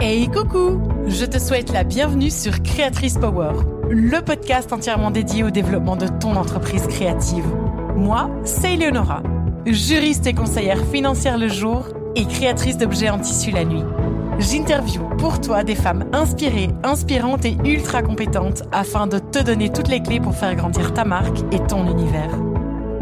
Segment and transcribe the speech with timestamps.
[0.00, 3.52] Hey coucou Je te souhaite la bienvenue sur Créatrice Power,
[3.90, 7.44] le podcast entièrement dédié au développement de ton entreprise créative.
[7.96, 9.22] Moi, c'est Eleonora,
[9.66, 13.84] juriste et conseillère financière le jour et créatrice d'objets en tissu la nuit.
[14.38, 19.88] J'interview pour toi des femmes inspirées, inspirantes et ultra compétentes afin de te donner toutes
[19.88, 22.30] les clés pour faire grandir ta marque et ton univers.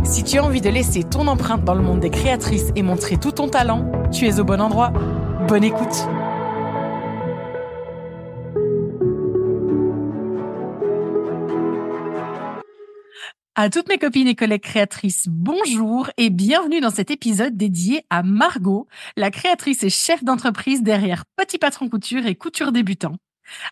[0.05, 3.17] Si tu as envie de laisser ton empreinte dans le monde des créatrices et montrer
[3.17, 4.93] tout ton talent, tu es au bon endroit.
[5.49, 6.07] Bonne écoute
[13.57, 18.25] À toutes mes copines et collègues créatrices, bonjour et bienvenue dans cet épisode dédié à
[18.25, 23.15] Margot, la créatrice et chef d'entreprise derrière Petit Patron Couture et Couture Débutant.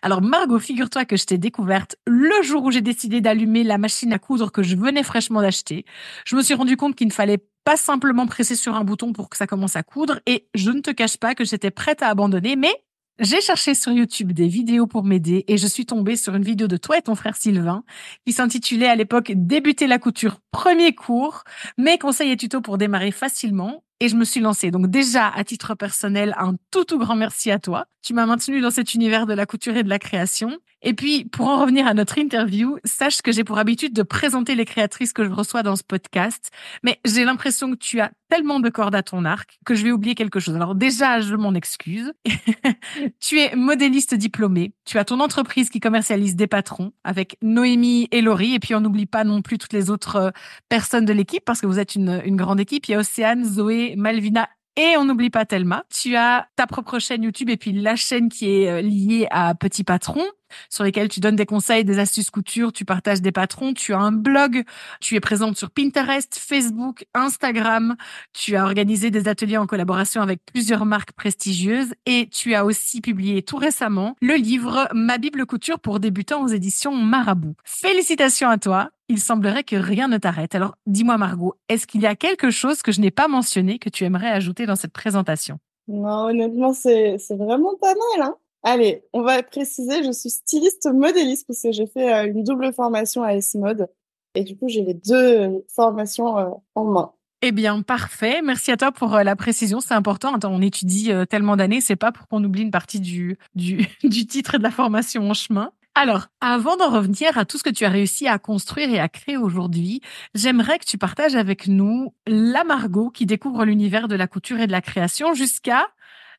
[0.01, 4.13] Alors Margot, figure-toi que je t'ai découverte le jour où j'ai décidé d'allumer la machine
[4.13, 5.83] à coudre que je venais fraîchement d'acheter.
[6.25, 9.29] Je me suis rendu compte qu'il ne fallait pas simplement presser sur un bouton pour
[9.29, 12.07] que ça commence à coudre et je ne te cache pas que j'étais prête à
[12.07, 12.73] abandonner, mais
[13.19, 16.67] j'ai cherché sur YouTube des vidéos pour m'aider et je suis tombée sur une vidéo
[16.67, 17.83] de toi et ton frère Sylvain
[18.25, 21.43] qui s'intitulait à l'époque Débuter la couture, premier cours,
[21.77, 24.71] mes conseils et tutos pour démarrer facilement et je me suis lancée.
[24.71, 27.85] Donc déjà, à titre personnel, un tout tout grand merci à toi.
[28.01, 30.57] Tu m'as maintenu dans cet univers de la couture et de la création.
[30.83, 34.53] Et puis, pour en revenir à notre interview, sache que j'ai pour habitude de présenter
[34.53, 36.51] les créatrices que je reçois dans ce podcast,
[36.83, 39.91] mais j'ai l'impression que tu as tellement de cordes à ton arc que je vais
[39.91, 40.55] oublier quelque chose.
[40.55, 42.11] Alors déjà, je m'en excuse.
[43.21, 44.73] tu es modéliste diplômée.
[44.83, 48.53] Tu as ton entreprise qui commercialise des patrons avec Noémie et Laurie.
[48.53, 50.31] Et puis, on n'oublie pas non plus toutes les autres euh,
[50.67, 52.87] personnes de l'équipe parce que vous êtes une, une grande équipe.
[52.87, 55.83] Il y a Océane, Zoé, Malvina et on n'oublie pas Thelma.
[55.89, 59.53] Tu as ta propre chaîne YouTube et puis la chaîne qui est euh, liée à
[59.55, 60.23] Petit Patron
[60.69, 63.99] sur lesquels tu donnes des conseils, des astuces couture, tu partages des patrons, tu as
[63.99, 64.63] un blog,
[64.99, 67.95] tu es présente sur Pinterest, Facebook, Instagram,
[68.33, 73.01] tu as organisé des ateliers en collaboration avec plusieurs marques prestigieuses et tu as aussi
[73.01, 77.55] publié tout récemment le livre Ma Bible couture pour débutants aux éditions Marabout.
[77.63, 78.89] Félicitations à toi.
[79.09, 80.55] Il semblerait que rien ne t'arrête.
[80.55, 83.89] Alors, dis-moi Margot, est-ce qu'il y a quelque chose que je n'ai pas mentionné que
[83.89, 85.59] tu aimerais ajouter dans cette présentation?
[85.87, 88.27] Non, honnêtement, c'est vraiment pas mal.
[88.27, 88.35] Hein
[88.65, 92.73] Allez, on va préciser, je suis styliste modéliste parce que j'ai fait euh, une double
[92.73, 93.89] formation à S-Mode.
[94.35, 97.11] Et du coup, j'ai les deux formations euh, en main.
[97.41, 98.41] Eh bien, parfait.
[98.41, 99.81] Merci à toi pour euh, la précision.
[99.81, 100.39] C'est important.
[100.45, 104.55] On étudie tellement d'années, c'est pas pour qu'on oublie une partie du, du, du titre
[104.55, 105.71] et de la formation en chemin.
[105.95, 109.09] Alors, avant d'en revenir à tout ce que tu as réussi à construire et à
[109.09, 110.01] créer aujourd'hui,
[110.33, 114.65] j'aimerais que tu partages avec nous la Margot qui découvre l'univers de la couture et
[114.65, 115.85] de la création jusqu'à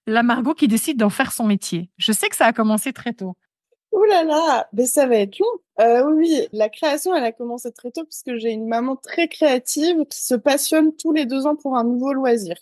[0.07, 1.91] la Margot qui décide d'en faire son métier.
[1.97, 3.37] Je sais que ça a commencé très tôt.
[3.93, 5.47] Ouh là là, mais ça va être long.
[5.81, 10.05] Euh, oui, la création, elle a commencé très tôt puisque j'ai une maman très créative
[10.11, 12.57] qui se passionne tous les deux ans pour un nouveau loisir.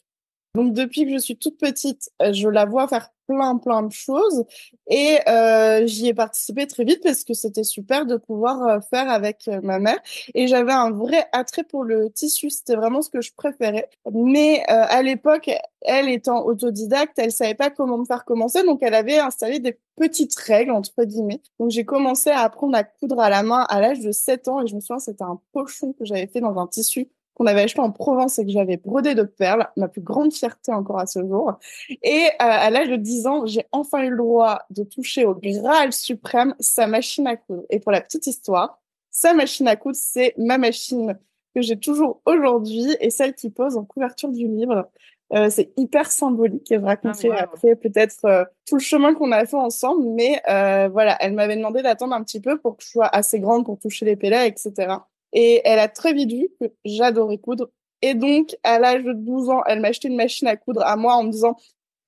[0.55, 3.93] Donc depuis que je suis toute petite, euh, je la vois faire plein plein de
[3.93, 4.45] choses
[4.89, 9.09] et euh, j'y ai participé très vite parce que c'était super de pouvoir euh, faire
[9.11, 9.99] avec euh, ma mère
[10.35, 12.51] et j'avais un vrai attrait pour le tissu.
[12.51, 13.89] C'était vraiment ce que je préférais.
[14.13, 15.51] Mais à l'époque
[15.83, 18.63] elle étant autodidacte elle savait pas comment me faire commencer.
[18.65, 21.41] Donc elle avait installé des petites règles entre guillemets.
[21.59, 24.63] Donc j'ai commencé à apprendre à coudre à la main à l'âge de 7 ans
[24.63, 27.09] et je me souviens c'était un pochon que j'avais fait dans un tissu
[27.43, 30.73] qu'on avait acheté en Provence et que j'avais brodé de perles, ma plus grande fierté
[30.73, 31.59] encore à ce jour.
[32.03, 35.35] Et euh, à l'âge de 10 ans, j'ai enfin eu le droit de toucher au
[35.35, 37.65] Graal suprême, sa machine à coudre.
[37.71, 41.19] Et pour la petite histoire, sa machine à coudre, c'est ma machine
[41.55, 44.89] que j'ai toujours aujourd'hui et celle qui pose en couverture du livre.
[45.35, 49.33] Euh, c'est hyper symbolique et je raconterai ah, après peut-être euh, tout le chemin qu'on
[49.33, 50.05] a fait ensemble.
[50.11, 53.41] Mais euh, voilà, elle m'avait demandé d'attendre un petit peu pour que je sois assez
[53.41, 54.97] grande pour toucher les pellets, etc.
[55.33, 57.71] Et elle a très vite vu que j'adorais coudre.
[58.03, 60.97] Et donc, à l'âge de 12 ans, elle m'a acheté une machine à coudre à
[60.97, 61.57] moi en me disant,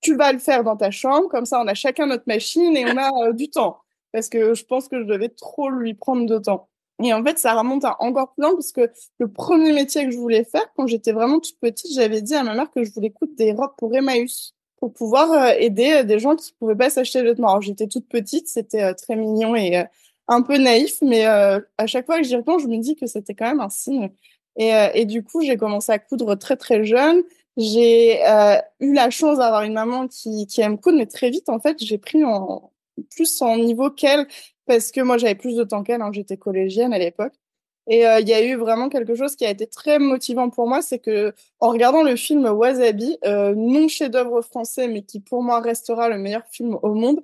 [0.00, 2.84] tu vas le faire dans ta chambre, comme ça on a chacun notre machine et
[2.84, 3.78] on a euh, du temps.
[4.12, 6.68] Parce que je pense que je devais trop lui prendre de temps.
[7.02, 10.12] Et en fait, ça remonte à encore plus loin parce que le premier métier que
[10.12, 12.92] je voulais faire, quand j'étais vraiment toute petite, j'avais dit à ma mère que je
[12.92, 16.76] voulais coudre des robes pour Emmaüs, pour pouvoir euh, aider euh, des gens qui pouvaient
[16.76, 17.48] pas s'acheter des vêtements.
[17.48, 19.84] Alors j'étais toute petite, c'était très mignon et
[20.28, 23.06] un peu naïf, mais euh, à chaque fois que j'y repense, je me dis que
[23.06, 24.10] c'était quand même un signe.
[24.56, 27.22] Et, euh, et du coup, j'ai commencé à coudre très très jeune.
[27.56, 31.48] J'ai euh, eu la chance d'avoir une maman qui, qui aime coudre, mais très vite,
[31.48, 32.72] en fait, j'ai pris en,
[33.10, 34.26] plus en niveau qu'elle,
[34.66, 37.34] parce que moi, j'avais plus de temps qu'elle, hein, j'étais collégienne à l'époque.
[37.86, 40.66] Et euh, il y a eu vraiment quelque chose qui a été très motivant pour
[40.68, 45.42] moi, c'est que en regardant le film Wasabi, euh, non chef-d'œuvre français, mais qui pour
[45.42, 47.20] moi restera le meilleur film au monde,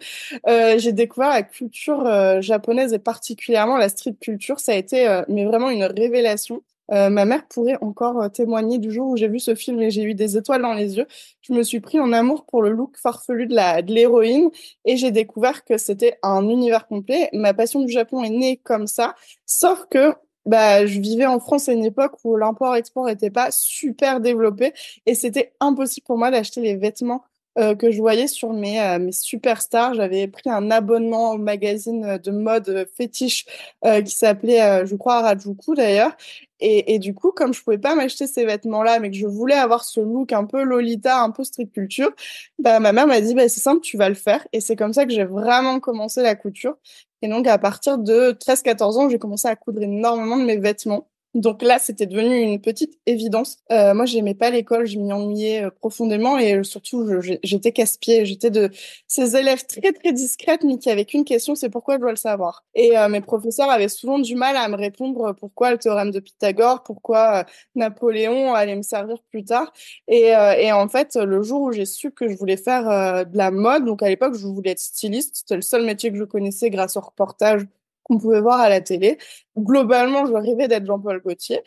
[0.49, 4.61] euh, j'ai découvert la culture euh, japonaise et particulièrement la street culture.
[4.61, 6.62] Ça a été mais vraiment une révélation.
[6.93, 9.91] Euh, ma mère pourrait encore euh, témoigner du jour où j'ai vu ce film et
[9.91, 11.07] j'ai eu des étoiles dans les yeux.
[11.43, 14.51] Je me suis pris en amour pour le look farfelu de la de l'héroïne
[14.85, 17.29] et j'ai découvert que c'était un univers complet.
[17.33, 19.15] Ma passion du Japon est née comme ça,
[19.47, 20.15] sauf que
[20.46, 24.72] bah, je vivais en France à une époque où l'import-export n'était pas super développé
[25.06, 27.22] et c'était impossible pour moi d'acheter les vêtements
[27.58, 29.94] euh, que je voyais sur mes, euh, mes superstars.
[29.94, 33.44] J'avais pris un abonnement au magazine de mode fétiche
[33.84, 36.16] euh, qui s'appelait, je crois, Harajuku d'ailleurs.
[36.60, 39.54] Et, et, du coup, comme je pouvais pas m'acheter ces vêtements-là, mais que je voulais
[39.54, 42.10] avoir ce look un peu Lolita, un peu street culture,
[42.58, 44.46] bah, ma mère m'a dit, bah, c'est simple, tu vas le faire.
[44.52, 46.76] Et c'est comme ça que j'ai vraiment commencé la couture.
[47.22, 51.10] Et donc, à partir de 13-14 ans, j'ai commencé à coudre énormément de mes vêtements.
[51.35, 53.59] Donc là, c'était devenu une petite évidence.
[53.71, 57.09] Euh, moi, j'aimais pas l'école, je m'y ennuyais euh, profondément et euh, surtout,
[57.44, 58.27] j'étais casse-pied.
[58.27, 58.69] J'étais de
[59.06, 62.17] ces élèves très très discrètes, mais qui avaient qu'une question, c'est pourquoi je dois le
[62.17, 62.65] savoir.
[62.75, 66.19] Et euh, mes professeurs avaient souvent du mal à me répondre pourquoi le théorème de
[66.19, 67.44] Pythagore, pourquoi
[67.76, 69.73] Napoléon allait me servir plus tard.
[70.09, 72.85] Et, et en fait, le jour où j'ai su que je voulais faire
[73.26, 76.19] de la mode, donc à l'époque, je voulais être styliste, c'était le seul métier que
[76.19, 77.67] je connaissais grâce au reportage
[78.11, 79.19] qu'on pouvait voir à la télé.
[79.57, 81.61] Globalement, je rêvais d'être Jean-Paul Gaultier.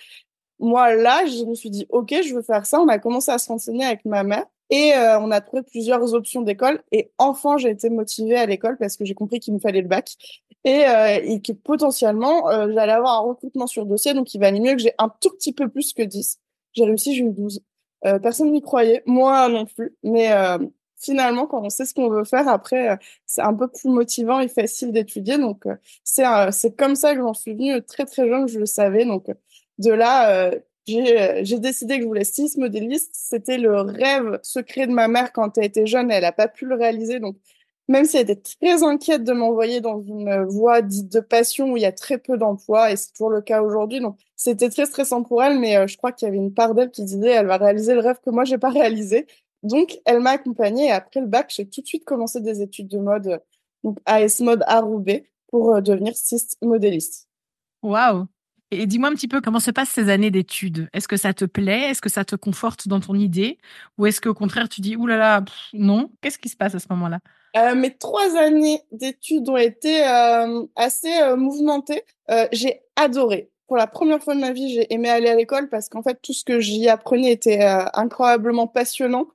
[0.59, 2.79] Moi, là, je me suis dit, OK, je veux faire ça.
[2.79, 6.13] On a commencé à se renseigner avec ma mère et euh, on a trouvé plusieurs
[6.13, 6.81] options d'école.
[6.91, 9.87] Et enfin, j'ai été motivée à l'école parce que j'ai compris qu'il me fallait le
[9.87, 10.15] bac
[10.63, 14.13] et, euh, que potentiellement, euh, j'allais avoir un recrutement sur dossier.
[14.13, 16.39] Donc, il valait mieux que j'ai un tout petit peu plus que 10.
[16.73, 17.61] J'ai réussi, j'ai eu 12.
[18.05, 19.95] Euh, personne n'y croyait, moi non plus.
[20.03, 20.29] Mais
[21.03, 22.95] finalement, quand on sait ce qu'on veut faire, après, euh,
[23.25, 25.37] c'est un peu plus motivant et facile d'étudier.
[25.37, 28.65] Donc, euh, c'est c'est comme ça que j'en suis venue très, très jeune, je le
[28.65, 29.05] savais.
[29.05, 29.27] Donc,
[29.79, 33.11] de là, euh, j'ai décidé que je voulais six modélistes.
[33.13, 36.11] C'était le rêve secret de ma mère quand elle était jeune.
[36.11, 37.19] Elle n'a pas pu le réaliser.
[37.19, 37.37] Donc,
[37.87, 41.77] même si elle était très inquiète de m'envoyer dans une voie dite de passion où
[41.77, 43.99] il y a très peu d'emplois, et c'est toujours le cas aujourd'hui.
[43.99, 46.91] Donc, c'était très stressant pour elle, mais je crois qu'il y avait une part d'elle
[46.91, 49.27] qui disait elle va réaliser le rêve que moi j'ai pas réalisé.
[49.63, 52.87] Donc, elle m'a accompagnée et après le bac, j'ai tout de suite commencé des études
[52.89, 53.41] de mode,
[53.83, 57.27] donc AS Mode à Roubaix, pour euh, devenir styliste modéliste.
[57.81, 58.27] Waouh
[58.71, 60.89] Et dis-moi un petit peu comment se passent ces années d'études?
[60.93, 61.89] Est-ce que ça te plaît?
[61.89, 63.57] Est-ce que ça te conforte dans ton idée?
[63.97, 66.11] Ou est-ce qu'au contraire, tu dis, oulala, là là, non?
[66.21, 67.19] Qu'est-ce qui se passe à ce moment-là?
[67.55, 72.03] Euh, mes trois années d'études ont été euh, assez euh, mouvementées.
[72.51, 73.51] J'ai adoré.
[73.67, 76.19] Pour la première fois de ma vie, j'ai aimé aller à l'école parce qu'en fait,
[76.21, 77.63] tout ce que j'y apprenais était
[77.93, 79.27] incroyablement passionnant.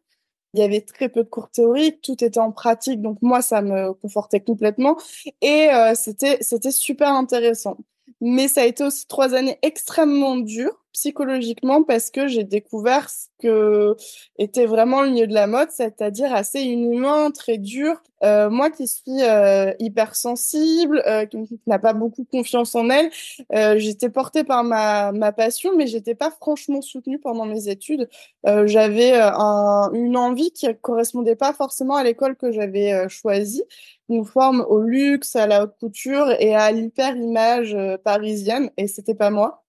[0.55, 3.61] Il y avait très peu de cours théoriques, tout était en pratique, donc moi ça
[3.63, 4.97] me confortait complètement
[5.43, 7.77] et euh, c'était c'était super intéressant.
[8.21, 13.27] Mais ça a été aussi trois années extrêmement dures psychologiquement parce que j'ai découvert ce
[13.41, 13.95] que
[14.39, 18.03] était vraiment le milieu de la mode, c'est-à-dire assez inhumain, très dur.
[18.25, 23.11] Euh, moi qui suis euh, hypersensible, euh, qui n'a pas beaucoup confiance en elle,
[23.55, 28.09] euh, j'étais portée par ma, ma passion, mais j'étais pas franchement soutenue pendant mes études.
[28.45, 33.63] J'avais un, une envie qui correspondait pas forcément à l'école que j'avais choisie,
[34.09, 39.31] une forme au luxe, à la haute couture et à l'hyper-image parisienne, et c'était pas
[39.31, 39.65] moi.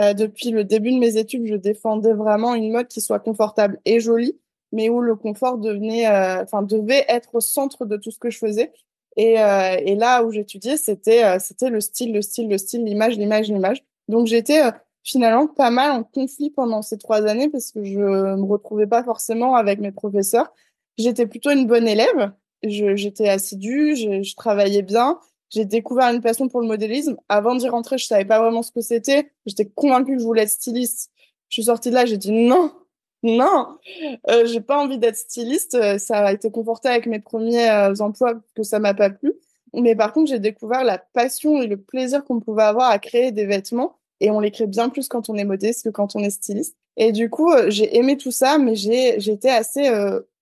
[0.00, 3.78] Euh, depuis le début de mes études, je défendais vraiment une mode qui soit confortable
[3.84, 4.38] et jolie,
[4.72, 8.30] mais où le confort devenait, euh, enfin, devait être au centre de tout ce que
[8.30, 8.72] je faisais.
[9.16, 12.84] Et, euh, et là où j'étudiais, c'était, euh, c'était le style, le style, le style,
[12.84, 13.84] l'image, l'image, l'image.
[14.08, 14.60] Donc j'étais
[15.02, 19.04] finalement pas mal en conflit pendant ces trois années parce que je me retrouvais pas
[19.04, 20.52] forcément avec mes professeurs.
[20.98, 22.32] J'étais plutôt une bonne élève.
[22.62, 25.18] J'étais assidue, je, je travaillais bien,
[25.50, 27.16] j'ai découvert une passion pour le modélisme.
[27.28, 29.32] Avant d'y rentrer, je savais pas vraiment ce que c'était.
[29.46, 31.10] J'étais convaincue que je voulais être styliste.
[31.48, 32.72] Je suis sortie de là, j'ai dit non,
[33.24, 33.76] non,
[34.30, 35.74] euh, j'ai pas envie d'être styliste.
[35.74, 39.34] Euh, ça a été conforté avec mes premiers euh, emplois que ça m'a pas plu.
[39.74, 43.32] Mais par contre, j'ai découvert la passion et le plaisir qu'on pouvait avoir à créer
[43.32, 43.96] des vêtements.
[44.20, 46.76] Et on les crée bien plus quand on est modeste que quand on est styliste.
[46.96, 49.90] Et du coup, euh, j'ai aimé tout ça, mais j'ai été assez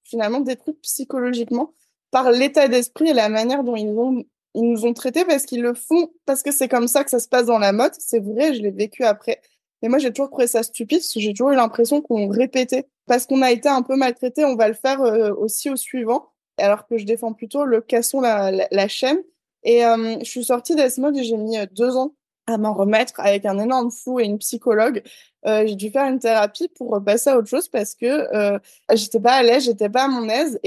[0.04, 1.72] finalement détruite psychologiquement
[2.10, 4.24] par l'état d'esprit et la manière dont ils ont
[4.54, 7.20] ils nous ont traités parce qu'ils le font, parce que c'est comme ça que ça
[7.20, 7.92] se passe dans la mode.
[7.98, 9.40] C'est vrai, je l'ai vécu après.
[9.82, 12.88] Mais moi, j'ai toujours trouvé ça stupide parce que j'ai toujours eu l'impression qu'on répétait.
[13.06, 16.26] Parce qu'on a été un peu maltraité, on va le faire euh, aussi au suivant.
[16.58, 19.18] Alors que je défends plutôt le casson la, la, chaîne.
[19.62, 22.14] Et euh, je suis sortie d'Esmod et j'ai mis euh, deux ans
[22.46, 25.02] à m'en remettre avec un énorme fou et une psychologue.
[25.44, 28.58] J'ai dû faire une thérapie pour passer à autre chose parce que euh,
[28.94, 30.58] j'étais pas à l'aise, j'étais pas à mon aise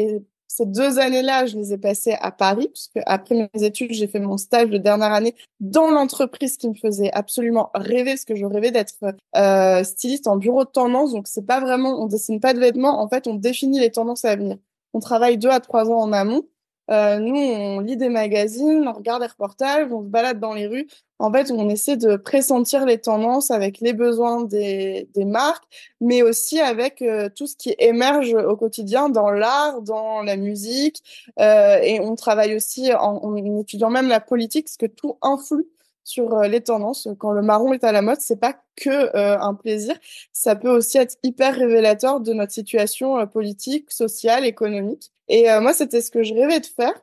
[0.54, 4.20] ces deux années-là, je les ai passées à Paris, puisque après mes études, j'ai fait
[4.20, 8.46] mon stage de dernière année dans l'entreprise qui me faisait absolument rêver, parce que je
[8.46, 8.96] rêvais d'être
[9.38, 11.14] euh, styliste en bureau de tendance.
[11.14, 14.26] Donc c'est pas vraiment, on dessine pas de vêtements, en fait, on définit les tendances
[14.26, 14.58] à venir.
[14.94, 16.44] On travaille deux à trois ans en amont.
[16.90, 20.68] Euh, nous, on lit des magazines, on regarde des reportages, on se balade dans les
[20.68, 20.88] rues.
[21.20, 25.64] En fait, on essaie de pressentir les tendances avec les besoins des, marques,
[26.02, 31.02] mais aussi avec euh, tout ce qui émerge au quotidien dans l'art, dans la musique.
[31.40, 35.68] Euh, et on travaille aussi en, étudiant même la politique, parce que tout influe
[36.04, 37.08] sur les tendances.
[37.20, 39.96] Quand le marron est à la mode, c'est pas que un plaisir,
[40.34, 45.12] ça peut aussi être hyper révélateur de notre situation politique, sociale, économique.
[45.34, 46.94] Et moi, c'était ce que je rêvais de faire.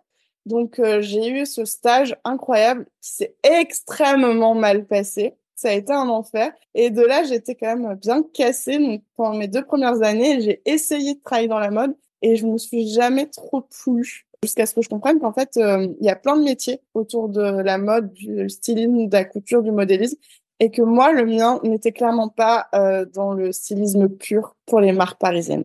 [0.44, 5.34] Donc, j'ai eu ce stage incroyable qui s'est extrêmement mal passé.
[5.54, 6.52] Ça a été un enfer.
[6.74, 8.78] Et de là, j'étais quand même bien cassée.
[8.78, 12.46] Donc, pendant mes deux premières années, j'ai essayé de travailler dans la mode et je
[12.46, 16.10] me suis jamais trop plu jusqu'à ce que je comprenne qu'en fait, euh, il y
[16.10, 20.16] a plein de métiers autour de la mode, du stylisme, de la couture, du modélisme,
[20.60, 24.92] et que moi, le mien n'était clairement pas euh, dans le stylisme pur pour les
[24.92, 25.64] marques parisiennes.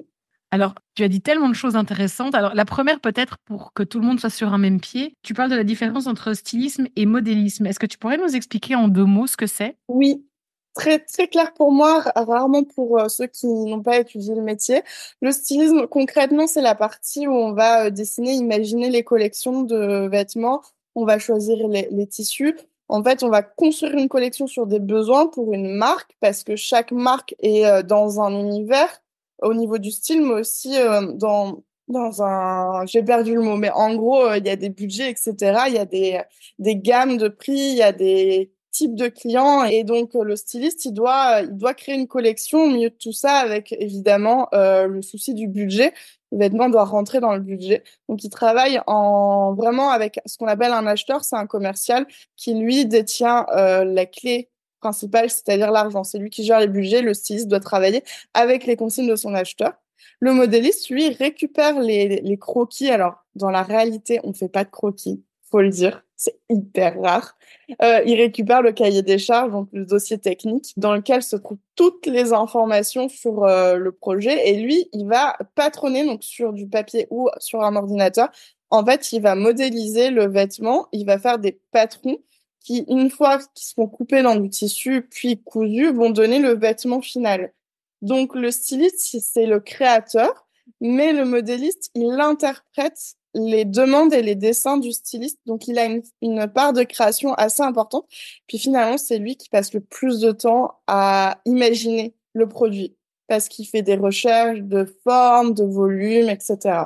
[0.53, 2.36] Alors, tu as dit tellement de choses intéressantes.
[2.36, 5.33] Alors, la première, peut-être pour que tout le monde soit sur un même pied, tu
[5.33, 7.65] parles de la différence entre stylisme et modélisme.
[7.65, 9.77] Est-ce que tu pourrais nous expliquer en deux mots ce que c'est?
[9.88, 10.27] Oui,
[10.75, 14.83] très très clair pour moi, rarement pour euh, ceux qui n'ont pas étudié le métier.
[15.24, 20.07] Le stylisme, concrètement, c'est la partie où on va euh, dessiner, imaginer les collections de
[20.07, 20.62] vêtements,
[20.93, 22.55] on va choisir les, tissus.
[22.89, 26.55] En fait, on va construire une collection sur des besoins pour une marque, parce que
[26.55, 29.02] chaque marque est euh, dans un univers
[29.43, 30.75] au niveau du style, mais aussi
[31.15, 35.09] dans dans un, j'ai perdu le mot, mais en gros, il y a des budgets,
[35.09, 35.35] etc.
[35.67, 36.21] Il y a des,
[36.57, 40.35] des gammes de prix, il y a des type de client et donc euh, le
[40.35, 44.47] styliste il doit il doit créer une collection au milieu de tout ça avec évidemment
[44.53, 45.93] euh, le souci du budget
[46.31, 50.47] le vêtement doit rentrer dans le budget donc il travaille en vraiment avec ce qu'on
[50.47, 54.50] appelle un acheteur c'est un commercial qui lui détient euh, la clé
[54.91, 59.09] c'est-à-dire l'argent c'est lui qui gère les budgets le styliste doit travailler avec les consignes
[59.09, 59.73] de son acheteur
[60.19, 65.23] le modéliste lui récupère les, croquis alors dans la réalité on fait pas de croquis
[65.49, 67.35] faut le dire c'est hyper rare.
[67.81, 71.57] Euh, il récupère le cahier des charges, donc le dossier technique, dans lequel se trouvent
[71.75, 74.49] toutes les informations sur euh, le projet.
[74.49, 78.29] Et lui, il va patronner donc sur du papier ou sur un ordinateur.
[78.69, 80.87] En fait, il va modéliser le vêtement.
[80.93, 82.17] Il va faire des patrons
[82.63, 87.01] qui, une fois qu'ils seront coupés dans du tissu puis cousus, vont donner le vêtement
[87.01, 87.53] final.
[88.01, 90.48] Donc, le styliste, c'est le créateur,
[90.82, 95.39] mais le modéliste, il interprète les demandes et les dessins du styliste.
[95.46, 95.86] Donc, il a
[96.22, 98.05] une, part de création assez importante.
[98.48, 102.96] Puis finalement, c'est lui qui passe le plus de temps à imaginer le produit
[103.27, 106.84] parce qu'il fait des recherches de forme, de volume, etc.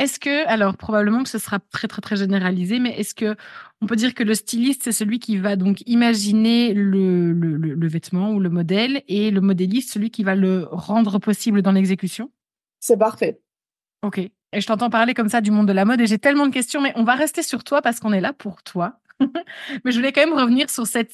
[0.00, 3.36] Est-ce que, alors probablement que ce sera très très très généralisé, mais est-ce que
[3.82, 7.88] on peut dire que le styliste c'est celui qui va donc imaginer le, le, le
[7.88, 12.32] vêtement ou le modèle et le modéliste celui qui va le rendre possible dans l'exécution?
[12.80, 13.42] C'est parfait.
[14.02, 14.18] Ok.
[14.18, 16.52] Et je t'entends parler comme ça du monde de la mode et j'ai tellement de
[16.54, 18.98] questions, mais on va rester sur toi parce qu'on est là pour toi.
[19.84, 21.12] mais je voulais quand même revenir sur cette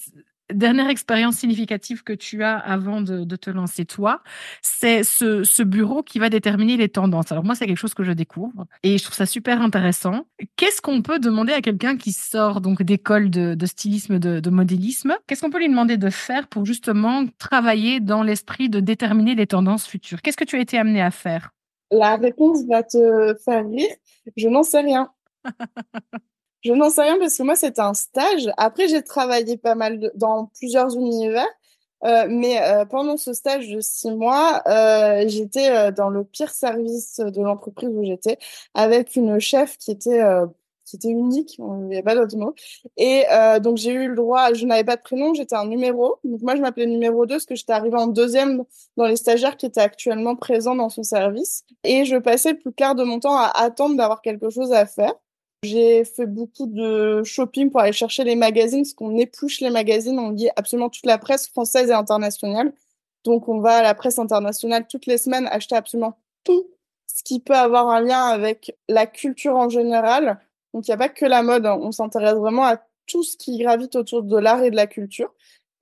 [0.53, 4.23] dernière expérience significative que tu as avant de, de te lancer toi,
[4.63, 7.33] c'est ce, ce, bureau qui va déterminer les tendances.
[7.33, 10.27] Alors moi, c'est quelque chose que je découvre et je trouve ça super intéressant.
[10.57, 14.51] Qu'est-ce qu'on peut demander à quelqu'un qui sort donc d'école de, de, stylisme, de, de
[14.51, 15.17] modélisme?
[15.27, 19.47] Qu'est-ce qu'on peut lui demander de faire pour justement travailler dans l'esprit de déterminer les
[19.47, 20.23] tendances futures?
[20.23, 21.51] Qu'est-ce que tu as été amené à faire?
[21.91, 23.95] La réponse va te faire rire.
[24.37, 25.11] Je n'en sais rien.
[26.63, 28.51] je n'en sais rien parce que moi, c'était un stage.
[28.57, 31.47] Après, j'ai travaillé pas mal dans plusieurs univers.
[32.05, 36.51] Euh, mais euh, pendant ce stage de six mois, euh, j'étais euh, dans le pire
[36.51, 38.39] service de l'entreprise où j'étais,
[38.75, 40.47] avec une chef qui était euh,
[40.87, 42.55] c'était unique, il n'y a pas d'autre mot.
[42.97, 46.19] Et euh, donc j'ai eu le droit, je n'avais pas de prénom, j'étais un numéro.
[46.25, 48.63] Donc moi je m'appelais numéro 2 parce que j'étais arrivée en deuxième
[48.97, 51.65] dans les stagiaires qui étaient actuellement présents dans son service.
[51.83, 55.15] Et je passais plus quart de mon temps à attendre d'avoir quelque chose à faire.
[55.63, 60.19] J'ai fait beaucoup de shopping pour aller chercher les magazines, parce qu'on épluche les magazines,
[60.19, 62.73] on lit absolument toute la presse française et internationale.
[63.25, 66.69] Donc on va à la presse internationale toutes les semaines acheter absolument tout
[67.07, 70.41] ce qui peut avoir un lien avec la culture en général
[70.77, 71.65] donc, il n'y a pas que la mode.
[71.65, 71.79] Hein.
[71.81, 75.33] On s'intéresse vraiment à tout ce qui gravite autour de l'art et de la culture.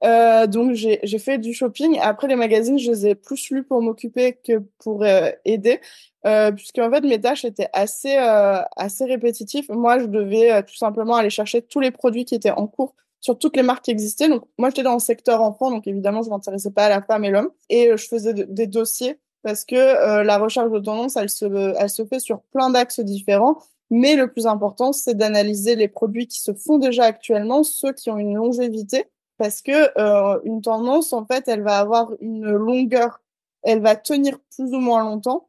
[0.04, 1.98] Euh, donc, j'ai fait du shopping.
[2.00, 5.80] Après, les magazines, je les ai plus lus pour m'occuper que pour euh, aider.
[6.26, 9.66] Euh, puisque en fait mes tâches étaient assez euh, assez répétitives.
[9.70, 12.94] Moi, je devais euh, tout simplement aller chercher tous les produits qui étaient en cours
[13.20, 14.28] sur toutes les marques qui existaient.
[14.28, 17.24] Donc moi, j'étais dans le secteur enfant, donc évidemment, je m'intéressais pas à la femme
[17.24, 21.44] et l'homme, et je faisais des dossiers parce que la recherche de tendance, elle se
[21.78, 23.58] elle se fait sur plein d'axes différents.
[23.90, 28.10] Mais le plus important, c'est d'analyser les produits qui se font déjà actuellement, ceux qui
[28.10, 29.04] ont une longévité,
[29.38, 33.20] parce que euh, une tendance, en fait, elle va avoir une longueur,
[33.62, 35.48] elle va tenir plus ou moins longtemps.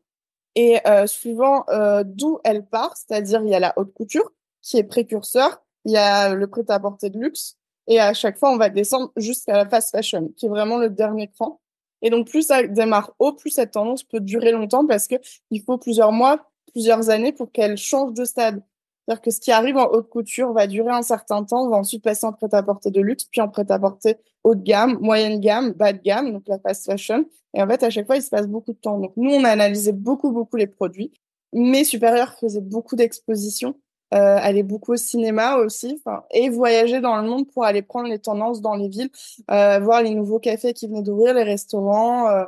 [0.56, 4.78] Et euh, suivant euh, d'où elle part, c'est-à-dire il y a la haute couture qui
[4.78, 8.70] est précurseur, il y a le prêt-à-porter de luxe, et à chaque fois on va
[8.70, 11.60] descendre jusqu'à la fast fashion, qui est vraiment le dernier cran.
[12.02, 15.16] Et donc plus ça démarre haut, plus cette tendance peut durer longtemps parce que
[15.52, 18.64] il faut plusieurs mois, plusieurs années pour qu'elle change de stade.
[19.08, 22.04] C'est-à-dire que ce qui arrive en haute couture va durer un certain temps, va ensuite
[22.04, 26.02] passer en prêt-à-porter de luxe, puis en prêt-à-porter haut de gamme, moyenne gamme, bas de
[26.02, 27.26] gamme, donc la fast fashion.
[27.54, 29.00] Et en fait, à chaque fois, il se passe beaucoup de temps.
[29.00, 31.12] Donc nous, on a analysé beaucoup, beaucoup les produits.
[31.54, 33.76] Mes supérieurs faisaient beaucoup d'expositions,
[34.14, 38.20] euh, allaient beaucoup au cinéma aussi, et voyageaient dans le monde pour aller prendre les
[38.20, 39.10] tendances dans les villes,
[39.52, 42.46] euh, voir les nouveaux cafés qui venaient d'ouvrir, les restaurants, euh,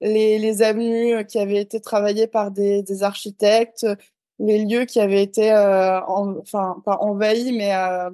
[0.00, 3.86] les, les avenues qui avaient été travaillées par des, des architectes,
[4.38, 8.10] les lieux qui avaient été, euh, enfin, pas envahis, mais euh,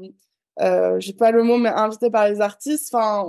[0.60, 2.94] euh, j'ai pas le mot, mais invités par les artistes.
[2.94, 3.26] Enfin,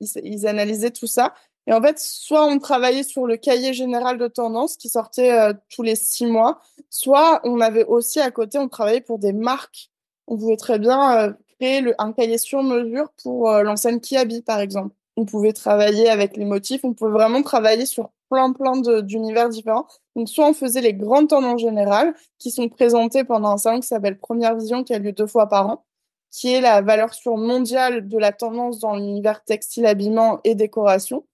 [0.00, 1.34] ils, analysaient tout ça.
[1.66, 5.82] Et en fait, soit on travaillait sur le cahier général de tendance qui sortait tous
[5.82, 9.90] les six mois, soit on avait aussi à côté, on travaillait pour des marques.
[10.26, 14.94] On pouvait très bien créer le, un cahier sur mesure pour l'enseigne Kiabi, par exemple.
[15.16, 19.86] On pouvait travailler avec les motifs, on pouvait vraiment travailler sur plein plein d'univers différents.
[20.16, 23.88] Donc soit on faisait les grandes tendances générales qui sont présentées pendant un salon qui
[23.88, 25.84] s'appelle Première Vision qui a lieu deux fois par an,
[26.30, 31.26] qui est la valeur sûre mondiale de la tendance dans l'univers textile, habillement et décoration.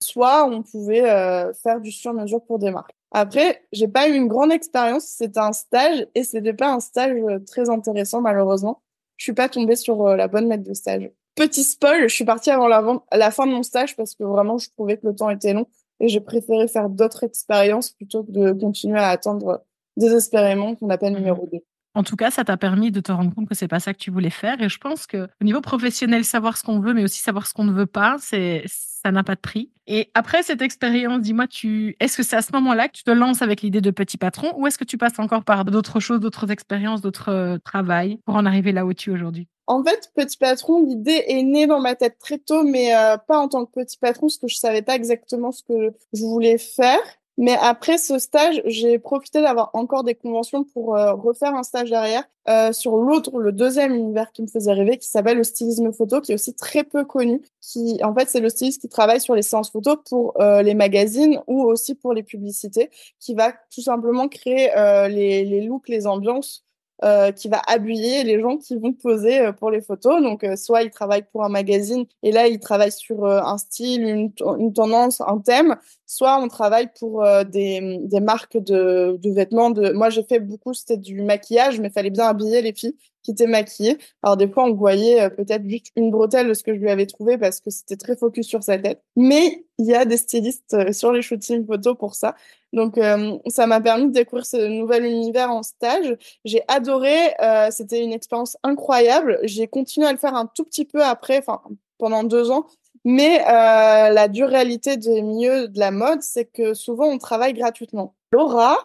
[0.00, 2.94] Soit on pouvait euh, faire du sur-mesure pour des marques.
[3.10, 7.16] Après, j'ai pas eu une grande expérience, c'était un stage et c'était pas un stage
[7.28, 8.82] euh, très intéressant malheureusement.
[9.16, 11.10] Je suis pas tombée sur euh, la bonne maître de stage.
[11.36, 12.82] Petit spoil, je suis partie avant la,
[13.12, 15.66] la fin de mon stage parce que vraiment je trouvais que le temps était long
[16.00, 19.64] et j'ai préféré faire d'autres expériences plutôt que de continuer à attendre
[19.96, 21.58] désespérément qu'on appelle mmh numéro 2.
[21.96, 23.98] En tout cas, ça t'a permis de te rendre compte que c'est pas ça que
[23.98, 24.60] tu voulais faire.
[24.60, 27.54] Et je pense que au niveau professionnel, savoir ce qu'on veut, mais aussi savoir ce
[27.54, 29.70] qu'on ne veut pas, c'est ça n'a pas de prix.
[29.86, 33.10] Et après cette expérience, dis-moi, tu est-ce que c'est à ce moment-là que tu te
[33.10, 36.20] lances avec l'idée de petit patron, ou est-ce que tu passes encore par d'autres choses,
[36.20, 39.46] d'autres expériences, d'autres euh, travails pour en arriver là où tu es aujourd'hui?
[39.66, 43.38] En fait, petit patron, l'idée est née dans ma tête très tôt, mais euh, pas
[43.38, 46.58] en tant que petit patron, parce que je savais pas exactement ce que je voulais
[46.58, 47.00] faire.
[47.36, 51.90] Mais après ce stage, j'ai profité d'avoir encore des conventions pour euh, refaire un stage
[51.90, 55.92] derrière euh, sur l'autre, le deuxième univers qui me faisait rêver, qui s'appelle le stylisme
[55.92, 57.42] photo, qui est aussi très peu connu.
[57.60, 60.74] Qui, en fait, c'est le styliste qui travaille sur les séances photos pour euh, les
[60.74, 65.88] magazines ou aussi pour les publicités, qui va tout simplement créer euh, les, les looks,
[65.88, 66.64] les ambiances
[67.02, 70.22] euh, qui va habiller les gens qui vont poser euh, pour les photos.
[70.22, 74.02] Donc, euh, soit ils travaillent pour un magazine et là, ils travaillent sur un style,
[74.02, 75.76] une, une, tendance, un thème.
[76.06, 79.70] Soit on travaille pour des, des marques de, de vêtements.
[79.70, 79.92] De...
[79.92, 83.32] Moi, j'ai fait beaucoup, c'était du maquillage, mais il fallait bien habiller les filles qui
[83.32, 83.98] étaient maquillées.
[84.22, 87.06] Alors, des fois, on voyait peut-être juste une bretelle de ce que je lui avais
[87.06, 89.02] trouvé parce que c'était très focus sur sa tête.
[89.16, 92.36] Mais il y a des stylistes sur les shootings photos pour ça.
[92.72, 96.16] Donc, euh, ça m'a permis de découvrir ce nouvel univers en stage.
[96.44, 97.16] J'ai adoré.
[97.42, 99.38] Euh, C'était une expérience incroyable.
[99.42, 101.62] J'ai continué à le faire un tout petit peu après, enfin
[101.98, 102.66] pendant deux ans.
[103.04, 107.52] Mais euh, la dure réalité des milieux de la mode, c'est que souvent on travaille
[107.52, 108.14] gratuitement.
[108.32, 108.76] L'aura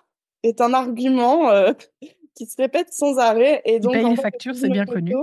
[0.44, 1.74] est un argument euh,
[2.40, 3.62] qui se répète sans arrêt.
[3.66, 5.14] Et donc, paye les factures, c'est bien connu.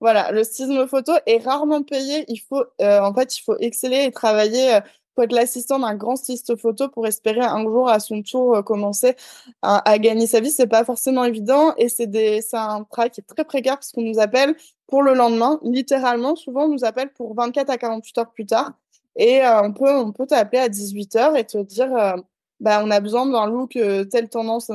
[0.00, 2.24] Voilà, le stylisme photo est rarement payé.
[2.28, 4.80] Il faut, euh, en fait, il faut exceller et travailler
[5.18, 8.62] faut être l'assistant d'un grand styliste photo pour espérer un jour à son tour euh,
[8.62, 9.16] commencer
[9.62, 10.52] à, gagner sa vie.
[10.52, 13.90] C'est pas forcément évident et c'est des, c'est un travail qui est très précaire parce
[13.90, 14.54] qu'on nous appelle
[14.86, 15.58] pour le lendemain.
[15.64, 18.74] Littéralement, souvent, on nous appelle pour 24 à 48 heures plus tard.
[19.16, 22.12] Et euh, on peut, on peut t'appeler à 18 heures et te dire, euh,
[22.60, 24.70] bah, on a besoin d'un look, telle tendance,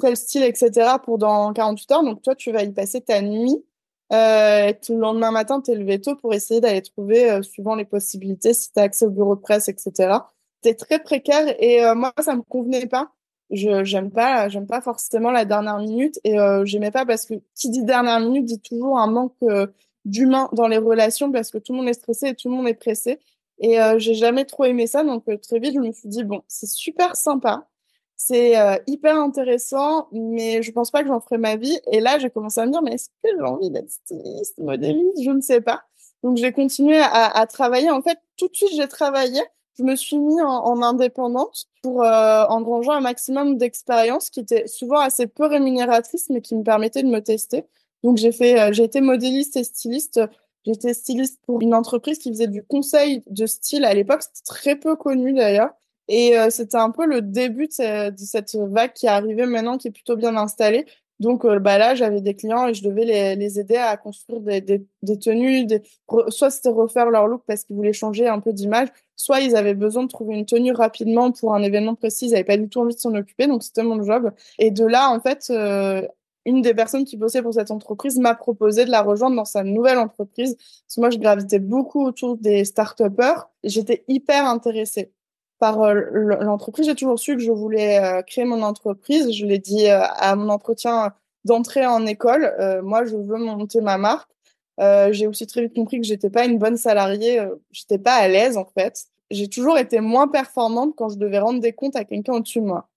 [0.00, 0.96] tel style, etc.
[1.04, 2.04] pour dans 48 heures.
[2.04, 3.64] Donc, toi, tu vas y passer ta nuit
[4.12, 8.54] euh, le lendemain matin, t'es levé tôt pour essayer d'aller trouver, euh, suivant les possibilités,
[8.54, 10.18] si t'as accès au bureau de presse, etc.
[10.62, 13.12] T'es très précaire et euh, moi, ça me convenait pas.
[13.50, 17.34] Je j'aime pas, j'aime pas forcément la dernière minute et euh, j'aimais pas parce que
[17.54, 19.66] qui dit dernière minute dit toujours un manque euh,
[20.04, 22.68] d'humain dans les relations parce que tout le monde est stressé et tout le monde
[22.68, 23.18] est pressé.
[23.60, 26.68] Et j'ai jamais trop aimé ça, donc très vite je me suis dit bon, c'est
[26.68, 27.66] super sympa,
[28.20, 31.78] c'est euh, hyper intéressant, mais je pense pas que j'en ferai ma vie.
[31.92, 35.22] Et là, j'ai commencé à me dire, mais est-ce que j'ai envie d'être styliste, modéliste?
[35.22, 35.84] Je ne sais pas.
[36.24, 37.90] Donc, j'ai continué à, à, travailler.
[37.90, 39.40] En fait, tout de suite, j'ai travaillé.
[39.78, 44.66] Je me suis mis en, en indépendante pour euh, engranger un maximum d'expérience qui était
[44.66, 47.66] souvent assez peu rémunératrice, mais qui me permettait de me tester.
[48.02, 50.20] Donc, j'ai fait, euh, j'ai été modéliste et styliste.
[50.66, 54.22] J'étais styliste pour une entreprise qui faisait du conseil de style à l'époque.
[54.22, 55.70] C'était très peu connu d'ailleurs.
[56.08, 59.88] Et euh, c'était un peu le début de, cette vague qui est arrivée maintenant, qui
[59.88, 60.86] est plutôt bien installée,
[61.20, 64.86] Donc euh, bah là, j'avais des clients et je devais les, aider à construire des,
[65.18, 65.66] tenues.
[66.28, 69.74] Soit c'était refaire leur look parce qu'ils voulaient changer un peu d'image, soit ils avaient
[69.74, 72.26] besoin de trouver une tenue rapidement pour un événement précis.
[72.26, 74.32] Ils n'avaient pas du tout envie de s'en occuper, donc c'était mon job.
[74.58, 76.06] Et de là, en fait, euh,
[76.46, 79.64] une des personnes qui bossait pour cette entreprise m'a proposé de la rejoindre dans sa
[79.64, 80.56] nouvelle entreprise.
[80.56, 83.50] Parce que moi, je gravitais beaucoup autour des start-upers.
[83.64, 85.12] J'étais hyper intéressée
[85.58, 85.94] par euh,
[86.40, 86.86] l'entreprise.
[86.86, 89.32] J'ai toujours su que je voulais euh, créer mon entreprise.
[89.32, 91.12] Je l'ai dit euh, à mon entretien
[91.44, 92.52] d'entrée en école.
[92.82, 94.30] moi, je veux monter ma marque.
[94.78, 97.40] j'ai aussi très vite compris que j'étais pas une bonne salariée.
[97.70, 99.04] j'étais pas à l'aise en fait.
[99.30, 102.66] J'ai toujours été moins performante quand je devais rendre des comptes à quelqu'un au-dessus de
[102.66, 102.88] moi.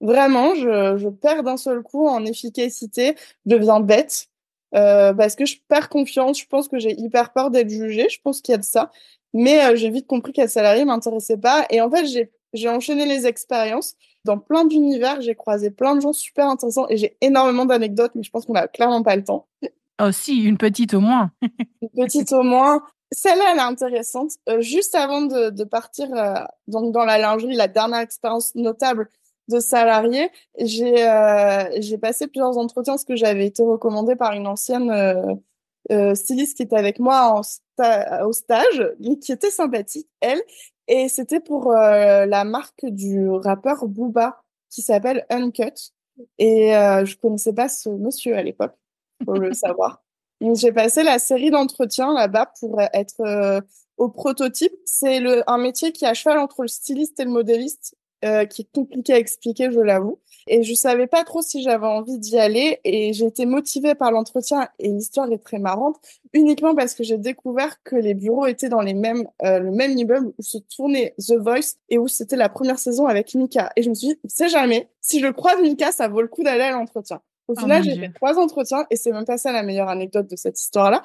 [0.00, 3.14] Vraiment, je, je perds d'un seul coup en efficacité.
[3.46, 4.28] Je deviens bête.
[4.72, 6.40] parce que je perds confiance.
[6.40, 8.08] Je pense que j'ai hyper peur d'être jugée.
[8.08, 8.90] Je pense qu'il y a de ça.
[9.34, 11.66] Mais euh, j'ai vite compris qu'être salarié m'intéressait pas.
[11.70, 13.94] Et en fait, j'ai, j'ai enchaîné les expériences.
[14.24, 18.22] Dans plein d'univers, j'ai croisé plein de gens super intéressants et j'ai énormément d'anecdotes, mais
[18.22, 19.48] je pense qu'on a clairement pas le temps.
[20.00, 21.30] Oh si, une petite au moins.
[21.82, 22.82] une petite au moins.
[23.12, 24.32] Celle-là, elle est intéressante.
[24.48, 26.34] Euh, juste avant de, de partir euh,
[26.66, 29.08] donc dans la lingerie, la dernière expérience notable
[29.48, 34.46] de salarié, j'ai euh, j'ai passé plusieurs entretiens parce que j'avais été recommandée par une
[34.46, 34.90] ancienne
[35.90, 37.42] euh, styliste qui était avec moi en
[38.24, 40.40] au stage, qui était sympathique, elle.
[40.88, 45.92] Et c'était pour euh, la marque du rappeur Booba, qui s'appelle Uncut.
[46.38, 48.74] Et euh, je connaissais pas ce monsieur à l'époque,
[49.24, 50.02] faut le savoir.
[50.40, 53.60] Donc j'ai passé la série d'entretiens là-bas pour être euh,
[53.96, 54.72] au prototype.
[54.84, 58.44] C'est le un métier qui est à cheval entre le styliste et le modéliste, euh,
[58.44, 60.18] qui est compliqué à expliquer, je l'avoue.
[60.46, 64.10] Et je savais pas trop si j'avais envie d'y aller et j'ai été motivée par
[64.10, 65.96] l'entretien et l'histoire est très marrante
[66.32, 69.96] uniquement parce que j'ai découvert que les bureaux étaient dans les mêmes euh, le même
[69.96, 73.82] immeuble où se tournait The Voice et où c'était la première saison avec Mika et
[73.82, 76.64] je me suis dit c'est jamais si je croise Mika ça vaut le coup d'aller
[76.64, 77.20] à l'entretien.
[77.48, 80.30] Au oh final, j'ai fait trois entretiens et c'est même pas ça la meilleure anecdote
[80.30, 81.02] de cette histoire-là.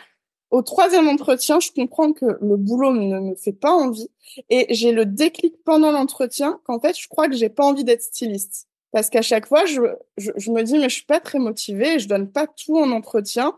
[0.50, 4.10] Au troisième entretien, je comprends que le boulot ne me fait pas envie
[4.50, 8.02] et j'ai le déclic pendant l'entretien qu'en fait, je crois que j'ai pas envie d'être
[8.02, 8.68] styliste.
[8.92, 9.82] Parce qu'à chaque fois, je,
[10.18, 12.92] je, je, me dis, mais je suis pas très motivée, je donne pas tout en
[12.92, 13.58] entretien.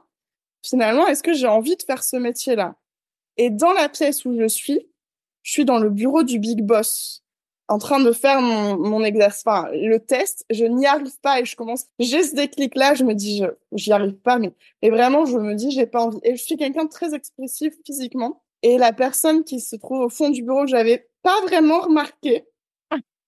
[0.63, 2.75] Finalement, est-ce que j'ai envie de faire ce métier-là?
[3.38, 4.89] Et dans la pièce où je suis,
[5.43, 7.23] je suis dans le bureau du big boss,
[7.69, 10.45] en train de faire mon, exercice, enfin, le test.
[10.49, 14.15] Je n'y arrive pas et je commence, j'ai ce déclic-là, je me dis, j'y arrive
[14.15, 14.51] pas, mais,
[14.82, 16.19] et vraiment, je me dis, j'ai pas envie.
[16.23, 18.43] Et je suis quelqu'un de très expressif physiquement.
[18.63, 22.45] Et la personne qui se trouve au fond du bureau que j'avais pas vraiment remarqué,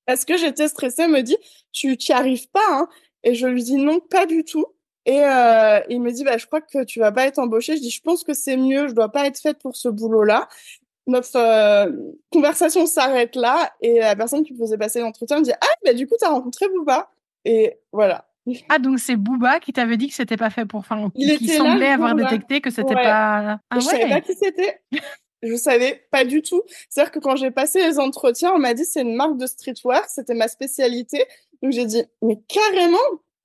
[0.06, 1.38] parce que j'étais stressée, me dit
[1.71, 2.89] tu t'y arrives pas hein
[3.23, 4.65] et je lui dis non pas du tout
[5.06, 7.82] et euh, il me dit bah je crois que tu vas pas être embauchée je
[7.82, 10.47] dis je pense que c'est mieux je dois pas être faite pour ce boulot là
[11.12, 11.91] notre euh,
[12.32, 15.93] conversation s'arrête là et la personne qui me faisait passer l'entretien me dit ah bah
[15.93, 17.12] du coup tu as rencontré Booba
[17.45, 18.28] et voilà
[18.69, 21.89] ah donc c'est Booba qui t'avait dit que c'était pas fait pour enfin qui semblait
[21.89, 23.04] avoir détecté que c'était ouais.
[23.04, 23.91] pas ah, je ouais.
[23.91, 24.82] savais pas qui c'était
[25.43, 26.62] je savais pas du tout.
[26.89, 30.08] C'est-à-dire que quand j'ai passé les entretiens, on m'a dit c'est une marque de streetwear,
[30.08, 31.26] c'était ma spécialité.
[31.62, 32.97] Donc j'ai dit mais carrément.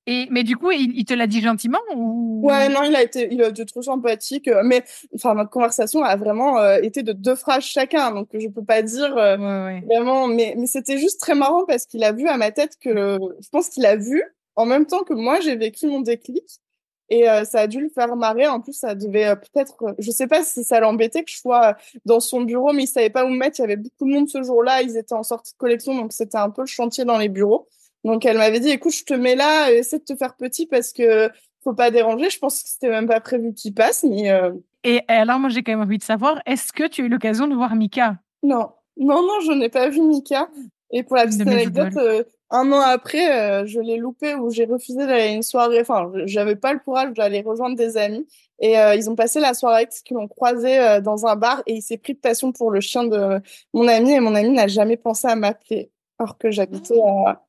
[0.06, 2.40] Et mais du coup, il, il te l'a dit gentiment ou?
[2.44, 4.48] Ouais, non, il a été, il a été trop sympathique.
[4.48, 8.48] Euh, mais enfin, notre conversation a vraiment euh, été de deux phrases chacun, donc je
[8.48, 9.84] peux pas dire euh, ouais, ouais.
[9.86, 10.28] vraiment.
[10.28, 13.48] Mais mais c'était juste très marrant parce qu'il a vu à ma tête que je
[13.50, 14.22] pense qu'il a vu
[14.54, 16.60] en même temps que moi j'ai vécu mon déclic
[17.08, 18.46] et euh, ça a dû le faire marrer.
[18.46, 22.20] En plus, ça devait peut-être, je sais pas si ça l'embêtait que je sois dans
[22.20, 23.60] son bureau, mais il savait pas où me mettre.
[23.60, 24.82] Il y avait beaucoup de monde ce jour-là.
[24.82, 27.68] Ils étaient en sortie de collection, donc c'était un peu le chantier dans les bureaux.
[28.06, 30.92] Donc elle m'avait dit, écoute, je te mets là, essaie de te faire petit parce
[30.92, 31.28] que
[31.64, 32.30] faut pas déranger.
[32.30, 34.30] Je pense que c'était même pas prévu qu'il passe, mais.
[34.30, 34.52] Euh...
[34.84, 37.48] Et alors, moi, j'ai quand même envie de savoir, est-ce que tu as eu l'occasion
[37.48, 38.16] de voir Mika?
[38.44, 40.48] Non, non, non, je n'ai pas vu Mika.
[40.92, 44.66] Et pour la petite anecdote, euh, un an après, euh, je l'ai loupé où j'ai
[44.66, 45.80] refusé d'aller à une soirée.
[45.80, 48.24] Enfin, j'avais pas le courage d'aller rejoindre des amis.
[48.60, 51.64] Et euh, ils ont passé la soirée parce qu'ils l'ont croisé euh, dans un bar
[51.66, 53.40] et il s'est pris de passion pour le chien de
[53.74, 54.12] mon ami.
[54.12, 57.42] Et mon ami n'a jamais pensé à m'appeler alors que j'habitais à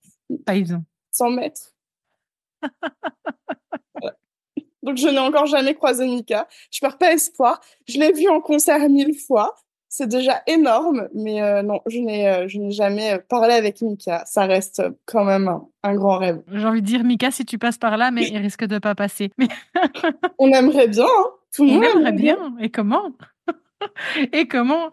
[0.45, 0.83] Pas évident.
[1.11, 1.75] 100 mètres.
[3.93, 4.15] voilà.
[4.83, 6.47] Donc je n'ai encore jamais croisé Mika.
[6.71, 7.59] Je perds pas espoir.
[7.87, 9.55] Je l'ai vu en concert mille fois
[9.89, 14.23] c'est déjà énorme, mais euh, non, je n'ai, euh, je n'ai jamais parlé avec Mika.
[14.25, 16.41] Ça reste quand même un, un grand rêve.
[16.51, 18.95] J'ai envie de dire, Mika, si tu passes par là, mais il risque de pas
[18.95, 19.31] passer.
[19.37, 19.47] Mais...
[20.39, 22.35] On aimerait bien, hein Tout le monde aimerait bien.
[22.35, 22.57] bien.
[22.59, 23.11] Et comment?
[24.33, 24.91] Et comment?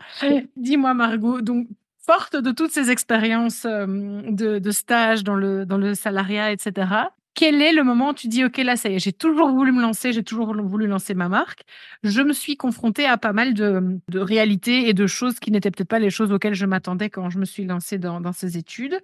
[0.57, 1.67] Dis-moi, Margot, donc,
[2.05, 3.87] forte de toutes ces expériences euh,
[4.29, 6.87] de, stage dans le, dans le salariat, etc.,
[7.35, 9.73] quel est le moment où tu dis, OK, là, ça y est, j'ai toujours voulu
[9.73, 11.65] me lancer, j'ai toujours voulu lancer ma marque.
[12.05, 15.73] Je me suis confrontée à pas mal de, de réalités et de choses qui n'étaient
[15.73, 19.01] peut-être pas les choses auxquelles je m'attendais quand je me suis lancée dans, ces études.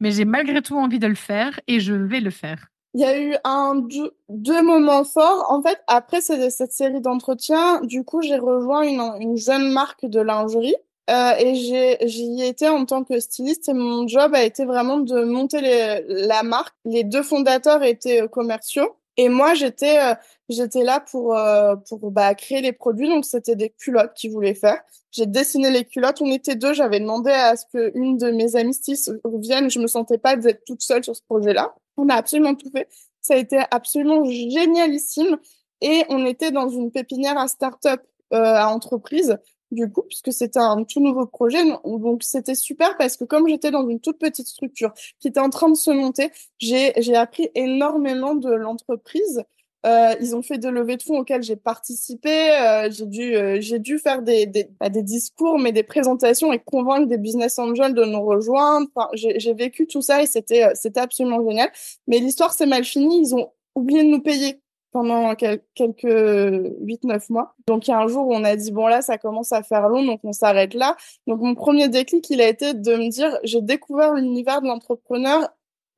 [0.00, 2.66] Mais j'ai malgré tout envie de le faire et je vais le faire.
[2.92, 5.46] Il y a eu un deux, deux moments forts.
[5.50, 10.20] En fait, après cette série d'entretiens, du coup, j'ai rejoint une, une jeune marque de
[10.20, 10.74] lingerie.
[11.10, 15.24] Euh, et j'y étais en tant que styliste et mon job a été vraiment de
[15.24, 16.74] monter les, la marque.
[16.84, 20.14] Les deux fondateurs étaient euh, commerciaux et moi j'étais euh,
[20.48, 23.08] j'étais là pour euh, pour bah, créer les produits.
[23.08, 24.80] Donc c'était des culottes qu'ils voulaient faire.
[25.10, 26.22] J'ai dessiné les culottes.
[26.22, 26.72] On était deux.
[26.72, 29.70] J'avais demandé à ce que une de mes amies stylistes vienne.
[29.70, 31.74] Je me sentais pas d'être toute seule sur ce projet-là.
[31.96, 32.88] On a absolument tout fait.
[33.20, 35.38] Ça a été absolument génialissime.
[35.82, 38.00] Et on était dans une pépinière à start-up,
[38.32, 39.36] euh, à entreprise
[39.72, 41.58] du coup, puisque c'était un tout nouveau projet.
[41.84, 45.50] Donc, c'était super parce que comme j'étais dans une toute petite structure qui était en
[45.50, 49.42] train de se monter, j'ai, appris énormément de l'entreprise.
[49.84, 52.30] Euh, ils ont fait des levées de fonds auxquelles j'ai participé.
[52.30, 56.52] Euh, j'ai dû, euh, j'ai dû faire des, des, pas des discours, mais des présentations
[56.52, 58.86] et convaincre des business angels de nous rejoindre.
[58.94, 61.70] Enfin, j'ai, j'ai vécu tout ça et c'était, euh, c'était absolument génial.
[62.06, 63.22] Mais l'histoire s'est mal finie.
[63.22, 64.61] Ils ont oublié de nous payer
[64.92, 67.54] pendant quelques 8-9 mois.
[67.66, 69.62] Donc, il y a un jour où on a dit, bon, là, ça commence à
[69.62, 70.96] faire long, donc on s'arrête là.
[71.26, 75.48] Donc, mon premier déclic, il a été de me dire, j'ai découvert l'univers de l'entrepreneur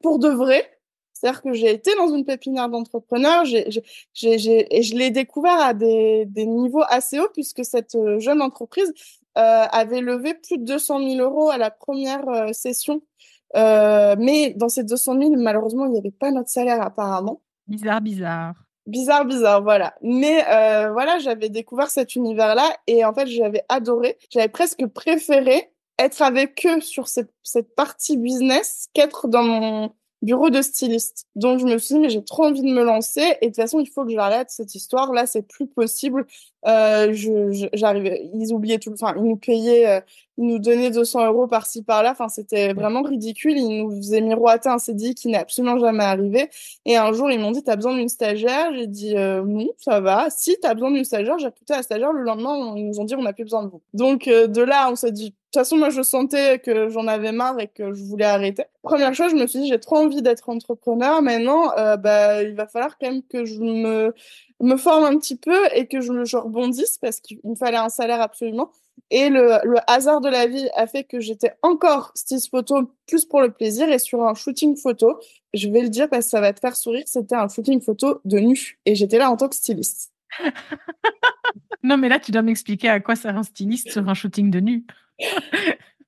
[0.02, 0.70] pour de vrai.
[1.12, 6.46] C'est-à-dire que j'ai été dans une pépinière d'entrepreneurs, et je l'ai découvert à des, des
[6.46, 8.92] niveaux assez hauts puisque cette euh, jeune entreprise
[9.36, 13.02] euh, avait levé plus de 200 000 euros à la première euh, session.
[13.56, 17.40] Euh, mais dans ces 200 000, malheureusement, il n'y avait pas notre salaire apparemment.
[17.66, 18.63] Bizarre, bizarre.
[18.86, 19.94] Bizarre, bizarre, voilà.
[20.02, 24.18] Mais euh, voilà, j'avais découvert cet univers-là et en fait, j'avais adoré.
[24.30, 29.92] J'avais presque préféré être avec eux sur cette, cette partie business qu'être dans mon
[30.24, 31.26] bureau de styliste.
[31.36, 33.56] Donc je me suis dit mais j'ai trop envie de me lancer et de toute
[33.56, 36.26] façon il faut que j'arrête cette histoire là c'est plus possible.
[36.66, 40.00] Euh, je j'arrivais ils oubliaient tout enfin ils nous payaient euh,
[40.38, 42.12] ils nous donnaient 200 euros par-ci par-là.
[42.12, 43.56] Enfin c'était vraiment ridicule.
[43.56, 46.50] Ils nous faisaient miroiter un CDI qui n'est absolument jamais arrivé.
[46.86, 48.72] Et un jour ils m'ont dit t'as besoin d'une stagiaire?
[48.74, 50.30] J'ai dit euh, non ça va.
[50.30, 52.12] Si t'as besoin d'une stagiaire j'ai recruté la stagiaire.
[52.12, 53.82] Le lendemain ils nous ont dit on n'a plus besoin de vous.
[53.92, 57.06] Donc euh, de là on s'est dit de toute façon, moi, je sentais que j'en
[57.06, 58.64] avais marre et que je voulais arrêter.
[58.82, 61.22] Première chose, je me suis dit, j'ai trop envie d'être entrepreneur.
[61.22, 64.12] Maintenant, euh, bah, il va falloir quand même que je me,
[64.60, 67.88] me forme un petit peu et que je, je rebondisse parce qu'il me fallait un
[67.88, 68.70] salaire absolument.
[69.10, 73.24] Et le, le hasard de la vie a fait que j'étais encore styliste photo plus
[73.24, 75.18] pour le plaisir et sur un shooting photo.
[75.52, 77.04] Je vais le dire parce que ça va te faire sourire.
[77.06, 80.12] C'était un shooting photo de nu et j'étais là en tant que styliste.
[81.82, 84.60] non, mais là, tu dois m'expliquer à quoi sert un styliste sur un shooting de
[84.60, 84.84] nu.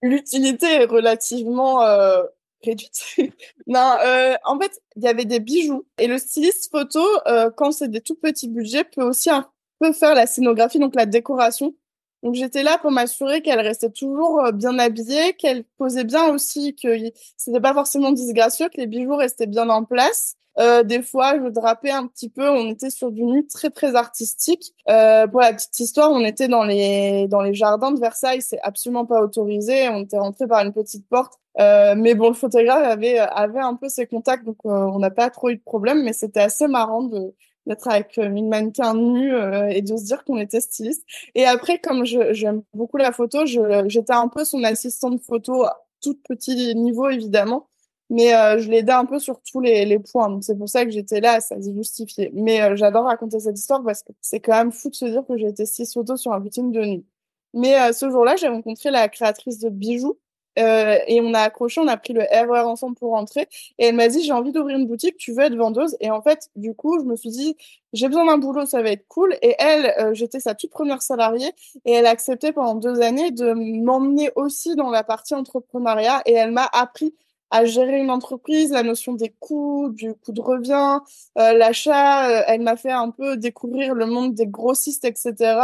[0.03, 2.23] L'utilité est relativement euh,
[2.65, 3.17] réduite.
[3.67, 5.87] non, euh, en fait, il y avait des bijoux.
[5.99, 9.93] Et le styliste photo, euh, quand c'est des tout petits budgets, peut aussi un peu
[9.93, 11.75] faire la scénographie, donc la décoration.
[12.23, 16.75] Donc j'étais là pour m'assurer qu'elle restait toujours euh, bien habillée, qu'elle posait bien aussi,
[16.75, 16.89] que
[17.37, 20.37] c'était pas forcément disgracieux, que les bijoux restaient bien en place.
[20.59, 22.49] Euh, des fois, je drapais un petit peu.
[22.49, 24.75] On était sur du nu très très artistique.
[24.89, 28.43] Euh, pour la petite histoire, on était dans les dans les jardins de Versailles.
[28.43, 29.89] C'est absolument pas autorisé.
[29.89, 31.35] On était rentré par une petite porte.
[31.59, 35.11] Euh, mais bon, le photographe avait avait un peu ses contacts, donc euh, on n'a
[35.11, 36.03] pas trop eu de problème.
[36.03, 37.35] Mais c'était assez marrant de
[37.67, 41.05] d'être avec une mannequin nue euh, et de se dire qu'on était styliste.
[41.35, 45.67] Et après, comme j'aime beaucoup la photo, j'étais un peu son assistante photo
[46.01, 47.69] tout petit niveau évidemment
[48.11, 50.29] mais euh, je l'aidais un peu sur tous les, les points.
[50.29, 52.31] Donc c'est pour ça que j'étais là, ça s'est justifié.
[52.35, 55.25] Mais euh, j'adore raconter cette histoire parce que c'est quand même fou de se dire
[55.27, 57.07] que j'ai été six photos sur un boutique de nuit.
[57.55, 60.19] Mais euh, ce jour-là, j'ai rencontré la créatrice de bijoux
[60.59, 63.47] et on a accroché, on a pris le RER ensemble pour rentrer.
[63.79, 65.99] Et elle m'a dit j'ai envie d'ouvrir une boutique, tu veux être vendeuse?
[66.01, 67.57] Et en fait, du coup, je me suis dit
[67.93, 69.37] j'ai besoin d'un boulot, ça va être cool.
[69.43, 71.53] Et elle, j'étais sa toute première salariée
[71.85, 76.33] et elle a accepté pendant deux années de m'emmener aussi dans la partie entrepreneuriat et
[76.33, 77.15] elle m'a appris
[77.51, 80.99] à gérer une entreprise, la notion des coûts, du coût de revient,
[81.39, 82.29] euh, l'achat.
[82.29, 85.61] Euh, elle m'a fait un peu découvrir le monde des grossistes, etc.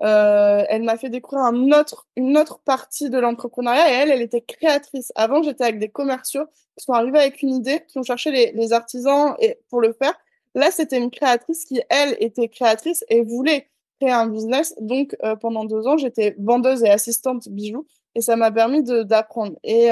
[0.00, 4.22] Euh, elle m'a fait découvrir un autre, une autre partie de l'entrepreneuriat et elle, elle
[4.22, 5.12] était créatrice.
[5.16, 8.52] Avant, j'étais avec des commerciaux qui sont arrivés avec une idée, qui ont cherché les,
[8.52, 10.14] les artisans et, pour le faire.
[10.54, 13.68] Là, c'était une créatrice qui, elle, était créatrice et voulait
[14.00, 14.74] créer un business.
[14.80, 19.56] Donc, euh, pendant deux ans, j'étais vendeuse et assistante bijoux et ça m'a permis d'apprendre.
[19.64, 19.90] Et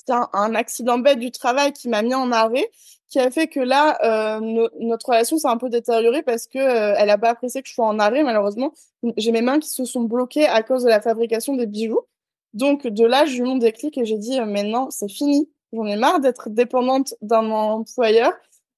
[0.00, 2.70] c'était un, accident bête du travail qui m'a mis en arrêt,
[3.08, 6.94] qui a fait que là, euh, notre relation s'est un peu détériorée parce que euh,
[6.98, 8.72] elle pas apprécié que je sois en arrêt, malheureusement.
[9.16, 12.00] J'ai mes mains qui se sont bloquées à cause de la fabrication des bijoux.
[12.54, 15.48] Donc de là, j'ai eu mon déclic et j'ai dit, euh, maintenant, c'est fini.
[15.72, 18.32] J'en ai marre d'être dépendante d'un employeur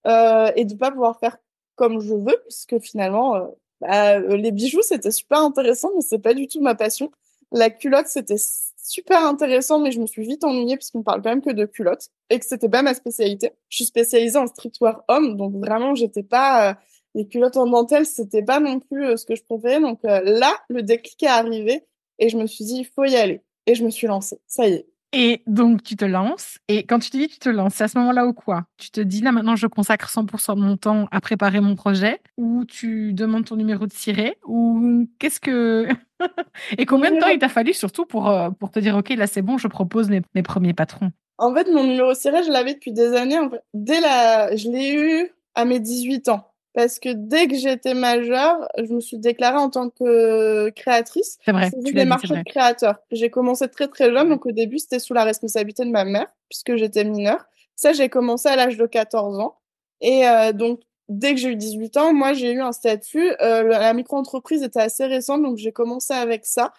[0.07, 1.39] euh, et de pas pouvoir faire
[1.75, 3.47] comme je veux, puisque finalement, euh,
[3.81, 7.11] bah, les bijoux, c'était super intéressant, mais c'est pas du tout ma passion.
[7.51, 8.37] La culotte, c'était
[8.83, 11.65] super intéressant, mais je me suis vite ennuyée parce qu'on parle quand même que de
[11.65, 13.53] culottes et que c'était pas ma spécialité.
[13.69, 16.75] Je suis spécialisée en streetwear homme, donc vraiment, j'étais pas, euh,
[17.15, 19.81] les culottes en dentelle, c'était pas non plus euh, ce que je préférais.
[19.81, 21.85] Donc euh, là, le déclic est arrivé
[22.19, 23.43] et je me suis dit, il faut y aller.
[23.67, 24.41] Et je me suis lancée.
[24.47, 24.92] Ça y est.
[25.13, 26.59] Et donc, tu te lances.
[26.69, 28.65] Et quand tu te dis tu te lances, c'est à ce moment-là ou quoi?
[28.79, 32.21] Tu te dis, là, maintenant, je consacre 100% de mon temps à préparer mon projet?
[32.39, 34.39] Ou tu demandes ton numéro de ciré?
[34.47, 35.87] Ou qu'est-ce que...
[36.79, 39.27] Et combien de temps il t'a fallu surtout pour, euh, pour te dire, OK, là,
[39.27, 41.11] c'est bon, je propose mes, mes premiers patrons?
[41.37, 43.39] En fait, mon numéro de ciré, je l'avais depuis des années.
[43.75, 44.57] Dès la...
[44.57, 49.01] Je l'ai eu à mes 18 ans parce que dès que j'étais majeure, je me
[49.01, 51.39] suis déclarée en tant que créatrice.
[51.45, 51.71] C'est vrai.
[51.85, 52.99] Tu des marchés de créateurs.
[53.11, 56.29] J'ai commencé très très jeune, donc au début c'était sous la responsabilité de ma mère
[56.49, 57.45] puisque j'étais mineure.
[57.77, 59.59] Ça, j'ai commencé à l'âge de 14 ans.
[60.01, 63.33] Et euh, donc dès que j'ai eu 18 ans, moi j'ai eu un statut.
[63.43, 66.73] Euh, la micro-entreprise était assez récente, donc j'ai commencé avec ça.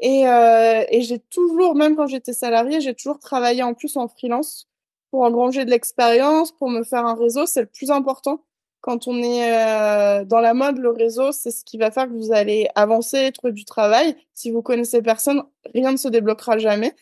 [0.00, 4.08] Et, euh, et j'ai toujours, même quand j'étais salariée, j'ai toujours travaillé en plus en
[4.08, 4.68] freelance
[5.10, 7.46] pour engranger de l'expérience, pour me faire un réseau.
[7.46, 8.44] C'est le plus important
[8.80, 12.12] quand on est euh, dans la mode, le réseau, c'est ce qui va faire que
[12.12, 14.16] vous allez avancer, trouver du travail.
[14.34, 15.42] Si vous connaissez personne,
[15.74, 16.94] rien ne se débloquera jamais.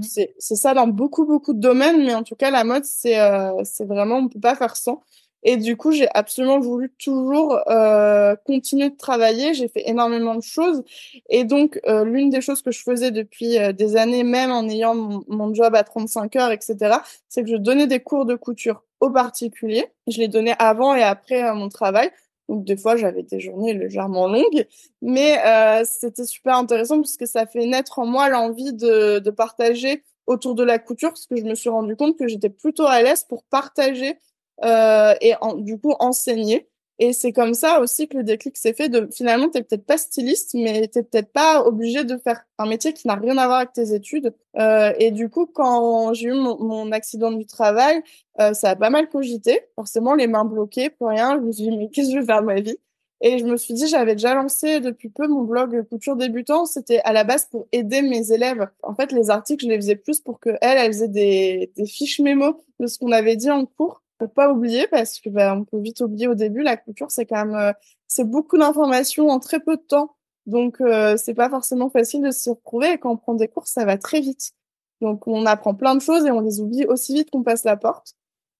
[0.00, 3.64] C'est ça dans beaucoup, beaucoup de domaines, mais en tout cas, la mode, c'est euh,
[3.64, 5.02] c'est vraiment, on peut pas faire sans.
[5.44, 9.54] Et du coup, j'ai absolument voulu toujours euh, continuer de travailler.
[9.54, 10.84] J'ai fait énormément de choses.
[11.28, 14.68] Et donc, euh, l'une des choses que je faisais depuis euh, des années, même en
[14.68, 16.96] ayant mon, job à 35 heures, etc.,
[17.28, 19.86] c'est que je donnais des cours de couture aux particuliers.
[20.06, 22.10] Je les donnais avant et après euh, mon travail.
[22.48, 24.66] Donc, des fois, j'avais des journées légèrement longues.
[25.00, 25.38] Mais
[25.84, 30.54] c'était super intéressant parce que ça fait naître en moi l'envie de, de partager autour
[30.54, 33.24] de la couture parce que je me suis rendu compte que j'étais plutôt à l'aise
[33.24, 34.18] pour partager
[34.64, 36.68] euh, et en, du coup enseigner.
[36.98, 39.98] Et c'est comme ça aussi que le déclic s'est fait de finalement, tu peut-être pas
[39.98, 43.58] styliste, mais tu peut-être pas obligé de faire un métier qui n'a rien à voir
[43.58, 44.34] avec tes études.
[44.56, 48.02] Euh, et du coup, quand j'ai eu mon, mon, accident du travail,
[48.40, 49.62] euh, ça a pas mal cogité.
[49.74, 51.38] Forcément, les mains bloquées, pour rien.
[51.40, 52.76] Je me suis dit, mais qu'est-ce que je vais faire de ma vie?
[53.20, 56.66] Et je me suis dit, j'avais déjà lancé depuis peu mon blog Couture débutant.
[56.66, 58.68] C'était à la base pour aider mes élèves.
[58.82, 61.86] En fait, les articles, je les faisais plus pour que elles, elles aient des, des
[61.86, 64.01] fiches mémo de ce qu'on avait dit en cours
[64.34, 67.44] pas oublier parce que bah, on peut vite oublier au début la culture c'est quand
[67.44, 67.72] même euh,
[68.08, 70.16] c'est beaucoup d'informations en très peu de temps.
[70.46, 72.92] Donc euh, c'est pas forcément facile de se retrouver.
[72.92, 74.52] Et quand on prend des cours ça va très vite.
[75.00, 77.76] Donc on apprend plein de choses et on les oublie aussi vite qu'on passe la
[77.76, 78.14] porte.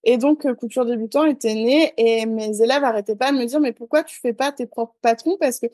[0.05, 3.61] Et donc euh, couture débutant était née et mes élèves arrêtaient pas de me dire
[3.61, 5.37] mais pourquoi tu fais pas tes propres patrons?
[5.39, 5.67] Parce que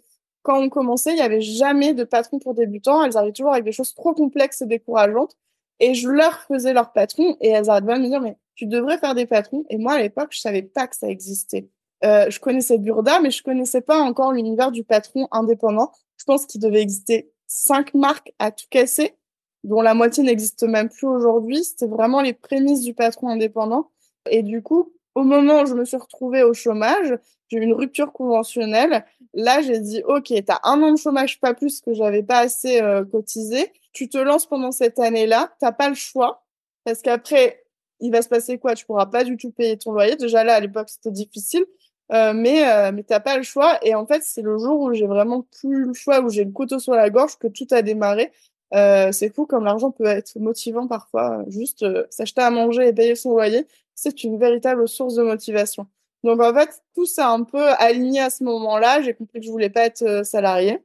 [0.43, 3.03] quand on commençait il y avait jamais de patron pour débutants.
[3.05, 5.37] Elles arrivaient toujours avec des choses trop complexes et décourageantes.
[5.81, 8.67] Et je leur faisais leur patron et elles arrêtaient pas de me dire mais tu
[8.67, 9.65] devrais faire des patrons.
[9.71, 11.69] Et moi, à l'époque, je savais pas que ça existait.
[12.05, 15.93] Euh, je connaissais Burda, mais je connaissais pas encore l'univers du patron indépendant.
[16.17, 19.15] Je pense qu'il devait exister cinq marques à tout casser,
[19.63, 21.63] dont la moitié n'existe même plus aujourd'hui.
[21.63, 23.93] C'était vraiment les prémices du patron indépendant.
[24.29, 27.17] Et du coup, au moment où je me suis retrouvée au chômage,
[27.47, 29.05] j'ai eu une rupture conventionnelle.
[29.35, 32.41] Là, j'ai dit, OK, tu as un an de chômage, pas plus que j'avais pas
[32.41, 33.73] assez euh, cotisé.
[33.93, 35.55] Tu te lances pendant cette année-là.
[35.61, 36.45] T'as pas le choix.
[36.85, 37.63] Parce qu'après,
[38.01, 38.75] il va se passer quoi?
[38.75, 40.17] Tu pourras pas du tout payer ton loyer.
[40.17, 41.65] Déjà là, à l'époque, c'était difficile,
[42.13, 43.79] euh, mais euh, mais t'as pas le choix.
[43.83, 46.53] Et en fait, c'est le jour où j'ai vraiment plus le choix, où j'ai le
[46.53, 48.33] couteau sur la gorge, que tout a démarré.
[48.75, 51.45] Euh, c'est fou comme l'argent peut être motivant parfois.
[51.49, 55.87] Juste euh, s'acheter à manger et payer son loyer, c'est une véritable source de motivation.
[56.25, 59.03] Donc en fait, tout s'est un peu aligné à ce moment-là.
[59.03, 60.83] J'ai compris que je voulais pas être euh, salarié.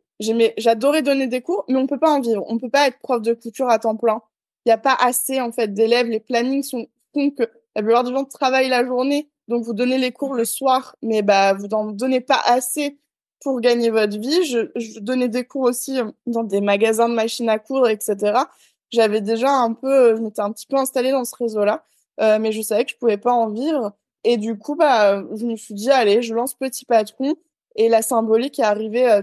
[0.57, 2.45] J'adorais donner des cours, mais on peut pas en vivre.
[2.47, 4.21] On peut pas être prof de couture à temps plein.
[4.65, 6.07] Il n'y a pas assez en fait d'élèves.
[6.07, 7.43] Les plannings sont que
[7.75, 11.21] la plupart des gens travaillent la journée, donc vous donnez les cours le soir, mais
[11.21, 12.99] bah vous n'en donnez pas assez
[13.41, 14.45] pour gagner votre vie.
[14.45, 18.39] Je, je, donnais des cours aussi euh, dans des magasins de machines à coudre, etc.
[18.91, 21.83] J'avais déjà un peu, je m'étais un petit peu installée dans ce réseau-là,
[22.21, 23.93] euh, mais je savais que je pouvais pas en vivre.
[24.23, 27.35] Et du coup, bah, je me suis dit, allez, je lance Petit Patron.
[27.75, 29.21] Et la symbolique est arrivée euh,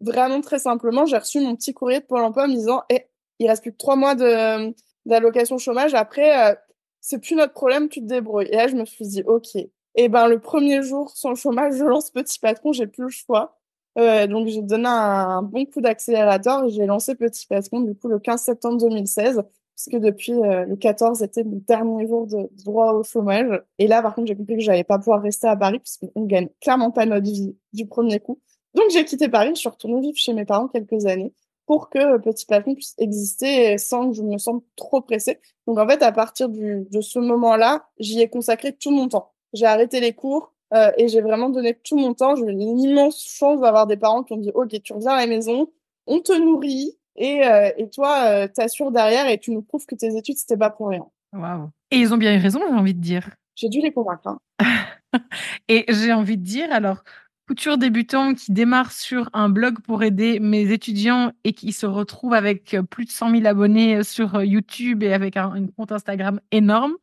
[0.00, 1.06] vraiment très simplement.
[1.06, 3.06] J'ai reçu mon petit courrier de Pôle emploi me disant, eh,
[3.38, 4.74] il reste plus que trois mois de
[5.06, 5.94] d'allocation chômage.
[5.94, 6.58] Après,
[7.06, 8.48] c'est plus notre problème, tu te débrouilles.
[8.50, 9.54] Et là, je me suis dit, OK.
[9.94, 13.56] Et ben, le premier jour sans chômage, je lance Petit Patron, j'ai plus le choix.
[13.96, 18.08] Euh, donc, j'ai donné un, bon coup d'accélérateur et j'ai lancé Petit Patron, du coup,
[18.08, 19.40] le 15 septembre 2016,
[19.76, 23.62] puisque depuis euh, le 14 était le dernier jour de, droit au chômage.
[23.78, 26.48] Et là, par contre, j'ai compris que j'allais pas pouvoir rester à Paris, puisqu'on gagne
[26.60, 28.40] clairement pas notre vie du premier coup.
[28.74, 31.32] Donc, j'ai quitté Paris, je suis retournée vivre chez mes parents quelques années
[31.66, 35.40] pour que Petit Patron puisse exister sans que je me sente trop pressée.
[35.66, 39.32] Donc en fait, à partir du, de ce moment-là, j'y ai consacré tout mon temps.
[39.52, 42.36] J'ai arrêté les cours euh, et j'ai vraiment donné tout mon temps.
[42.36, 45.26] J'ai eu l'immense chance d'avoir des parents qui ont dit OK, tu reviens à la
[45.26, 45.70] maison,
[46.06, 47.42] on te nourrit, Et,
[47.76, 51.06] et toi, t'assures derrière et tu nous prouves que tes études, c'était pas pour rien.
[51.32, 51.70] Waouh.
[51.90, 53.30] Et ils ont bien eu raison, j'ai envie de dire.
[53.54, 54.26] J'ai dû les convaincre.
[54.26, 54.38] Hein.
[55.68, 57.02] et j'ai envie de dire, alors,
[57.46, 62.34] couture débutant qui démarre sur un blog pour aider mes étudiants et qui se retrouve
[62.34, 65.92] avec euh, plus de 100 000 abonnés euh, sur euh, YouTube et avec un, compte
[65.92, 66.94] Instagram énorme.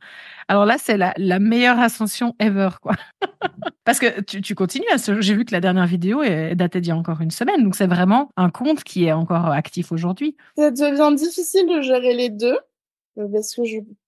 [0.50, 2.94] Alors là, c'est la, meilleure ascension ever, quoi.
[3.86, 5.22] Parce que tu, continues à ce...
[5.22, 7.64] J'ai vu que la dernière vidéo est datée d'il y a encore une semaine.
[7.64, 10.36] Donc c'est vraiment un compte qui est encore actif aujourd'hui.
[10.58, 12.58] Ça devient difficile de gérer les deux
[13.16, 13.62] parce que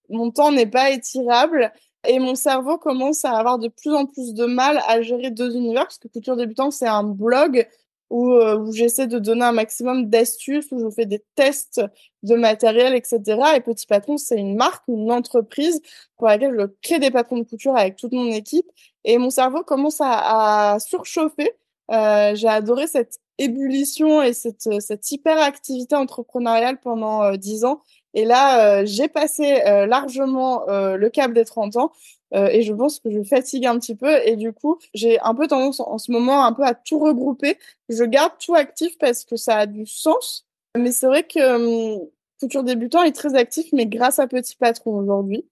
[0.08, 1.72] mon temps n'est pas étirable
[2.08, 5.54] et mon cerveau commence à avoir de plus en plus de mal à gérer deux
[5.54, 7.66] univers parce que Couture Débutant, c'est un blog
[8.10, 11.82] où, euh, où j'essaie de donner un maximum d'astuces, où je fais des tests
[12.22, 13.20] de matériel, etc.
[13.56, 15.80] Et Petit Patron, c'est une marque, une entreprise
[16.16, 18.66] pour laquelle je crée des patrons de couture avec toute mon équipe.
[19.04, 21.52] Et mon cerveau commence à, surchauffer.
[21.92, 27.82] Euh, j'ai adoré cette ébullition et cette, cette hyperactivité entrepreneuriale pendant euh, dix ans.
[28.16, 31.92] Et là, euh, j'ai passé euh, largement euh, le cap des 30 ans
[32.32, 34.18] et je pense que je fatigue un petit peu.
[34.26, 37.56] Et du coup, j'ai un peu tendance en, ce moment un peu à tout regrouper.
[37.88, 40.44] Je garde tout actif parce que ça a du sens.
[40.76, 42.08] Mais c'est vrai que hum,
[42.40, 45.48] Futur Débutant est très actif, mais grâce à Petit Patron aujourd'hui.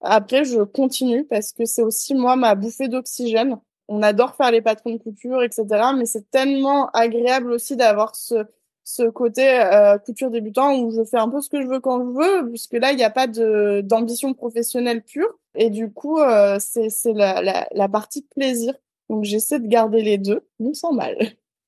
[0.00, 3.58] Après, je continue parce que c'est aussi moi ma bouffée d'oxygène.
[3.88, 5.66] On adore faire les patrons de couture, etc.
[5.96, 8.46] Mais c'est tellement agréable aussi d'avoir ce,
[8.84, 12.00] ce côté euh, couture débutant où je fais un peu ce que je veux quand
[12.00, 15.38] je veux, puisque là, il n'y a pas de d'ambition professionnelle pure.
[15.54, 18.74] Et du coup, euh, c'est la, la, la partie plaisir.
[19.08, 21.16] Donc, j'essaie de garder les deux, non sans mal.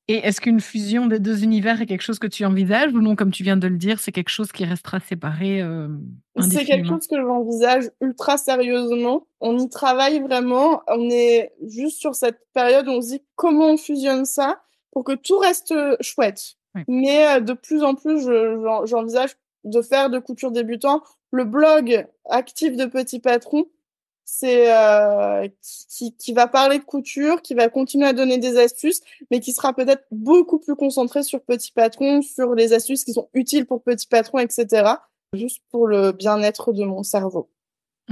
[0.09, 3.17] Et est-ce qu'une fusion des deux univers est quelque chose que tu envisages ou non,
[3.17, 5.89] comme tu viens de le dire, c'est quelque chose qui restera séparé euh,
[6.49, 9.27] C'est quelque chose que j'envisage ultra sérieusement.
[9.41, 10.83] On y travaille vraiment.
[10.87, 14.61] On est juste sur cette période où on se dit comment on fusionne ça
[14.93, 16.57] pour que tout reste chouette.
[16.89, 18.29] Mais euh, de plus en plus,
[18.85, 23.67] j'envisage de faire de couture débutant le blog actif de Petit Patron.
[24.25, 25.47] C'est euh,
[25.89, 29.01] qui, qui va parler de couture, qui va continuer à donner des astuces,
[29.31, 33.29] mais qui sera peut-être beaucoup plus concentré sur Petit Patron, sur les astuces qui sont
[33.35, 34.95] utiles pour Petit Patron, etc.
[35.33, 37.49] Juste pour le bien-être de mon cerveau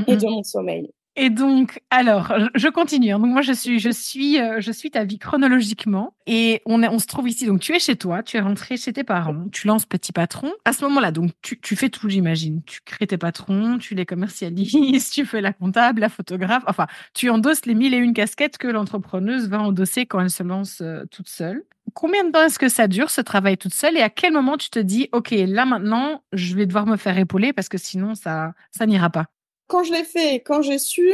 [0.06, 0.92] et de mon sommeil.
[1.16, 3.12] Et donc, alors, je continue.
[3.12, 3.20] Hein.
[3.20, 6.14] Donc moi, je suis, je suis, euh, je suis ta vie chronologiquement.
[6.26, 7.46] Et on, est, on se trouve ici.
[7.46, 10.52] Donc tu es chez toi, tu es rentré chez tes parents, tu lances petit patron.
[10.64, 12.62] À ce moment-là, donc tu, tu fais tout, j'imagine.
[12.64, 16.64] Tu crées tes patrons, tu les commercialises, tu fais la comptable, la photographe.
[16.66, 20.42] Enfin, tu endosses les mille et une casquettes que l'entrepreneuse va endosser quand elle se
[20.42, 21.62] lance euh, toute seule.
[21.92, 23.96] Combien de temps est-ce que ça dure ce travail toute seule?
[23.96, 27.16] Et à quel moment tu te dis, ok, là maintenant, je vais devoir me faire
[27.18, 29.26] épauler parce que sinon ça, ça n'ira pas?
[29.66, 31.12] Quand je l'ai fait quand j'ai su,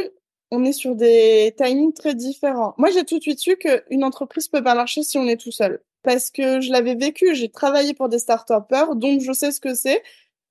[0.51, 2.73] on est sur des timings très différents.
[2.77, 5.51] Moi, j'ai tout de suite su qu'une entreprise peut pas marcher si on est tout
[5.51, 5.81] seul.
[6.03, 9.75] Parce que je l'avais vécu, j'ai travaillé pour des start-upers, donc je sais ce que
[9.75, 10.01] c'est.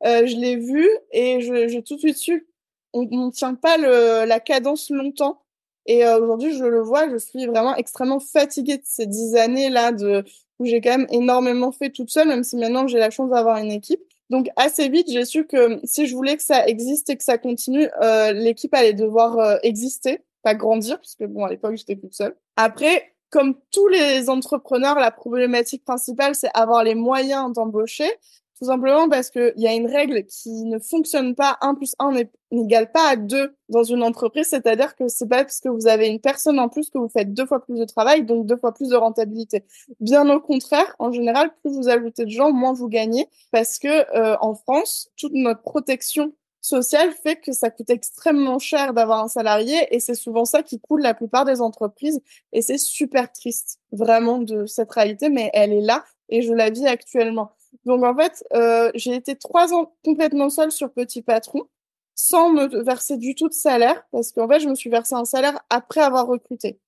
[0.05, 2.47] Euh, je l'ai vu et j'ai tout de suite su
[2.93, 5.43] on ne tient pas le, la cadence longtemps.
[5.87, 9.93] Et euh, aujourd'hui, je le vois, je suis vraiment extrêmement fatiguée de ces dix années-là
[10.59, 13.57] où j'ai quand même énormément fait toute seule, même si maintenant j'ai la chance d'avoir
[13.57, 14.03] une équipe.
[14.31, 17.37] Donc assez vite, j'ai su que si je voulais que ça existe et que ça
[17.37, 22.15] continue, euh, l'équipe allait devoir euh, exister, pas grandir, puisque bon, à l'époque, j'étais toute
[22.15, 22.37] seule.
[22.57, 28.11] Après, comme tous les entrepreneurs, la problématique principale, c'est avoir les moyens d'embaucher.
[28.61, 31.57] Tout simplement parce qu'il y a une règle qui ne fonctionne pas.
[31.63, 32.13] 1 plus 1
[32.51, 34.49] n'égale pas à 2 dans une entreprise.
[34.49, 37.33] C'est-à-dire que c'est pas parce que vous avez une personne en plus que vous faites
[37.33, 39.65] deux fois plus de travail, donc deux fois plus de rentabilité.
[40.01, 43.29] Bien au contraire, en général, plus vous ajoutez de gens, moins vous gagnez.
[43.51, 48.93] Parce que euh, en France, toute notre protection sociale fait que ça coûte extrêmement cher
[48.93, 52.21] d'avoir un salarié et c'est souvent ça qui coule la plupart des entreprises
[52.53, 56.69] et c'est super triste vraiment de cette réalité mais elle est là et je la
[56.69, 57.53] vis actuellement.
[57.85, 61.63] Donc en fait, euh, j'ai été trois ans complètement seule sur Petit Patron,
[62.15, 65.25] sans me verser du tout de salaire, parce qu'en fait, je me suis versé un
[65.25, 66.81] salaire après avoir recruté.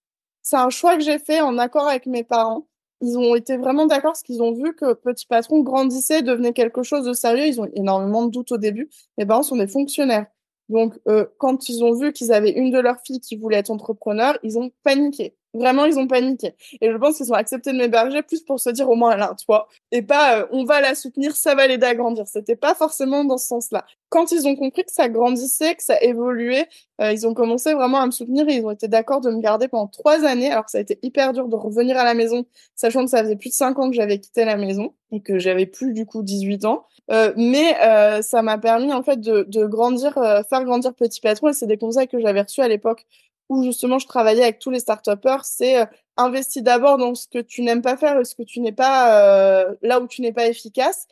[0.43, 2.67] C'est un choix que j'ai fait en accord avec mes parents.
[3.01, 6.83] Ils ont été vraiment d'accord parce qu'ils ont vu que Petit Patron grandissait, devenait quelque
[6.83, 7.47] chose de sérieux.
[7.47, 8.91] Ils ont énormément de doutes au début.
[9.19, 10.27] Mes parents sont des fonctionnaires.
[10.69, 13.71] Donc, euh, quand ils ont vu qu'ils avaient une de leurs filles qui voulait être
[13.71, 15.37] entrepreneur, ils ont paniqué.
[15.55, 16.55] Vraiment, ils ont paniqué.
[16.81, 19.21] Et je pense qu'ils ont accepté de m'héberger plus pour se dire au moins elle
[19.21, 19.69] a un toit.
[19.91, 22.27] Et pas euh, on va la soutenir, ça va l'aider à grandir.
[22.27, 23.85] C'était pas forcément dans ce sens-là.
[24.09, 26.69] Quand ils ont compris que ça grandissait, que ça évoluait,
[27.03, 29.41] euh, ils ont commencé vraiment à me soutenir et ils ont été d'accord de me
[29.41, 30.51] garder pendant trois années.
[30.51, 33.23] Alors que ça a été hyper dur de revenir à la maison, sachant que ça
[33.23, 36.07] faisait plus de cinq ans que j'avais quitté la maison et que j'avais plus du
[36.07, 36.87] coup 18 ans.
[37.11, 40.15] Euh, mais euh, ça m'a permis en fait de, de grandir,
[40.49, 43.07] faire grandir Petit Patron et c'est des conseils que j'avais reçus à l'époque
[43.53, 45.07] où justement je travaillais avec tous les start
[45.45, 45.87] c'est euh,
[46.17, 49.21] investis d'abord dans ce que tu n'aimes pas faire et ce que tu n'es pas
[49.21, 51.07] euh, là où tu n'es pas efficace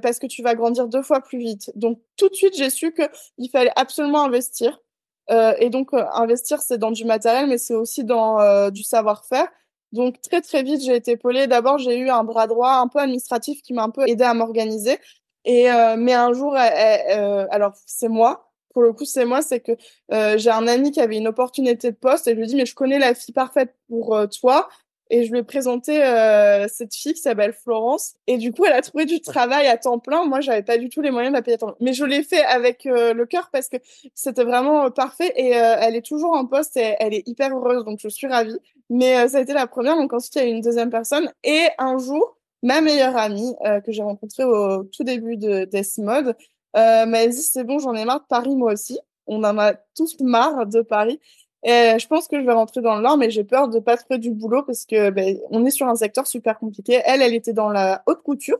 [0.00, 1.72] parce que tu vas grandir deux fois plus vite.
[1.74, 3.02] Donc tout de suite j'ai su que
[3.36, 4.80] il fallait absolument investir
[5.28, 9.48] et donc investir c'est dans du matériel mais c'est aussi dans du savoir-faire.
[9.90, 11.48] Donc très très vite j'ai été épaulée.
[11.48, 14.34] D'abord j'ai eu un bras droit un peu administratif qui m'a un peu aidé à
[14.34, 14.98] m'organiser.
[15.44, 15.66] Et
[15.98, 18.46] mais un jour, alors c'est moi,
[18.76, 19.72] pour le coup, c'est moi, c'est que
[20.12, 22.66] euh, j'ai un ami qui avait une opportunité de poste et je lui dis mais
[22.66, 24.68] je connais la fille parfaite pour euh, toi.
[25.08, 28.16] Et je lui ai présenté euh, cette fille qui s'appelle Florence.
[28.26, 30.26] Et du coup elle a trouvé du travail à temps plein.
[30.26, 32.04] Moi, j'avais pas du tout les moyens de la payer à temps plein, mais je
[32.04, 33.78] l'ai fait avec le cœur parce que
[34.14, 35.32] c'était vraiment parfait.
[35.36, 37.82] Et elle est toujours en poste et elle est hyper heureuse.
[37.86, 38.58] Donc je suis ravie.
[38.90, 39.96] Mais ça a été la première.
[39.96, 41.32] Donc ensuite il y a eu une deuxième personne.
[41.44, 43.54] Et un jour ma meilleure amie
[43.86, 46.36] que j'ai rencontrée au tout début de Death Mode
[46.76, 48.98] euh, mais dit c'est bon, j'en ai marre de Paris moi aussi.
[49.26, 51.20] On en a tous marre de Paris.
[51.64, 53.96] Et je pense que je vais rentrer dans le Nord, mais j'ai peur de pas
[53.96, 57.00] trouver du boulot parce que ben, on est sur un secteur super compliqué.
[57.04, 58.58] Elle, elle était dans la haute couture.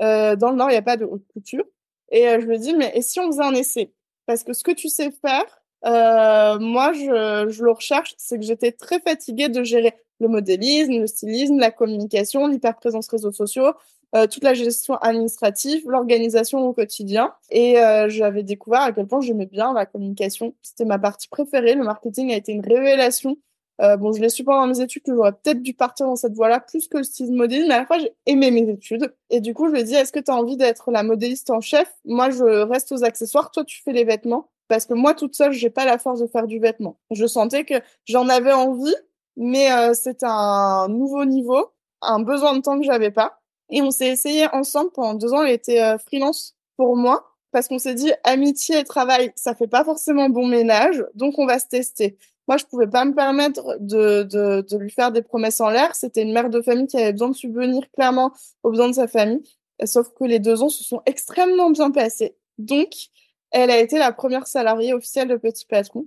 [0.00, 1.64] Euh, dans le Nord, il n'y a pas de haute couture.
[2.10, 3.92] Et euh, je me dis, mais et si on faisait un essai?
[4.26, 5.44] Parce que ce que tu sais faire,
[5.86, 10.92] euh, moi, je, je le recherche, c'est que j'étais très fatiguée de gérer le modélisme,
[10.92, 13.72] le stylisme, la communication, l'hyperprésence réseaux sociaux,
[14.14, 17.34] euh, toute la gestion administrative, l'organisation au quotidien.
[17.50, 20.54] Et euh, j'avais découvert à quel point j'aimais bien la communication.
[20.62, 21.74] C'était ma partie préférée.
[21.74, 23.36] Le marketing a été une révélation.
[23.82, 26.32] Euh, bon, je l'ai su pendant mes études que j'aurais peut-être dû partir dans cette
[26.32, 29.12] voie-là plus que le style modélisme, mais à la fois j'ai aimé mes études.
[29.28, 31.50] Et du coup, je lui ai dit, est-ce que tu as envie d'être la modéliste
[31.50, 31.92] en chef?
[32.06, 34.50] Moi, je reste aux accessoires, toi, tu fais les vêtements.
[34.68, 36.98] Parce que moi, toute seule, j'ai pas la force de faire du vêtement.
[37.10, 38.94] Je sentais que j'en avais envie,
[39.36, 43.40] mais euh, c'est un nouveau niveau, un besoin de temps que j'avais pas.
[43.70, 45.42] Et on s'est essayé ensemble pendant deux ans.
[45.42, 49.66] Elle était euh, freelance pour moi parce qu'on s'est dit amitié et travail, ça fait
[49.66, 52.18] pas forcément bon ménage, donc on va se tester.
[52.48, 55.94] Moi, je pouvais pas me permettre de, de, de lui faire des promesses en l'air.
[55.94, 59.08] C'était une mère de famille qui avait besoin de subvenir clairement aux besoins de sa
[59.08, 59.42] famille.
[59.84, 62.36] Sauf que les deux ans se sont extrêmement bien passés.
[62.58, 62.90] Donc,
[63.50, 66.06] elle a été la première salariée officielle de Petit Patron.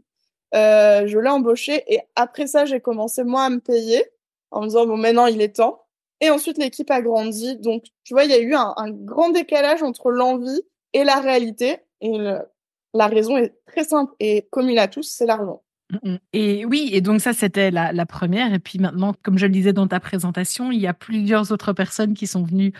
[0.56, 4.04] Euh, je l'ai embauchée et après ça, j'ai commencé moi à me payer
[4.52, 5.84] en me disant bon maintenant il est temps.
[6.22, 7.58] Et ensuite, l'équipe a grandi.
[7.58, 10.62] Donc, tu vois, il y a eu un, grand décalage entre l'envie
[10.94, 11.78] et la réalité.
[12.02, 12.18] Et
[12.94, 15.64] la raison est très simple et commune à tous, c'est l'argent.
[15.92, 18.54] Mmh et oui, et donc ça, c'était la, première.
[18.54, 21.74] Et puis maintenant, comme je le disais dans ta présentation, il y a plusieurs autres
[21.74, 22.74] personnes qui sont venues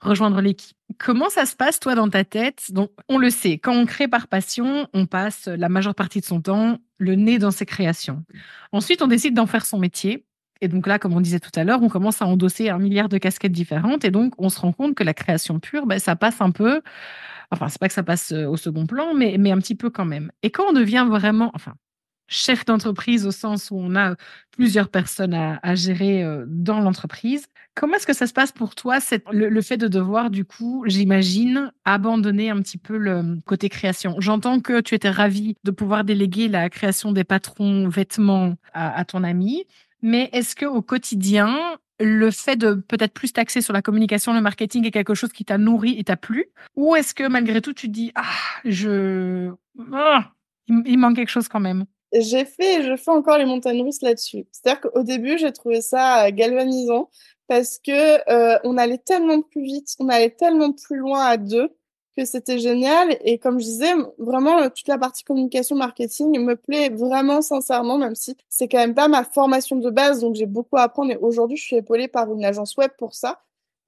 [0.00, 0.76] rejoindre l'équipe.
[0.98, 2.72] Comment ça se passe, toi, dans ta tête?
[2.72, 6.24] Donc, on le sait, quand on crée par passion, on passe la majeure partie de
[6.24, 8.24] son temps le nez dans ses créations.
[8.72, 10.25] Ensuite, on décide d'en faire son métier.
[10.60, 13.08] Et donc là, comme on disait tout à l'heure, on commence à endosser un milliard
[13.08, 14.04] de casquettes différentes.
[14.04, 16.82] Et donc, on se rend compte que la création pure, ben, ça passe un peu.
[17.50, 19.90] Enfin, c'est pas que ça passe euh, au second plan, mais, mais un petit peu
[19.90, 20.32] quand même.
[20.42, 21.74] Et quand on devient vraiment, enfin,
[22.28, 24.16] chef d'entreprise au sens où on a
[24.50, 28.98] plusieurs personnes à, gérer euh, dans l'entreprise, comment est-ce que ça se passe pour toi,
[29.30, 34.16] le, fait de devoir, du coup, j'imagine, abandonner un petit peu le côté création?
[34.18, 39.22] J'entends que tu étais ravi de pouvoir déléguer la création des patrons vêtements à ton
[39.22, 39.64] ami.
[40.02, 44.40] Mais est-ce que au quotidien, le fait de peut-être plus t'axer sur la communication, le
[44.40, 46.50] marketing est quelque chose qui t'a nourri et t'a plu?
[46.76, 48.24] Ou est-ce que malgré tout, tu te dis, ah,
[48.64, 49.52] je.
[49.92, 50.32] Ah,
[50.68, 54.02] il, manque quelque chose quand même J'ai fait et je fais encore les montagnes russes
[54.02, 54.46] là-dessus.
[54.52, 57.10] C'est-à-dire qu'au début, j'ai trouvé ça euh, galvanisant
[57.48, 61.70] parce que euh, on allait tellement plus vite, on allait tellement plus loin à deux
[62.16, 63.16] que c'était génial.
[63.22, 67.98] Et comme je disais, vraiment, euh, toute la partie communication marketing me plaît vraiment sincèrement,
[67.98, 71.12] même si c'est quand même pas ma formation de base, donc j'ai beaucoup à apprendre.
[71.12, 73.42] Et aujourd'hui, je suis épaulée par une agence web pour ça.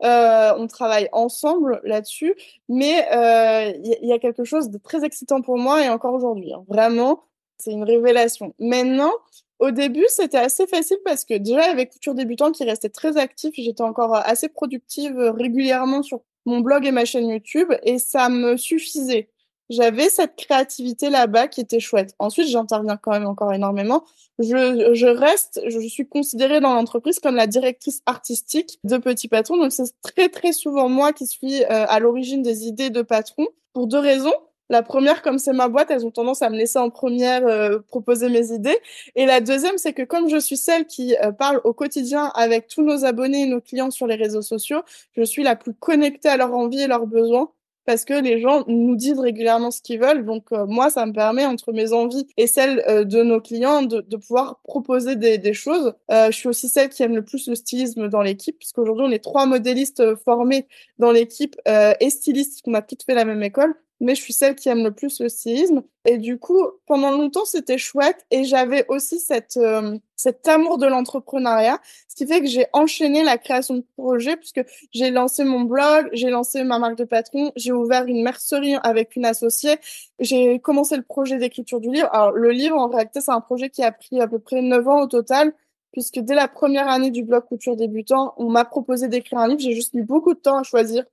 [0.04, 2.34] Euh, on travaille ensemble là-dessus,
[2.68, 6.52] mais il euh, y, a quelque chose de très excitant pour moi et encore aujourd'hui.
[6.52, 6.64] Hein.
[6.68, 7.24] Vraiment,
[7.58, 8.54] c'est une révélation.
[8.60, 9.10] Maintenant,
[9.58, 13.52] au début, c'était assez facile parce que déjà, avec Couture Débutant qui restait très actif,
[13.56, 18.56] j'étais encore assez productive régulièrement sur mon blog et ma chaîne YouTube et ça me
[18.56, 19.28] suffisait.
[19.70, 22.14] J'avais cette créativité là-bas qui était chouette.
[22.18, 24.04] Ensuite, j'interviens quand même encore énormément.
[24.38, 29.58] Je, je reste, je suis considérée dans l'entreprise comme la directrice artistique de Petit Patron.
[29.58, 33.46] Donc, c'est très, très souvent moi qui suis euh, à l'origine des idées de patron
[33.74, 34.32] pour deux raisons.
[34.70, 37.78] La première, comme c'est ma boîte, elles ont tendance à me laisser en première euh,
[37.88, 38.76] proposer mes idées.
[39.14, 42.68] Et la deuxième, c'est que comme je suis celle qui euh, parle au quotidien avec
[42.68, 44.82] tous nos abonnés et nos clients sur les réseaux sociaux,
[45.16, 47.50] je suis la plus connectée à leurs envies et leurs besoins
[47.86, 50.26] parce que les gens nous disent régulièrement ce qu'ils veulent.
[50.26, 54.02] Donc euh, moi, ça me permet, entre mes envies et celles de nos clients, de,
[54.16, 55.94] pouvoir proposer des, des choses.
[56.10, 59.24] je suis aussi celle qui aime le plus le stylisme dans l'équipe, puisqu'aujourd'hui, on est
[59.24, 60.66] trois modélistes formés
[60.98, 63.74] dans l'équipe et stylistes, qu'on a toutes fait la même école.
[64.00, 65.82] Mais je suis celle qui aime le plus le stylisme.
[66.04, 68.24] Et du coup, pendant longtemps, c'était chouette.
[68.30, 73.24] Et j'avais aussi cette, euh, cet amour de l'entrepreneuriat, ce qui fait que j'ai enchaîné
[73.24, 77.52] la création de projets, puisque j'ai lancé mon blog, j'ai lancé ma marque de patron,
[77.56, 79.76] j'ai ouvert une mercerie avec une associée,
[80.20, 82.08] j'ai commencé le projet d'écriture du livre.
[82.12, 84.86] Alors, le livre, en réalité, c'est un projet qui a pris à peu près 9
[84.88, 85.52] ans au total,
[85.92, 89.60] puisque dès la première année du blog Couture Débutant, on m'a proposé d'écrire un livre.
[89.60, 91.04] J'ai juste mis beaucoup de temps à choisir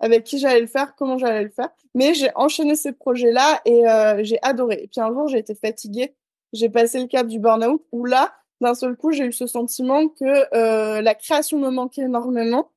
[0.00, 1.70] avec qui j'allais le faire, comment j'allais le faire.
[1.94, 4.80] Mais j'ai enchaîné ces projets-là et euh, j'ai adoré.
[4.82, 6.14] Et puis un jour, j'ai été fatiguée.
[6.52, 10.08] J'ai passé le cap du burn-out où là, d'un seul coup, j'ai eu ce sentiment
[10.08, 12.70] que euh, la création me manquait énormément.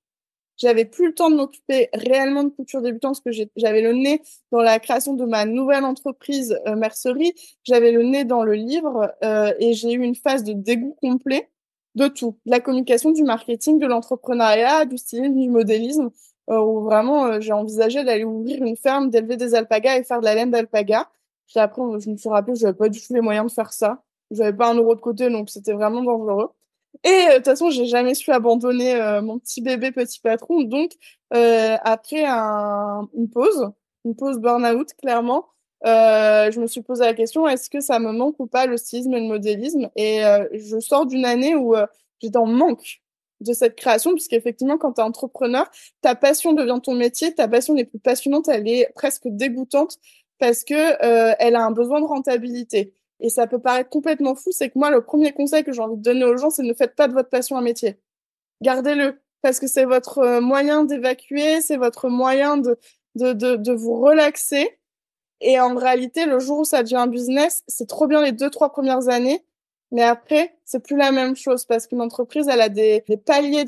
[0.58, 4.24] J'avais plus le temps de m'occuper réellement de couture débutante parce que j'avais le nez
[4.52, 7.34] dans la création de ma nouvelle entreprise euh, mercerie.
[7.64, 9.14] J'avais le nez dans le livre
[9.60, 11.50] et j'ai eu une phase de dégoût complet
[11.98, 12.40] de tout.
[12.46, 16.10] De la communication, du marketing, de l'entrepreneuriat, du stylisme, du modélisme.
[16.50, 20.22] Euh, où vraiment euh, j'ai envisagé d'aller ouvrir une ferme, d'élever des alpagas et faire
[20.22, 21.10] de la laine d'alpaga.
[21.48, 23.74] Puis après, je me suis rappelé que j'avais pas du tout les moyens de faire
[23.74, 24.02] ça.
[24.32, 26.50] J'avais pas un euro de côté, donc c'était vraiment dangereux.
[27.04, 30.62] Et euh, de toute façon, j'ai jamais su abandonner mon petit bébé petit patron.
[30.64, 30.94] Donc,
[31.32, 33.70] après un, une pause,
[34.06, 35.48] une pause burn-out, clairement,
[35.84, 39.14] je me suis posé la question est-ce que ça me manque ou pas le stylisme
[39.14, 39.90] et le modélisme?
[39.98, 40.22] Et
[40.54, 41.76] je sors d'une année où
[42.22, 43.02] j'étais en manque
[43.42, 45.70] de cette création, puisqu'effectivement, quand tu es entrepreneur,
[46.02, 49.98] ta passion devient ton métier, ta passion n'est plus passionnante, elle est presque dégoûtante
[50.40, 52.94] parce que euh, elle a un besoin de rentabilité.
[53.20, 55.98] Et ça peut paraître complètement fou, c'est que moi, le premier conseil que j'ai envie
[55.98, 58.00] de donner aux gens, c'est ne faites pas de votre passion un métier.
[58.62, 62.78] Gardez-le, parce que c'est votre euh, moyen d'évacuer, c'est votre moyen de,
[63.16, 64.80] de, de, de vous relaxer.
[65.42, 68.50] Et en réalité, le jour où ça devient un business, c'est trop bien les deux,
[68.50, 69.44] trois premières années.
[69.92, 73.66] Mais après, c'est plus la même chose parce qu'une entreprise, elle a des, des paliers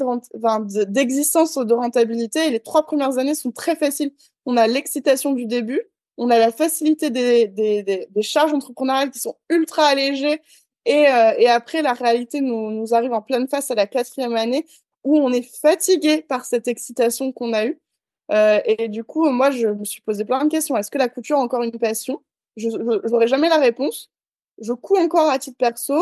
[0.87, 4.11] d'existence de, de rentabilité et les trois premières années sont très faciles.
[4.45, 5.81] On a l'excitation du début,
[6.17, 10.41] on a la facilité des, des, des, charges entrepreneuriales qui sont ultra allégées
[10.85, 14.35] et, euh, et après, la réalité nous, nous arrive en pleine face à la quatrième
[14.35, 14.65] année
[15.05, 17.79] où on est fatigué par cette excitation qu'on a eue.
[18.31, 20.75] Euh, et du coup, moi, je me suis posé plein de questions.
[20.75, 22.21] Est-ce que la couture est encore une passion?
[22.57, 24.11] Je n'aurai jamais la réponse
[24.61, 25.95] je couds encore à titre perso,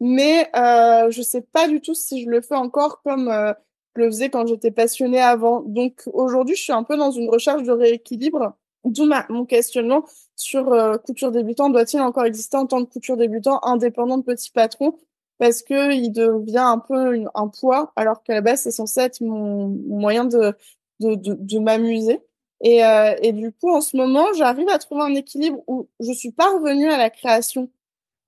[0.00, 3.52] mais euh, je sais pas du tout si je le fais encore comme euh,
[3.96, 5.60] je le faisais quand j'étais passionnée avant.
[5.62, 8.54] Donc aujourd'hui, je suis un peu dans une recherche de rééquilibre,
[8.84, 10.04] d'où mon questionnement
[10.36, 11.70] sur euh, couture débutant.
[11.70, 14.98] Doit-il encore exister en tant que couture débutant indépendant de petit patron?
[15.38, 19.20] Parce que il devient un peu un poids, alors qu'à la base, c'est censé être
[19.22, 20.54] mon, moyen de,
[21.00, 22.20] de, de, de m'amuser.
[22.62, 26.12] Et, euh, et du coup, en ce moment, j'arrive à trouver un équilibre où je
[26.12, 27.70] suis pas revenue à la création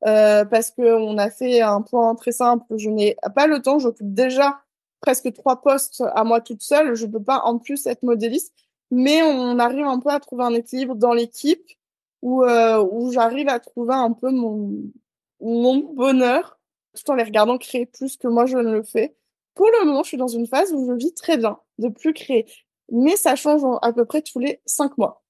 [0.06, 2.64] euh, parce que on a fait un point très simple.
[2.76, 3.78] Je n'ai pas le temps.
[3.78, 4.60] J'occupe déjà
[5.00, 6.94] presque trois postes à moi toute seule.
[6.94, 8.52] Je peux pas en plus être modéliste,
[8.90, 11.66] mais on arrive un peu à trouver un équilibre dans l'équipe
[12.22, 14.72] où euh, où j'arrive à trouver un peu mon
[15.40, 16.58] mon bonheur
[16.94, 19.16] tout en les regardant créer plus que moi je ne le fais.
[19.54, 22.14] Pour le moment, je suis dans une phase où je vis très bien de plus
[22.14, 22.46] créer,
[22.90, 25.21] mais ça change à peu près tous les cinq mois.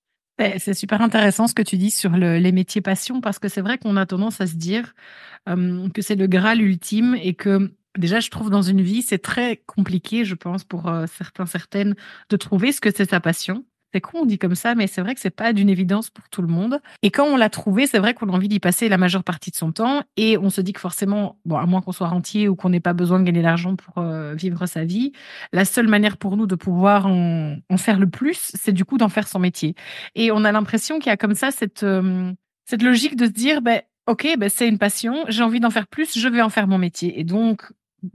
[0.59, 3.61] C'est super intéressant ce que tu dis sur le, les métiers passion, parce que c'est
[3.61, 4.95] vrai qu'on a tendance à se dire
[5.47, 9.63] que c'est le Graal ultime et que déjà, je trouve dans une vie, c'est très
[9.67, 11.95] compliqué, je pense, pour certains, certaines,
[12.29, 13.65] de trouver ce que c'est sa passion.
[13.93, 16.29] C'est con, on dit comme ça, mais c'est vrai que c'est pas d'une évidence pour
[16.31, 16.81] tout le monde.
[17.03, 19.51] Et quand on l'a trouvé, c'est vrai qu'on a envie d'y passer la majeure partie
[19.51, 20.03] de son temps.
[20.17, 22.95] Et on se dit que forcément, à moins qu'on soit rentier ou qu'on n'ait pas
[22.95, 25.13] besoin de gagner de l'argent pour euh, vivre sa vie,
[25.53, 28.97] la seule manière pour nous de pouvoir en, en faire le plus, c'est du coup
[28.97, 29.75] d'en faire son métier.
[30.15, 32.33] Et on a l'impression qu'il y a comme ça cette, euh,
[32.65, 35.87] cette logique de se dire, ben, OK, ben, c'est une passion, j'ai envie d'en faire
[35.87, 37.21] plus, je vais en faire mon métier.
[37.21, 37.71] Et donc,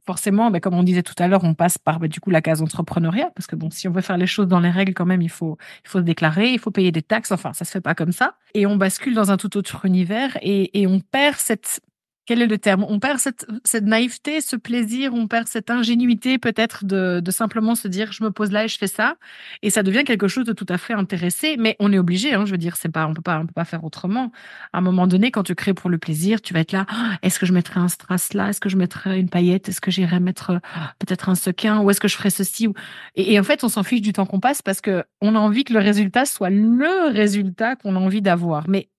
[0.05, 2.41] forcément, ben, comme on disait tout à l'heure, on passe par ben, du coup la
[2.41, 5.05] case entrepreneuriat parce que bon, si on veut faire les choses dans les règles, quand
[5.05, 7.31] même, il faut il faut déclarer, il faut payer des taxes.
[7.31, 8.35] Enfin, ça se fait pas comme ça.
[8.53, 11.81] Et on bascule dans un tout autre univers et, et on perd cette
[12.27, 12.85] quel est le terme?
[12.87, 17.73] On perd cette, cette, naïveté, ce plaisir, on perd cette ingénuité peut-être de, de, simplement
[17.73, 19.15] se dire je me pose là et je fais ça,
[19.61, 21.55] et ça devient quelque chose de tout à fait intéressé.
[21.57, 23.53] Mais on est obligé, hein, je veux dire, c'est pas, on peut pas, on peut
[23.53, 24.31] pas faire autrement.
[24.73, 26.85] À un moment donné, quand tu crées pour le plaisir, tu vas être là.
[26.89, 28.49] Ah, est-ce que je mettrai un strass là?
[28.49, 29.69] Est-ce que je mettrai une paillette?
[29.69, 31.79] Est-ce que j'irai mettre ah, peut-être un sequin?
[31.79, 32.67] Ou est-ce que je ferai ceci?
[33.15, 35.39] Et, et en fait, on s'en fiche du temps qu'on passe parce que on a
[35.39, 38.67] envie que le résultat soit le résultat qu'on a envie d'avoir.
[38.67, 38.89] Mais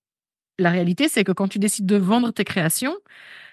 [0.59, 2.97] la réalité, c'est que quand tu décides de vendre tes créations,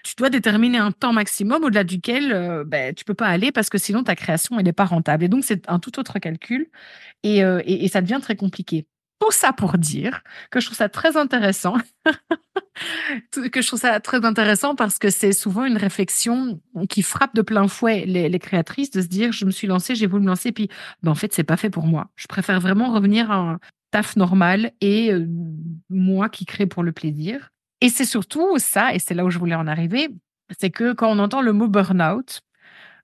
[0.02, 3.68] tu dois déterminer un temps maximum au-delà duquel euh, ben, tu peux pas aller parce
[3.70, 5.24] que sinon ta création elle n'est pas rentable.
[5.24, 6.68] Et donc c'est un tout autre calcul
[7.22, 8.86] et, euh, et, et, ça devient très compliqué.
[9.18, 11.76] Tout ça pour dire que je trouve ça très intéressant,
[13.32, 17.42] que je trouve ça très intéressant parce que c'est souvent une réflexion qui frappe de
[17.42, 20.52] plein fouet les, créatrices de se dire je me suis lancée, j'ai voulu me lancer,
[20.52, 20.68] puis
[21.02, 22.10] ben, en fait c'est pas fait pour moi.
[22.14, 23.58] Je préfère vraiment revenir à,
[23.90, 25.12] taf normal et
[25.90, 27.50] moi qui crée pour le plaisir.
[27.80, 30.08] Et c'est surtout ça, et c'est là où je voulais en arriver,
[30.58, 32.40] c'est que quand on entend le mot burn-out,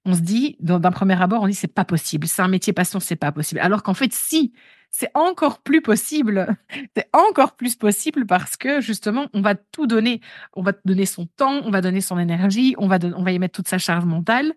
[0.04, 2.98] on se dit, d'un premier abord, on dit c'est pas possible, c'est un métier passion,
[2.98, 3.60] c'est pas possible.
[3.60, 4.52] Alors qu'en fait, si,
[4.94, 6.54] c'est encore plus possible.
[6.94, 10.20] C'est encore plus possible parce que justement, on va tout donner.
[10.54, 13.38] On va donner son temps, on va donner son énergie, on va, on va y
[13.38, 14.52] mettre toute sa charge mentale.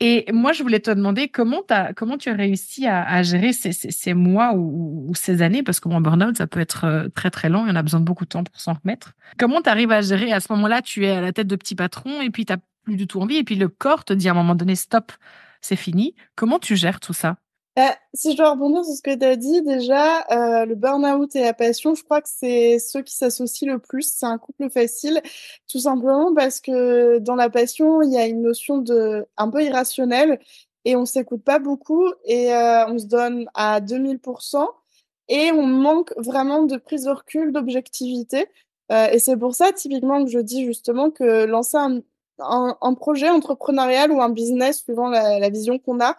[0.00, 1.62] Et moi, je voulais te demander comment,
[1.94, 6.00] comment tu as réussi à, gérer ces, ces, mois ou, ces années, parce que mon
[6.00, 8.30] burn-out, ça peut être euh, très très long et on a besoin de beaucoup de
[8.30, 9.12] temps pour s'en remettre.
[9.38, 10.82] Comment tu arrives à gérer à ce moment-là?
[10.82, 13.20] Tu es à la tête de petit patron et puis tu n'as plus du tout
[13.20, 15.12] envie et puis le corps te dit à un moment donné stop,
[15.60, 16.16] c'est fini.
[16.34, 17.36] Comment tu gères tout ça?
[17.76, 21.36] Bah, si je dois rebondir sur ce que tu as dit, déjà, euh, le burn-out
[21.36, 24.10] et la passion, je crois que c'est ceux qui s'associent le plus.
[24.10, 25.20] C'est un couple facile,
[25.68, 29.62] tout simplement parce que dans la passion, il y a une notion de un peu
[29.62, 30.40] irrationnelle
[30.86, 34.66] et on s'écoute pas beaucoup et euh, on se donne à 2000%
[35.28, 38.46] et on manque vraiment de prise de recul, d'objectivité.
[38.92, 44.12] Euh, et c'est pour ça, typiquement, que je dis justement que lancer un, projet entrepreneurial
[44.12, 46.14] ou un business, suivant la, vision qu'on a, euh,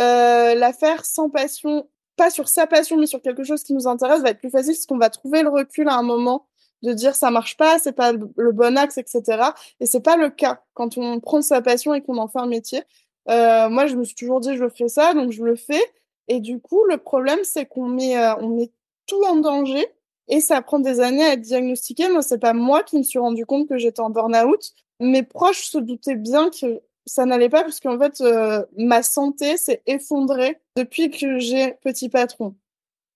[0.00, 4.22] la faire sans passion, pas sur sa passion, mais sur quelque chose qui nous intéresse,
[4.22, 6.46] va être plus facile parce qu'on va trouver le recul à un moment
[6.82, 9.42] de dire ça marche pas, c'est pas le bon axe, etc.
[9.80, 12.46] Et c'est pas le cas quand on prend sa passion et qu'on en fait un
[12.46, 12.82] métier.
[13.28, 15.82] Euh, moi, je me suis toujours dit je ferai ça, donc je le fais.
[16.28, 18.70] Et du coup, le problème, c'est qu'on met, euh, on met
[19.06, 19.86] tout en danger
[20.28, 22.08] et ça prend des années à être diagnostiqué.
[22.08, 24.72] Moi, c'est pas moi qui me suis rendu compte que j'étais en burn-out.
[25.00, 29.56] Mes proches se doutaient bien que ça n'allait pas parce qu'en fait, euh, ma santé
[29.56, 32.54] s'est effondrée depuis que j'ai petit patron.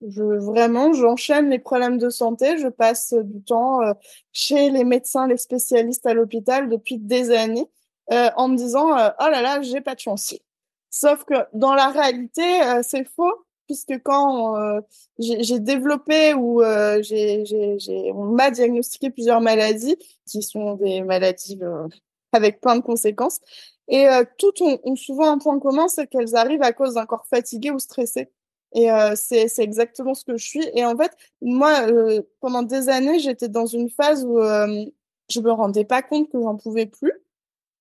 [0.06, 2.58] Je, vraiment, j'enchaîne les problèmes de santé.
[2.58, 3.92] Je passe du temps euh,
[4.32, 7.66] chez les médecins, les spécialistes à l'hôpital depuis des années
[8.12, 10.34] euh, en me disant oh là là, j'ai pas de chance.
[10.90, 12.42] Sauf que dans la réalité,
[12.82, 13.32] c'est faux
[13.66, 14.56] puisque quand
[15.18, 16.62] j'ai développé ou
[17.00, 21.58] j'ai, on m'a diagnostiqué plusieurs maladies qui sont des maladies
[22.34, 23.40] avec plein de conséquences.
[23.88, 27.26] Et euh, toutes ont, souvent un point commun, c'est qu'elles arrivent à cause d'un corps
[27.28, 28.30] fatigué ou stressé.
[28.74, 30.64] Et euh, c'est exactement ce que je suis.
[30.74, 31.12] Et en fait,
[31.42, 34.40] moi, euh, pendant des années, j'étais dans une phase où
[35.30, 37.12] je me rendais pas compte que j'en pouvais plus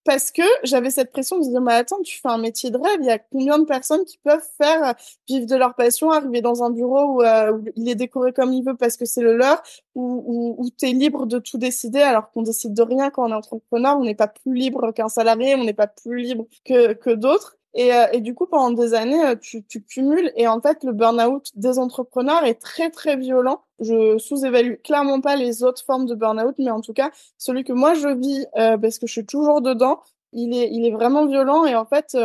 [0.03, 2.99] parce que j'avais cette pression de dire mais attends tu fais un métier de rêve
[2.99, 4.93] il y a combien de personnes qui peuvent faire euh,
[5.27, 8.63] vivre de leur passion arriver dans un bureau euh, où, il est décoré comme il
[8.63, 9.61] veut parce que c'est le leur
[9.95, 13.25] où, où, où tu es libre de tout décider alors qu'on décide de rien quand
[13.25, 16.45] on est entrepreneur on n'est pas plus libre qu'un salarié on n'est pas plus libre
[16.65, 20.31] que, que d'autres et, euh, et, du coup, pendant des années, euh, tu, tu cumules.
[20.35, 23.61] Et en fait, le burn-out des entrepreneurs est très, très violent.
[23.79, 27.73] Je sous-évalue clairement pas les autres formes de burn-out, mais en tout cas, celui que
[27.73, 30.01] moi je vis, euh, parce que je suis toujours dedans,
[30.33, 31.65] il est, il est vraiment violent.
[31.65, 32.17] Et en fait,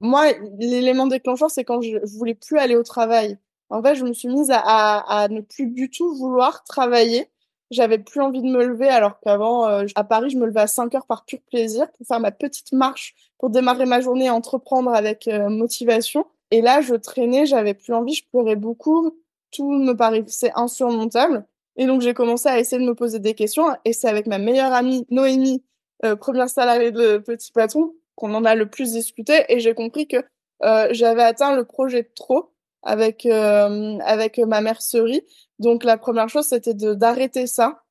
[0.00, 0.26] moi,
[0.58, 3.38] l'élément déclencheur, c'est quand je, je voulais plus aller au travail.
[3.70, 7.28] En fait, je me suis mise à, à, à ne plus du tout vouloir travailler
[7.70, 10.66] j'avais plus envie de me lever alors qu'avant, euh, à Paris, je me levais à
[10.66, 14.30] 5 heures par pur plaisir pour faire ma petite marche, pour démarrer ma journée et
[14.30, 16.26] entreprendre avec euh, motivation.
[16.50, 19.16] Et là, je traînais, j'avais plus envie, je pleurais beaucoup,
[19.50, 21.46] tout me paraissait insurmontable.
[21.76, 23.68] Et donc, j'ai commencé à essayer de me poser des questions.
[23.84, 25.62] Et c'est avec ma meilleure amie, Noémie,
[26.04, 29.44] euh, première salariée de Petit Patron, qu'on en a le plus discuté.
[29.48, 30.16] Et j'ai compris que
[30.64, 32.50] euh, j'avais atteint le projet de trop
[32.82, 35.22] avec euh, avec ma mercerie.
[35.58, 37.82] Donc la première chose c'était d'arrêter ça.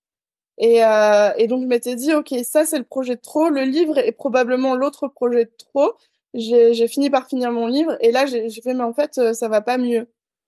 [0.59, 3.63] Et, euh, et donc je m'étais dit ok ça c'est le projet de trop, le
[3.63, 5.93] livre est probablement l'autre projet de trop.
[6.33, 9.47] J'ai fini par finir mon livre et là j'ai fait mais en fait euh, ça
[9.49, 10.07] va pas mieux.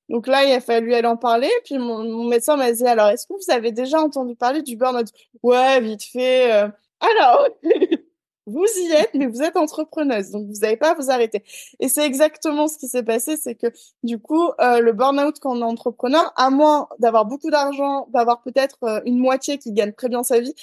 [0.10, 1.50] Donc là il a fallu aller en parler.
[1.66, 4.76] Puis mon, mon médecin m'a dit alors est-ce que vous avez déjà entendu parler du
[4.78, 5.08] burn-out?
[5.44, 6.52] Ouais vite fait.
[6.54, 6.70] Euh.
[7.00, 7.48] Alors
[8.50, 11.44] vous y êtes, mais vous êtes entrepreneuse, donc vous n'avez pas à vous arrêter.
[11.80, 13.68] Et c'est exactement ce qui s'est passé, c'est que
[14.04, 18.42] du coup, euh, le burn-out quand on est entrepreneur, à moins d'avoir beaucoup d'argent, d'avoir
[18.42, 20.54] peut-être euh, une moitié qui gagne très bien sa vie,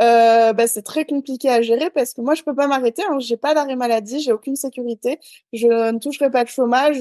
[0.00, 3.02] euh, bah, c'est très compliqué à gérer parce que moi, je peux pas m'arrêter.
[3.08, 5.20] Hein, j'ai pas d'arrêt maladie, j'ai aucune sécurité,
[5.52, 6.98] je ne toucherai pas de chômage.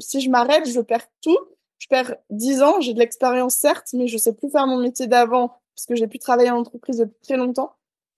[0.00, 1.38] Si je m'arrête, je perds tout.
[1.78, 5.08] Je perds 10 ans, j'ai de l'expérience certes, mais je sais plus faire mon métier
[5.08, 7.74] d'avant parce que j'ai pu travailler en entreprise depuis très longtemps.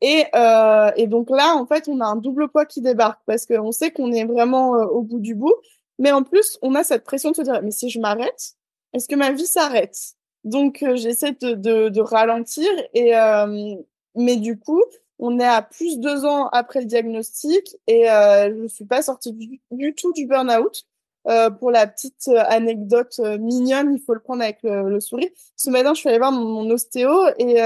[0.07, 3.47] Et, euh, et donc là, en fait, on a un double poids qui débarque parce
[3.47, 5.55] qu'on sait qu'on est vraiment euh, au bout du bout.
[5.99, 8.53] Mais en plus, on a cette pression de se dire, mais si je m'arrête,
[8.93, 9.97] est-ce que ma vie s'arrête?
[10.45, 12.69] Donc, euh, j'essaie de, de, de, ralentir.
[12.93, 13.77] Et, euh,
[14.15, 14.83] mais du coup,
[15.19, 19.01] on est à plus de deux ans après le diagnostic et euh, je suis pas
[19.01, 20.85] sortie du, tout du burn-out.
[21.27, 25.31] Euh, pour la petite anecdote mignonne, il faut le prendre avec le, sourire.
[25.57, 27.63] Ce matin, je suis allée voir mon, mon ostéo et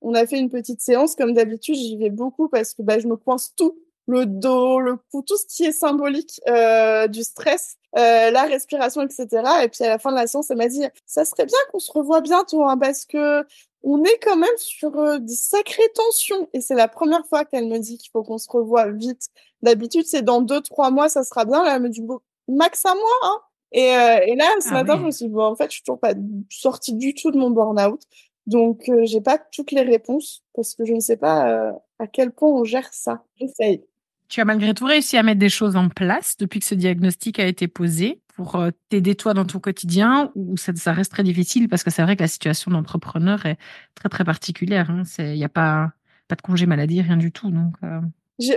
[0.00, 1.74] on a fait une petite séance comme d'habitude.
[1.74, 5.36] J'y vais beaucoup parce que bah, je me coince tout le dos, le cou, tout
[5.36, 9.28] ce qui est symbolique euh, du stress, euh, la respiration, etc.
[9.62, 11.78] Et puis à la fin de la séance, elle m'a dit, ça serait bien qu'on
[11.78, 13.44] se revoie bientôt, hein, parce que
[13.82, 16.48] on est quand même sur euh, des sacrées tensions.
[16.52, 19.28] Et c'est la première fois qu'elle me dit qu'il faut qu'on se revoie vite.
[19.62, 21.62] D'habitude, c'est dans deux, trois mois, ça sera bien.
[21.62, 22.02] Là, elle me dit,
[22.48, 23.40] max un mois, hein.
[23.72, 25.74] Et, euh, et là, ce ah matin, je me suis dit, bon, en fait, je
[25.74, 26.14] suis toujours pas
[26.50, 28.00] sortie du tout de mon burn-out.
[28.48, 32.32] Donc, euh, j'ai pas toutes les réponses parce que je ne sais pas à quel
[32.32, 33.22] point on gère ça.
[33.36, 33.84] J'essaye.
[34.28, 37.38] Tu as malgré tout réussi à mettre des choses en place depuis que ce diagnostic
[37.38, 41.24] a été posé pour euh, t'aider toi dans ton quotidien ou ça, ça reste très
[41.24, 43.56] difficile parce que c'est vrai que la situation d'entrepreneur est
[43.94, 44.90] très très particulière.
[44.90, 45.02] Hein.
[45.18, 45.92] Il n'y a pas,
[46.28, 47.50] pas de congé maladie, rien du tout.
[47.50, 48.00] Donc, euh.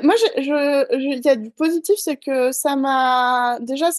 [0.04, 3.90] moi, il je, y a du positif, c'est que ça m'a déjà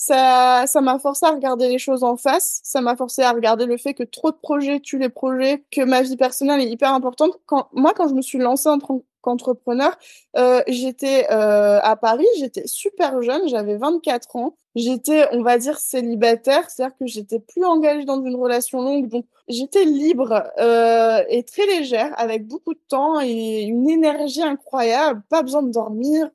[0.00, 2.60] ça ça m'a forcé à regarder les choses en face.
[2.64, 5.82] Ça m'a forcé à regarder le fait que trop de projets tuent les projets, que
[5.82, 7.32] ma vie personnelle est hyper importante.
[7.72, 8.78] Moi, quand je me suis lancée en,
[9.20, 9.96] qu'entrepreneur.
[10.36, 14.56] Euh, j'étais euh, à Paris, j'étais super jeune, j'avais 24 ans.
[14.76, 19.26] J'étais, on va dire, célibataire, c'est-à-dire que j'étais plus engagée dans une relation longue, donc
[19.48, 25.42] j'étais libre euh, et très légère, avec beaucoup de temps et une énergie incroyable, pas
[25.42, 26.30] besoin de dormir.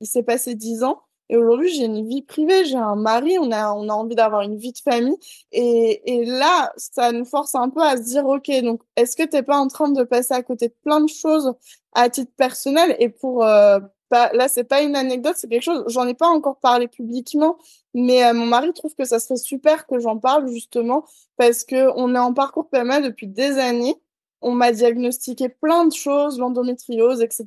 [0.00, 1.02] Il s'est passé 10 ans.
[1.28, 4.42] Et aujourd'hui, j'ai une vie privée, j'ai un mari, on a, on a envie d'avoir
[4.42, 5.18] une vie de famille.
[5.52, 9.24] Et, et là, ça nous force un peu à se dire, OK, donc, est-ce que
[9.24, 11.52] t'es pas en train de passer à côté de plein de choses
[11.92, 12.96] à titre personnel?
[12.98, 16.28] Et pour, euh, pas, là, c'est pas une anecdote, c'est quelque chose, j'en ai pas
[16.28, 17.58] encore parlé publiquement,
[17.94, 21.04] mais euh, mon mari trouve que ça serait super que j'en parle justement
[21.36, 23.96] parce que on est en parcours PMA depuis des années.
[24.40, 27.46] On m'a diagnostiqué plein de choses, l'endométriose, etc.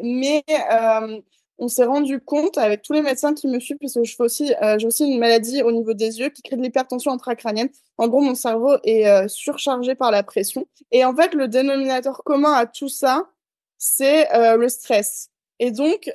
[0.00, 1.20] Mais euh,
[1.60, 4.54] on s'est rendu compte avec tous les médecins qui me suivent, puisque je fais aussi,
[4.62, 7.68] euh, j'ai aussi une maladie au niveau des yeux qui crée de l'hypertension intracrânienne.
[7.98, 10.66] En gros, mon cerveau est euh, surchargé par la pression.
[10.90, 13.28] Et en fait, le dénominateur commun à tout ça,
[13.76, 15.28] c'est euh, le stress.
[15.58, 16.10] Et donc,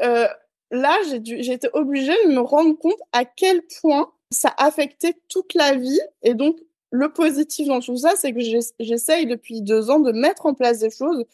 [0.72, 5.14] là, j'ai dû, j'ai été obligée de me rendre compte à quel point ça affectait
[5.30, 6.02] toute la vie.
[6.24, 6.58] Et donc,
[6.90, 8.40] le positif dans tout ça, c'est que
[8.80, 11.26] j'essaye depuis deux ans de mettre en place des choses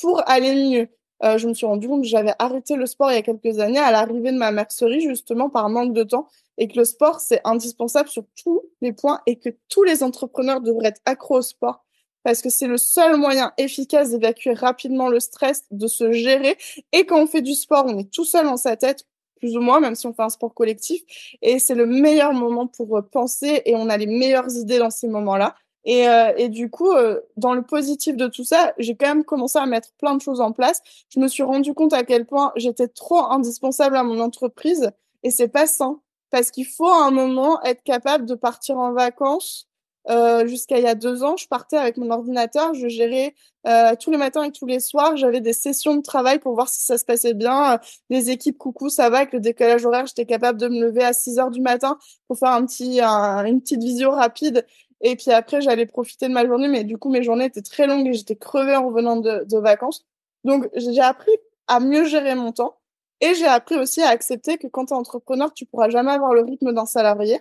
[0.00, 0.88] pour aller mieux.
[1.22, 3.58] Euh, je me suis rendu compte que j'avais arrêté le sport il y a quelques
[3.58, 7.20] années à l'arrivée de ma mercerie, justement par manque de temps, et que le sport,
[7.20, 11.42] c'est indispensable sur tous les points et que tous les entrepreneurs devraient être accros au
[11.42, 11.84] sport
[12.22, 16.56] parce que c'est le seul moyen efficace d'évacuer rapidement le stress, de se gérer.
[16.92, 19.06] Et quand on fait du sport, on est tout seul dans sa tête,
[19.38, 21.02] plus ou moins, même si on fait un sport collectif.
[21.42, 24.90] Et c'est le meilleur moment pour euh, penser et on a les meilleures idées dans
[24.90, 25.54] ces moments-là.
[25.84, 29.24] Et, euh, et du coup, euh, dans le positif de tout ça, j'ai quand même
[29.24, 30.82] commencé à mettre plein de choses en place.
[31.08, 34.90] Je me suis rendu compte à quel point j'étais trop indispensable à mon entreprise
[35.22, 36.00] et c'est pas sain
[36.30, 39.66] parce qu'il faut à un moment être capable de partir en vacances.
[40.08, 43.34] Euh, Jusqu'à il y a deux ans, je partais avec mon ordinateur, je gérais
[43.66, 45.16] euh, tous les matins et tous les soirs.
[45.16, 47.78] J'avais des sessions de travail pour voir si ça se passait bien.
[48.08, 50.06] Les équipes, coucou, ça va avec le décalage horaire.
[50.06, 53.60] J'étais capable de me lever à 6 heures du matin pour faire un petit, une
[53.60, 54.64] petite visio rapide
[55.00, 57.86] et puis après, j'allais profiter de ma journée, mais du coup, mes journées étaient très
[57.86, 60.06] longues et j'étais crevée en revenant de, vacances.
[60.44, 61.32] Donc, j'ai appris
[61.68, 62.76] à mieux gérer mon temps.
[63.22, 66.32] Et j'ai appris aussi à accepter que quand tu es entrepreneur, tu pourras jamais avoir
[66.32, 67.40] le rythme d'un salarié.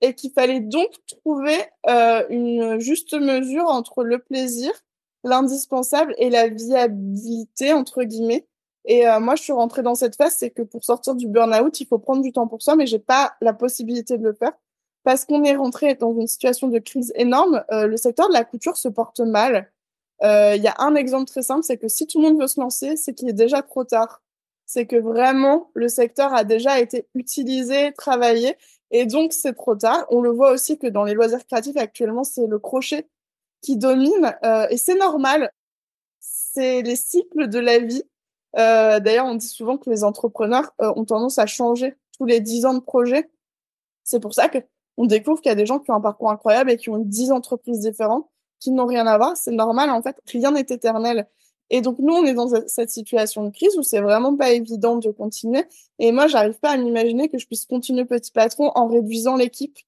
[0.00, 1.56] Et qu'il fallait donc trouver
[1.88, 4.70] euh, une juste mesure entre le plaisir,
[5.24, 8.46] l'indispensable et la viabilité, entre guillemets.
[8.84, 11.80] Et euh, moi, je suis rentrée dans cette phase, c'est que pour sortir du burn-out,
[11.80, 14.52] il faut prendre du temps pour soi, mais j'ai pas la possibilité de le faire
[15.08, 18.44] parce qu'on est rentré dans une situation de crise énorme, euh, le secteur de la
[18.44, 19.72] couture se porte mal.
[20.22, 22.46] Euh, il y a un exemple très simple, c'est que si tout le monde veut
[22.46, 24.20] se lancer, c'est qu'il est déjà trop tard.
[24.66, 28.54] C'est que vraiment, le secteur a déjà été utilisé, travaillé,
[28.90, 30.04] et donc c'est trop tard.
[30.10, 33.08] On le voit aussi que dans les loisirs créatifs actuellement, c'est le crochet
[33.62, 35.50] qui domine, euh, et c'est normal.
[36.20, 38.02] C'est les cycles de la vie.
[38.52, 42.74] D'ailleurs, on dit souvent que les entrepreneurs ont tendance à changer tous les dix ans
[42.74, 43.30] de projet.
[44.04, 44.58] C'est pour ça que
[44.98, 46.98] on découvre qu'il y a des gens qui ont un parcours incroyable et qui ont
[46.98, 48.28] dix entreprises différentes
[48.58, 49.36] qui n'ont rien à voir.
[49.36, 51.28] C'est normal, en fait, rien n'est éternel.
[51.70, 54.96] Et donc, nous, on est dans cette situation de crise où c'est vraiment pas évident
[54.96, 55.64] de continuer.
[56.00, 59.78] Et moi, j'arrive pas à m'imaginer que je puisse continuer Petit Patron en réduisant l'équipe.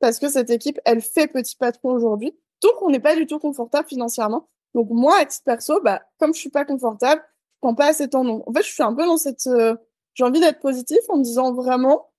[0.00, 2.36] Parce que cette équipe, elle fait Petit Patron aujourd'hui.
[2.62, 4.48] Donc, on n'est pas du tout confortable financièrement.
[4.74, 8.06] Donc, moi, à titre perso, bah, comme je suis pas confortable, je prends pas assez
[8.06, 8.24] de temps.
[8.24, 9.76] Donc, en fait, je suis un peu dans cette, euh,
[10.14, 12.10] j'ai envie d'être positif en me disant vraiment,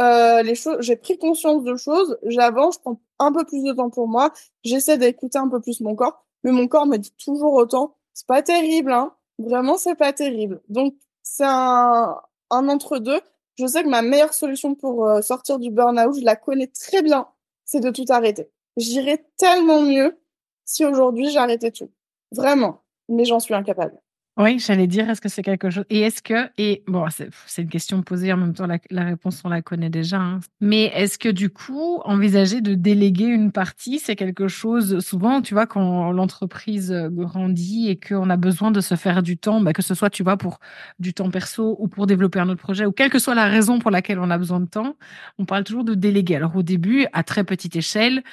[0.00, 3.72] euh, les choses, j'ai pris conscience de choses, j'avance, je prends un peu plus de
[3.72, 4.32] temps pour moi,
[4.64, 8.26] j'essaie d'écouter un peu plus mon corps, mais mon corps me dit toujours autant, c'est
[8.26, 10.62] pas terrible, hein, vraiment c'est pas terrible.
[10.68, 12.16] Donc c'est un,
[12.50, 13.20] un entre-deux.
[13.56, 17.02] Je sais que ma meilleure solution pour euh, sortir du burn-out, je la connais très
[17.02, 17.28] bien,
[17.64, 18.50] c'est de tout arrêter.
[18.76, 20.18] J'irais tellement mieux
[20.64, 21.90] si aujourd'hui j'arrêtais tout.
[22.32, 22.82] Vraiment.
[23.08, 24.00] Mais j'en suis incapable.
[24.36, 27.06] Oui, j'allais dire, est-ce que c'est quelque chose et est-ce que et bon,
[27.46, 30.40] c'est une question posée, en même temps, la réponse, on la connaît déjà, hein.
[30.60, 35.54] Mais est-ce que du coup, envisager de déléguer une partie, c'est quelque chose souvent, tu
[35.54, 39.72] vois, quand l'entreprise, heu, grandit et qu'on a besoin de se faire du temps, bah,
[39.72, 40.58] que ce soit, tu vois, pour
[40.98, 43.78] du temps perso ou pour développer un autre projet ou quelle que soit la raison
[43.78, 44.96] pour laquelle on a besoin de temps,
[45.38, 46.34] on parle toujours de déléguer.
[46.34, 48.24] Alors au début, à très petite échelle,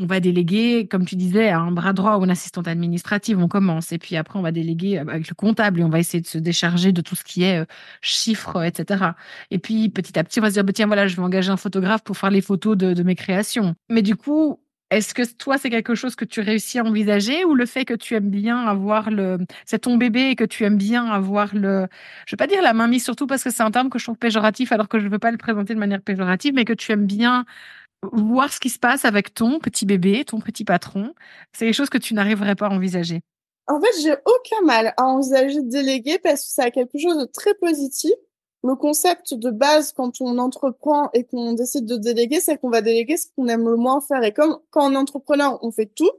[0.00, 3.48] on va déléguer, comme tu disais, à un bras droit ou une assistante administrative, on
[3.48, 3.92] commence.
[3.92, 6.38] Et puis après, on va déléguer avec le comptable et on va essayer de se
[6.38, 7.64] décharger de tout ce qui est euh,
[8.00, 9.04] chiffres, etc.
[9.50, 11.50] Et puis petit à petit, on va se dire, bah, tiens, voilà, je vais engager
[11.50, 13.74] un photographe pour faire les photos de, de mes créations.
[13.90, 17.54] Mais du coup, est-ce que toi, c'est quelque chose que tu réussis à envisager ou
[17.54, 20.78] le fait que tu aimes bien avoir le, c'est ton bébé et que tu aimes
[20.78, 21.88] bien avoir le,
[22.26, 24.04] je vais pas dire la main mise surtout parce que c'est un terme que je
[24.04, 26.90] trouve péjoratif alors que je veux pas le présenter de manière péjorative, mais que tu
[26.92, 27.44] aimes bien
[28.12, 31.14] voir ce qui se passe avec ton petit bébé, ton petit patron,
[31.52, 33.20] c'est des choses que tu n'arriverais pas à envisager?
[33.66, 37.18] En fait, j'ai aucun mal à envisager de déléguer parce que ça a quelque chose
[37.18, 38.12] de très positif.
[38.64, 42.80] Le concept de base quand on entreprend et qu'on décide de déléguer, c'est qu'on va
[42.80, 44.22] déléguer ce qu'on aime le moins faire.
[44.24, 46.10] Et comme quand on entrepreneur, on fait tout.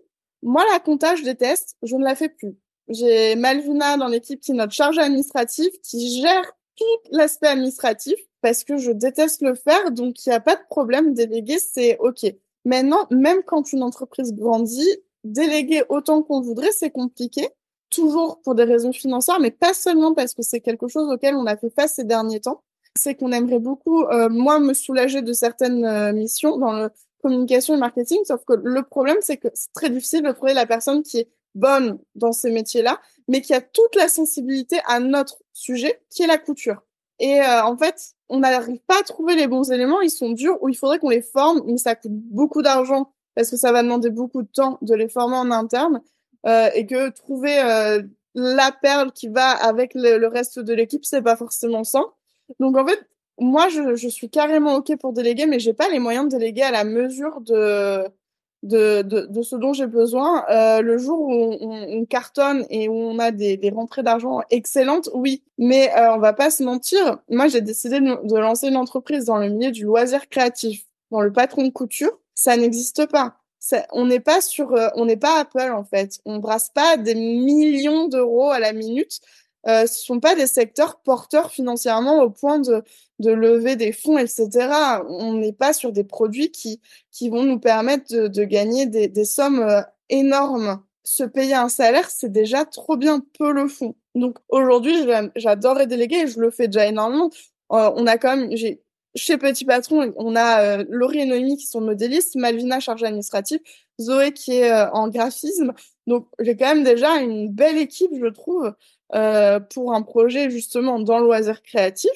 [0.43, 2.55] Moi, la compta, je déteste, je ne la fais plus.
[2.87, 8.63] J'ai Malvina dans l'équipe qui est notre charge administrative, qui gère tout l'aspect administratif parce
[8.63, 11.13] que je déteste le faire, donc il n'y a pas de problème.
[11.13, 12.25] Déléguer, c'est OK.
[12.65, 17.49] Maintenant, même quand une entreprise grandit, déléguer autant qu'on voudrait, c'est compliqué.
[17.89, 21.45] Toujours pour des raisons financières, mais pas seulement parce que c'est quelque chose auquel on
[21.45, 22.63] a fait face ces derniers temps.
[22.95, 26.89] C'est qu'on aimerait beaucoup, euh, moi, me soulager de certaines euh, missions dans le
[27.21, 28.19] communication et marketing.
[28.25, 31.29] Sauf que le problème, c'est que c'est très difficile de trouver la personne qui est
[31.55, 36.27] bonne dans ces métiers-là, mais qui a toute la sensibilité à notre sujet, qui est
[36.27, 36.81] la couture.
[37.19, 40.57] Et euh, en fait, on n'arrive pas à trouver les bons éléments, ils sont durs,
[40.61, 43.83] ou il faudrait qu'on les forme, mais ça coûte beaucoup d'argent parce que ça va
[43.83, 46.01] demander beaucoup de temps de les former en interne,
[46.45, 48.01] euh, et que trouver euh,
[48.35, 52.01] la perle qui va avec le, reste de l'équipe, c'est pas forcément ça.
[52.59, 52.99] Donc en fait,
[53.39, 56.63] moi, je, je suis carrément ok pour déléguer, mais j'ai pas les moyens de déléguer
[56.63, 58.05] à la mesure de
[58.63, 60.45] de, de, de ce dont j'ai besoin.
[60.49, 64.41] Euh, le jour où on, on, cartonne et où on a des, des rentrées d'argent
[64.49, 65.43] excellentes, oui.
[65.57, 67.19] Mais euh, on va pas se mentir.
[67.29, 71.21] Moi, j'ai décidé de, de, lancer une entreprise dans le milieu du loisir créatif, dans
[71.21, 72.11] le patron de couture.
[72.35, 73.35] Ça n'existe pas.
[73.59, 76.19] Ça, on n'est pas sur, euh, on n'est pas Apple en fait.
[76.25, 79.19] On brasse pas des millions d'euros à la minute
[79.67, 82.83] euh, ce sont pas des secteurs porteurs financièrement au point de,
[83.19, 84.49] lever des fonds, etc.
[85.07, 86.79] On n'est pas sur des produits qui,
[87.29, 90.81] vont nous permettre de, gagner des, sommes euh, énormes.
[91.03, 93.95] Se payer un salaire, c'est déjà trop bien, peu le font.
[94.15, 94.95] Donc aujourd'hui,
[95.35, 97.29] j'adorerais déléguer et je le fais déjà énormément.
[97.71, 98.55] Euh, on a quand même,
[99.15, 103.59] chez Petit Patron, on a euh, Laurie et Noémie qui sont modélistes, Malvina chargée administrative,
[103.99, 105.73] Zoé qui est euh, en graphisme.
[106.07, 108.73] Donc j'ai quand même déjà une belle équipe, je trouve,
[109.15, 112.11] euh, pour un projet justement dans le loisir créatif.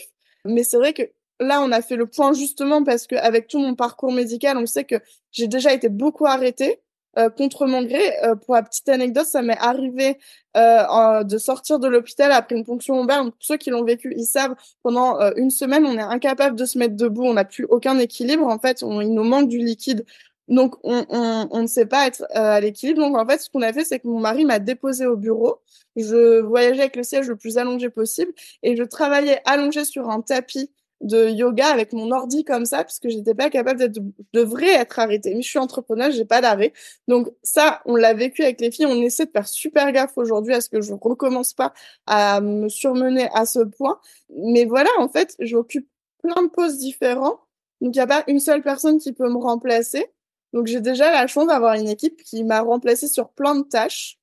[0.45, 1.03] Mais c'est vrai que
[1.39, 4.83] là, on a fait le point justement parce qu'avec tout mon parcours médical, on sait
[4.83, 4.95] que
[5.31, 6.81] j'ai déjà été beaucoup arrêtée.
[7.19, 8.01] Euh, contre mon gré.
[8.23, 10.17] Euh, pour la petite anecdote, ça m'est arrivé
[10.57, 13.23] euh, de sortir de l'hôpital après une ponction lombaire.
[13.23, 16.65] Donc, ceux qui l'ont vécu, ils savent, pendant euh, une semaine, on est incapable de
[16.65, 18.47] se mettre debout, on n'a plus aucun équilibre.
[18.47, 20.05] En fait, on, il nous manque du liquide.
[20.53, 23.01] Donc, on, on, ne sait pas être à l'équilibre.
[23.01, 25.57] Donc, en fait, ce qu'on a fait, c'est que mon mari m'a déposé au bureau.
[25.95, 28.31] Je voyageais avec le siège le plus allongé possible
[28.61, 30.69] et je travaillais allongé sur un tapis
[31.01, 34.73] de yoga avec mon ordi comme ça parce que j'étais pas capable d'être je devrais
[34.75, 35.33] être arrêtée.
[35.33, 36.71] Mais je suis entrepreneur j'ai pas d'arrêt.
[37.07, 38.85] Donc ça on l'a vécu avec les filles.
[38.85, 41.73] On essaie de faire super gaffe aujourd'hui à ce que je recommence pas
[42.05, 43.99] à me surmener à ce point.
[44.29, 45.87] Mais voilà en fait j'occupe
[46.21, 47.39] plein de postes différents.
[47.81, 50.05] Donc il y a pas une seule personne qui peut me remplacer
[50.53, 54.19] donc j'ai déjà la chance d'avoir une équipe qui m'a remplacée sur plein de tâches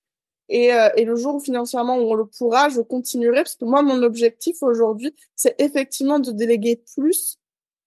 [0.51, 4.03] et, euh, le jour où financièrement on le pourra, je continuerai parce que moi, mon
[4.03, 7.39] objectif aujourd'hui, c'est effectivement de déléguer plus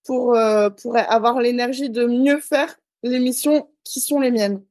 [0.06, 4.64] pour, euh, pour avoir l'énergie de mieux faire les missions qui sont les miennes.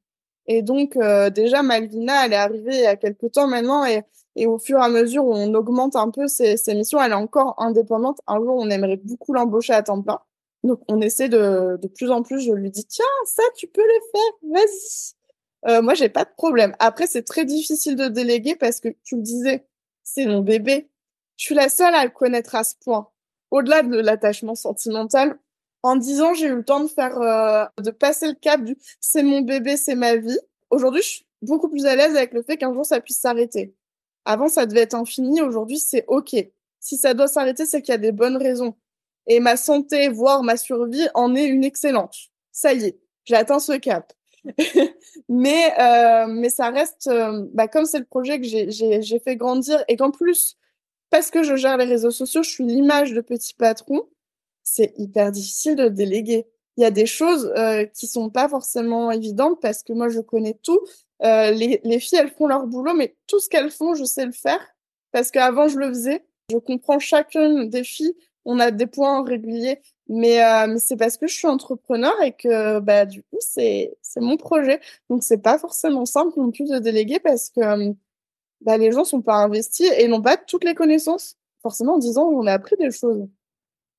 [0.46, 4.02] Et donc, euh, déjà, Malvina, elle est arrivée il y a quelques temps maintenant et,
[4.46, 7.14] au fur et à mesure où on augmente un peu ses, ses missions, elle est
[7.14, 8.20] encore indépendante.
[8.26, 10.18] Un jour, on aimerait beaucoup l'embaucher à temps plein.
[10.62, 13.82] Donc, on essaie de, de plus en plus, je lui dis, tiens, ça, tu peux
[13.82, 15.14] le faire, vas-y.
[15.68, 16.74] Euh, moi, j'ai pas de problème.
[16.78, 19.66] Après, c'est très difficile de déléguer parce que tu le disais,
[20.02, 20.88] c'est mon bébé.
[21.36, 23.08] Je suis la seule à le connaître à ce point.
[23.50, 25.38] Au-delà de l'attachement sentimental,
[25.82, 28.76] en dix ans, j'ai eu le temps de faire, euh, de passer le cap du
[29.00, 30.38] c'est mon bébé, c'est ma vie.
[30.70, 33.74] Aujourd'hui, je suis beaucoup plus à l'aise avec le fait qu'un jour ça puisse s'arrêter.
[34.24, 35.40] Avant, ça devait être infini.
[35.42, 36.36] Aujourd'hui, c'est ok.
[36.80, 38.76] Si ça doit s'arrêter, c'est qu'il y a des bonnes raisons.
[39.26, 42.14] Et ma santé, voire ma survie, en est une excellente.
[42.50, 44.12] Ça y est, j'ai atteint ce cap.
[45.28, 49.84] mais euh, mais ça reste, euh, bah, comme c'est le projet que j'ai fait grandir
[49.86, 50.56] et qu'en plus
[51.10, 54.08] parce que je gère les réseaux sociaux, je suis l'image de petit patron.
[54.62, 56.46] C'est hyper difficile de déléguer.
[56.78, 60.20] Il y a des choses euh, qui sont pas forcément évidentes parce que moi je
[60.20, 60.80] connais tout.
[61.22, 64.24] Euh, les, les filles elles font leur boulot, mais tout ce qu'elles font, je sais
[64.24, 64.60] le faire
[65.12, 66.24] parce qu'avant je le faisais.
[66.50, 68.16] Je comprends chacune des filles.
[68.45, 72.32] On a des points réguliers mais, euh, mais c'est parce que je suis entrepreneur et
[72.32, 74.78] que bah du coup c'est c'est mon projet.
[75.09, 77.93] Donc c'est pas forcément simple non plus de déléguer parce que euh,
[78.61, 81.36] bah, les gens sont pas investis et n'ont pas toutes les connaissances.
[81.62, 83.26] Forcément en disant on a appris des choses.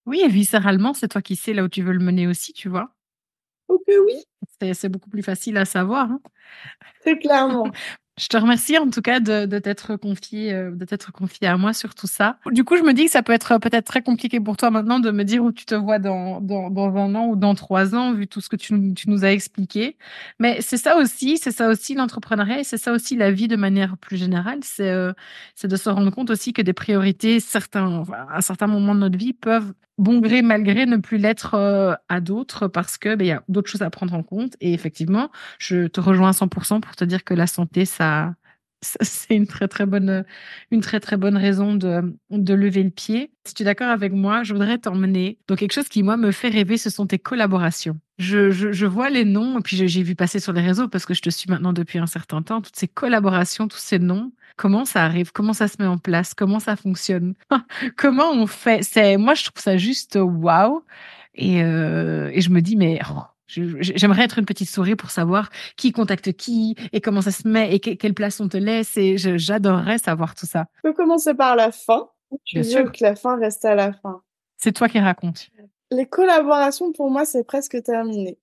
[0.06, 2.70] Oui, et viscéralement, c'est toi qui sais là où tu veux le mener aussi, tu
[2.70, 2.92] vois.
[3.70, 4.24] Ok, oui.
[4.74, 6.12] C'est beaucoup plus facile à savoir.
[6.12, 6.22] Hein.
[7.02, 7.72] Très clairement.
[8.20, 11.58] Je te remercie en tout cas de, de t'être confié, euh, de t'être confié à
[11.58, 12.38] moi sur tout ça.
[12.52, 15.00] Du coup, je me dis que ça peut être peut-être très compliqué pour toi maintenant
[15.00, 17.96] de me dire où tu te vois dans, dans, dans un an ou dans trois
[17.96, 19.98] ans, vu tout ce que tu, tu nous as expliqué.
[20.40, 23.56] Mais c'est ça aussi, c'est ça aussi l'entrepreneuriat et c'est ça aussi la vie de
[23.56, 24.60] manière plus générale.
[24.62, 25.12] C'est euh,
[25.64, 29.34] de se rendre compte aussi que des priorités, certains, à certains moments de notre vie,
[29.34, 33.28] peuvent bon gré mal gré ne plus l'être euh, à d'autres parce que ben, il
[33.30, 34.56] y a d'autres choses à prendre en compte.
[34.62, 38.34] Et effectivement je te rejoins à 100% pour te dire que la santé ça,
[39.02, 40.26] c'est une très très bonne
[40.72, 43.32] une très très bonne raison de, de lever le pied.
[43.46, 46.32] Si tu es d'accord avec moi je voudrais t'emmener dans quelque chose qui moi me
[46.32, 48.00] fait rêver ce sont tes collaborations.
[48.20, 51.06] Je, je, je vois les noms et puis j'ai vu passer sur les réseaux parce
[51.06, 52.62] que je te suis maintenant depuis un certain temps.
[52.62, 56.34] Toutes ces collaborations tous ces noms Comment ça arrive Comment ça se met en place
[56.34, 57.34] Comment ça fonctionne
[57.98, 60.84] Comment on fait C'est moi, je trouve ça juste waouh.
[61.36, 65.50] Et, euh, et je me dis mais oh, j'aimerais être une petite souris pour savoir
[65.78, 68.98] qui contacte qui et comment ça se met et quelle place on te laisse.
[68.98, 70.66] Et j'adorerais savoir tout ça.
[70.84, 72.10] On peut commencer par la fin.
[72.46, 74.22] Tu Bien veux que la fin reste à la fin?
[74.58, 75.50] C'est toi qui racontes.
[75.92, 78.40] Les collaborations, pour moi, c'est presque terminé.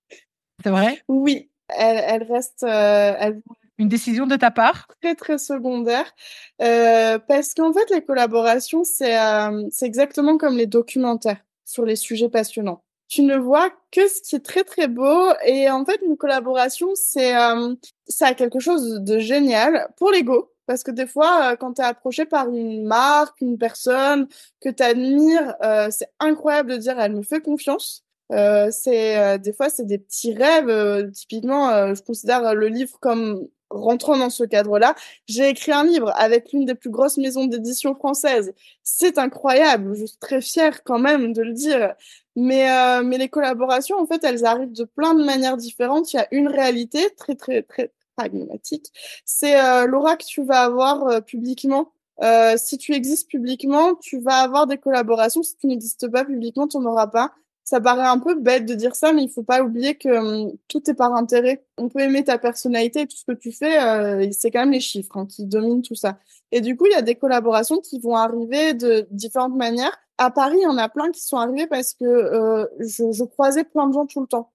[0.62, 1.02] C'est vrai?
[1.08, 3.42] Oui, elles, elles restent, euh, elles
[3.80, 4.86] une décision de ta part?
[5.02, 6.12] Très très secondaire,
[6.62, 12.28] euh, parce qu'en fait les collaborations c'est euh, exactement comme les documentaires sur les sujets
[12.28, 12.84] passionnants.
[13.08, 16.90] Tu ne vois que ce qui est très très beau et en fait une collaboration
[16.94, 17.74] c'est euh,
[18.06, 21.82] ça a quelque chose de génial pour l'ego parce que des fois, euh, quand tu
[21.82, 24.28] es approché par une marque, une personne
[24.60, 28.04] que tu admires, euh, c'est incroyable de dire elle me fait confiance.
[28.30, 31.10] Euh, c'est des fois c'est des petits rêves.
[31.10, 34.94] typiquement, je considère le livre comme rentrant dans ce cadre-là,
[35.26, 38.52] j'ai écrit un livre avec l'une des plus grosses maisons d'édition françaises.
[38.82, 41.94] C'est incroyable, je suis très fière quand même de le dire.
[42.36, 46.12] Mais, euh, mais les collaborations, en fait, elles arrivent de plein de manières différentes.
[46.12, 48.86] Il y a une réalité très, très, très pragmatique.
[49.24, 51.92] C'est euh, l'aura que tu vas avoir euh, publiquement.
[52.22, 55.42] Euh, si tu existes publiquement, tu vas avoir des collaborations.
[55.42, 57.32] Si tu n'existes pas publiquement, tu n'en auras pas
[57.64, 60.52] ça paraît un peu bête de dire ça, mais il faut pas oublier que hum,
[60.68, 61.64] tout est par intérêt.
[61.78, 64.80] On peut aimer ta personnalité tout ce que tu fais, euh, c'est quand même les
[64.80, 66.18] chiffres hein, qui dominent tout ça.
[66.52, 69.96] Et du coup, il y a des collaborations qui vont arriver de différentes manières.
[70.18, 73.24] À Paris, il y en a plein qui sont arrivés parce que euh, je, je,
[73.24, 74.50] croisais plein de gens tout le temps.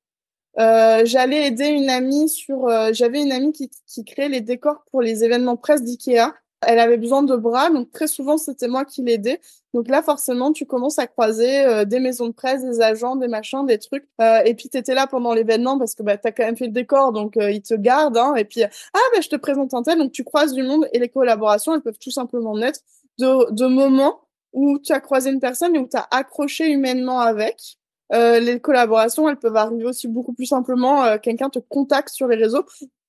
[0.58, 4.86] Euh, j'allais aider une amie sur, euh, j'avais une amie qui, qui créait les décors
[4.90, 6.34] pour les événements presse d'Ikea
[6.66, 9.40] elle avait besoin de bras, donc très souvent c'était moi qui l'aidais.
[9.74, 13.28] Donc là forcément tu commences à croiser euh, des maisons de presse, des agents, des
[13.28, 14.08] machins, des trucs.
[14.22, 16.68] Euh, et puis tu étais là pendant l'événement parce que bah t'as quand même fait
[16.68, 18.18] le décor, donc euh, ils te gardent.
[18.18, 20.88] Hein, et puis ah bah je te présente un tel, donc tu croises du monde
[20.94, 22.80] et les collaborations elles peuvent tout simplement naître
[23.20, 24.22] de, moments
[24.54, 27.78] où tu as croisé une personne et où tu as accroché humainement avec.
[28.12, 31.18] Les collaborations, elles peuvent arriver aussi beaucoup plus simplement.
[31.18, 32.64] Quelqu'un te contacte sur les réseaux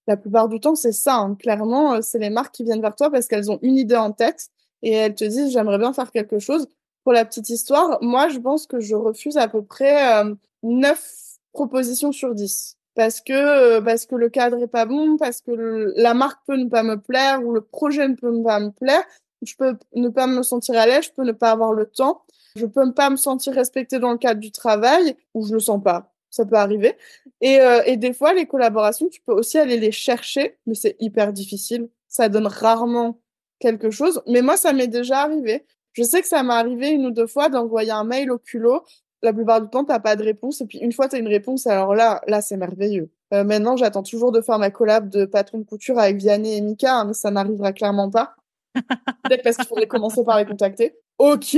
[0.07, 1.17] la plupart du temps, c'est ça.
[1.17, 1.35] Hein.
[1.35, 4.13] Clairement, euh, c'est les marques qui viennent vers toi parce qu'elles ont une idée en
[4.13, 4.49] tête
[4.83, 6.69] et elles te disent j'aimerais bien faire quelque chose.
[7.05, 11.13] Pour la petite histoire, moi, je pense que je refuse à peu près euh, 9
[11.53, 15.93] propositions sur 10 parce que euh, parce que le cadre est pas bon, parce que
[15.97, 19.05] la marque peut ne pas me plaire ou le projet ne peut pas me plaire.
[19.43, 22.23] Je peux ne pas me sentir à l'aise, je peux ne pas avoir le temps,
[22.57, 25.83] je peux pas me sentir respectée dans le cadre du travail ou je le sens
[25.83, 26.97] pas ça peut arriver.
[27.41, 30.97] Et, euh, et des fois, les collaborations, tu peux aussi aller les chercher, mais c'est
[31.01, 31.89] hyper difficile.
[32.09, 33.21] Ça donne rarement
[33.59, 34.23] quelque chose.
[34.27, 35.65] Mais moi, ça m'est déjà arrivé.
[35.93, 38.85] Je sais que ça m'est arrivé une ou deux fois d'envoyer un mail au culot.
[39.23, 40.61] La plupart du temps, t'as pas de réponse.
[40.61, 41.67] Et puis, une fois, tu as une réponse.
[41.67, 43.11] Alors là, là, c'est merveilleux.
[43.33, 46.61] Euh, maintenant, j'attends toujours de faire ma collab de patron de couture avec Vianney et
[46.61, 48.37] Mika, hein, mais ça n'arrivera clairement pas.
[48.75, 50.95] Peut-être parce qu'il faudrait commencer par les contacter.
[51.19, 51.57] Ok,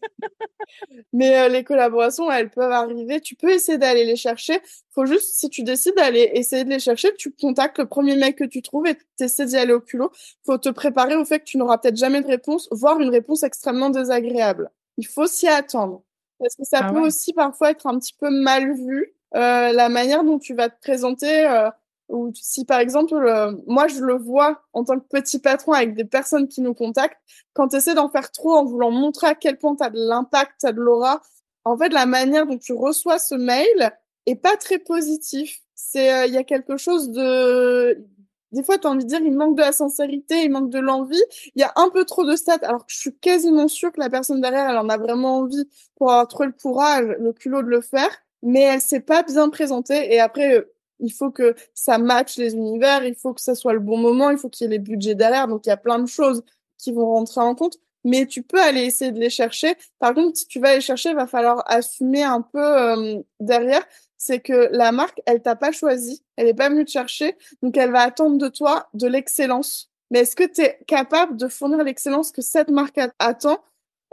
[1.12, 3.20] mais euh, les collaborations, elles peuvent arriver.
[3.20, 4.60] Tu peux essayer d'aller les chercher.
[4.94, 8.36] Faut juste, si tu décides d'aller essayer de les chercher, tu contactes le premier mec
[8.36, 10.10] que tu trouves et tu essaies d'y aller au culot.
[10.44, 13.42] Faut te préparer au fait que tu n'auras peut-être jamais de réponse, voire une réponse
[13.42, 14.70] extrêmement désagréable.
[14.96, 16.02] Il faut s'y attendre.
[16.38, 19.88] Parce que ça ah peut aussi parfois être un petit peu mal vu, euh, la
[19.88, 21.46] manière dont tu vas te présenter.
[21.46, 21.70] Euh,
[22.10, 25.94] Ou si par exemple, euh, moi je le vois en tant que petit patron avec
[25.94, 27.20] des personnes qui nous contactent,
[27.54, 29.98] quand tu essaies d'en faire trop en voulant montrer à quel point tu as de
[29.98, 31.22] l'impact, tu as de l'aura,
[31.64, 33.92] en fait la manière dont tu reçois ce mail
[34.26, 35.60] est pas très positif.
[35.74, 38.04] C'est euh, il y a quelque chose de
[38.52, 40.78] des fois, tu as envie de dire, il manque de la sincérité, il manque de
[40.80, 41.22] l'envie.
[41.54, 44.00] Il y a un peu trop de stats, alors que je suis quasiment sûre que
[44.00, 47.62] la personne derrière, elle en a vraiment envie pour avoir trouvé le courage, le culot
[47.62, 48.10] de le faire,
[48.42, 50.12] mais elle s'est pas bien présentée.
[50.12, 53.72] Et après, euh, il faut que ça matche les univers, il faut que ça soit
[53.72, 55.48] le bon moment, il faut qu'il y ait les budgets derrière.
[55.48, 56.42] Donc, il y a plein de choses
[56.78, 57.76] qui vont rentrer en compte.
[58.02, 59.74] Mais tu peux aller essayer de les chercher.
[59.98, 63.84] Par contre, si tu vas les chercher, il va falloir assumer un peu euh, derrière
[64.20, 67.78] c'est que la marque, elle t'a pas choisi, elle est pas venue te chercher, donc
[67.78, 69.90] elle va attendre de toi de l'excellence.
[70.10, 73.64] Mais est-ce que tu es capable de fournir l'excellence que cette marque attend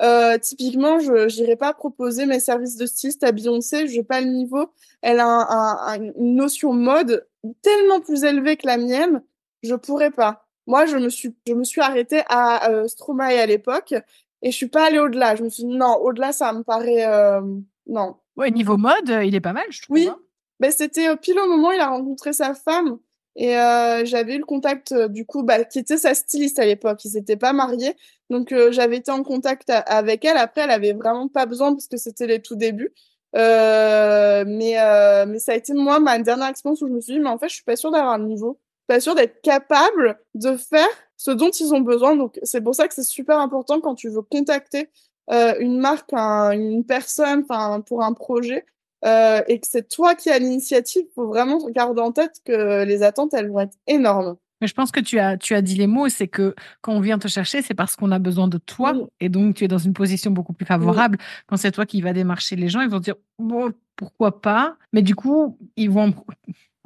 [0.01, 4.21] euh, Typiquement, je n'irai pas proposer mes services de styliste à Beyoncé, je n'ai pas
[4.21, 4.71] le niveau.
[5.01, 7.27] Elle a une notion mode
[7.61, 9.23] tellement plus élevée que la mienne,
[9.63, 10.45] je pourrais pas.
[10.67, 13.93] Moi, je me suis, je me suis arrêtée à euh, Stromae à l'époque
[14.41, 15.35] et je suis pas allée au-delà.
[15.35, 17.41] Je me suis dit non, au-delà, ça me paraît euh,
[17.87, 18.17] non.
[18.35, 19.95] Ouais, niveau mode, il est pas mal, je trouve.
[19.95, 20.19] Oui, hein.
[20.59, 22.99] ben, c'était pile au moment où il a rencontré sa femme.
[23.37, 26.65] Et euh, j'avais eu le contact, euh, du coup, bah, qui était sa styliste à
[26.65, 27.05] l'époque.
[27.05, 27.95] Ils s'étaient pas mariés.
[28.29, 30.37] Donc, euh, j'avais été en contact avec elle.
[30.37, 32.93] Après, elle avait vraiment pas besoin parce que c'était les tout débuts.
[33.33, 37.29] mais, mais ça a été, moi, ma dernière expérience où je me suis dit, mais
[37.29, 38.59] en fait, je suis pas sûre d'avoir le niveau.
[38.87, 40.87] Pas sûre d'être capable de faire
[41.17, 42.15] ce dont ils ont besoin.
[42.15, 44.89] Donc, c'est pour ça que c'est super important quand tu veux contacter
[45.31, 48.65] euh, une marque, une personne, enfin pour un projet,
[49.05, 53.03] euh, et que c'est toi qui as l'initiative, faut vraiment garder en tête que les
[53.03, 54.37] attentes elles vont être énormes.
[54.61, 56.99] Mais je pense que tu as, tu as dit les mots, c'est que quand on
[56.99, 58.95] vient te chercher, c'est parce qu'on a besoin de toi.
[59.19, 61.19] Et donc, tu es dans une position beaucoup plus favorable.
[61.45, 64.75] Quand c'est toi qui vas démarcher les gens, ils vont dire, bon, pourquoi pas?
[64.93, 66.13] Mais du coup, ils vont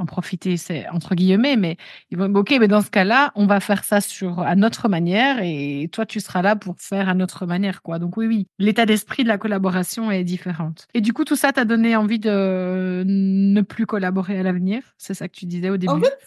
[0.01, 1.77] en profiter, c'est entre guillemets, mais
[2.09, 5.39] ils vont, ok, mais dans ce cas-là, on va faire ça sur à notre manière
[5.41, 7.99] et toi, tu seras là pour faire à notre manière, quoi.
[7.99, 10.87] Donc oui, oui, l'état d'esprit de la collaboration est différente.
[10.93, 14.83] Et du coup, tout ça t'a donné envie de ne plus collaborer à l'avenir?
[14.97, 15.93] C'est ça que tu disais au début?
[15.93, 16.17] En fait,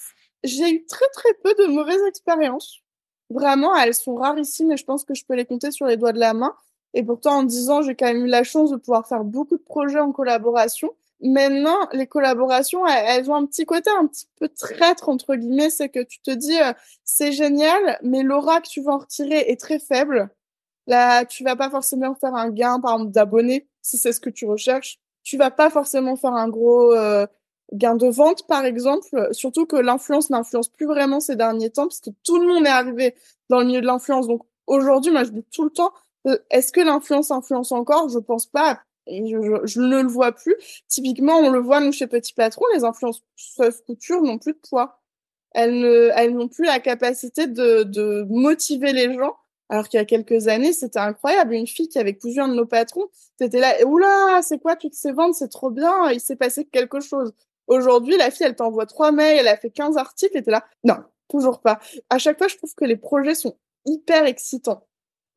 [0.45, 2.81] j'ai eu très très peu de mauvaises expériences.
[3.31, 6.13] Vraiment, elles sont rarissimes et je pense que je peux les compter sur les doigts
[6.13, 6.53] de la main.
[6.93, 9.57] Et pourtant, en 10 ans, j'ai quand même eu la chance de pouvoir faire beaucoup
[9.57, 10.91] de projets en collaboration.
[11.21, 15.89] Maintenant, les collaborations, elles, ont un petit côté un petit peu traître, entre guillemets, c'est
[15.89, 16.73] que tu te dis, euh,
[17.05, 20.31] c'est génial, mais l'aura que tu vas en retirer est très faible.
[20.87, 24.31] Là, tu vas pas forcément faire un gain, par exemple, d'abonnés, si c'est ce que
[24.31, 24.99] tu recherches.
[25.23, 27.27] Tu vas pas forcément faire un gros euh,
[27.73, 29.29] gain de vente, par exemple.
[29.33, 32.71] Surtout que l'influence n'influence plus vraiment ces derniers temps, parce que tout le monde est
[32.71, 33.15] arrivé
[33.49, 34.27] dans le milieu de l'influence.
[34.27, 35.93] Donc, aujourd'hui, moi, je dis tout le temps,
[36.27, 38.09] euh, est-ce que l'influence influence encore?
[38.09, 40.57] Je pense pas je, ne le vois plus.
[40.89, 43.23] Typiquement, on le voit nous chez Petit Patron, les influences
[43.87, 45.01] couture n'ont plus de poids.
[45.53, 49.37] Elles n'ont plus la capacité de, motiver les gens.
[49.71, 51.55] Alors qu'il y a quelques années, c'était incroyable.
[51.55, 53.07] Une fille qui avait un de nos patrons,
[53.39, 57.01] c'était là, oula, c'est quoi toutes ces ventes, c'est trop bien, il s'est passé quelque
[57.01, 57.33] chose.
[57.67, 60.65] Aujourd'hui, la fille, elle t'envoie trois mails, elle a fait 15 articles, et t'es là,
[60.85, 60.97] non,
[61.29, 61.81] toujours pas.
[62.11, 63.57] À chaque fois, je trouve que les projets sont
[63.87, 64.87] hyper excitants.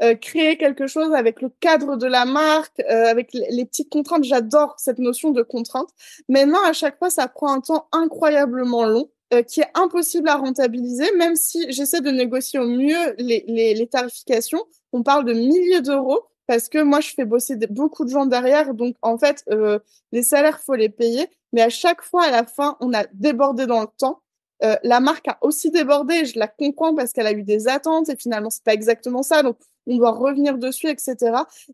[0.04, 4.24] Euh, créer quelque chose avec le cadre de la marque, euh, avec les, petites contraintes.
[4.24, 5.90] J'adore cette notion de contrainte.
[6.30, 9.10] Maintenant, à chaque fois, ça prend un temps incroyablement long.
[9.34, 13.74] Euh, qui est impossible à rentabiliser, même si j'essaie de négocier au mieux les, les,
[13.74, 14.64] les tarifications.
[14.94, 18.74] On parle de milliers d'euros parce que moi, je fais bosser beaucoup de gens derrière.
[18.74, 19.80] Donc, en fait, euh,
[20.14, 21.28] les salaires, faut les payer.
[21.52, 24.22] Mais à chaque fois, à la fin, on a débordé dans le temps.
[24.64, 26.26] Euh, la marque a aussi débordé.
[26.26, 29.44] Je la comprends parce qu'elle a eu des attentes et finalement, c'est pas exactement ça.
[29.44, 29.58] Donc,
[29.88, 31.16] on doit revenir dessus, etc.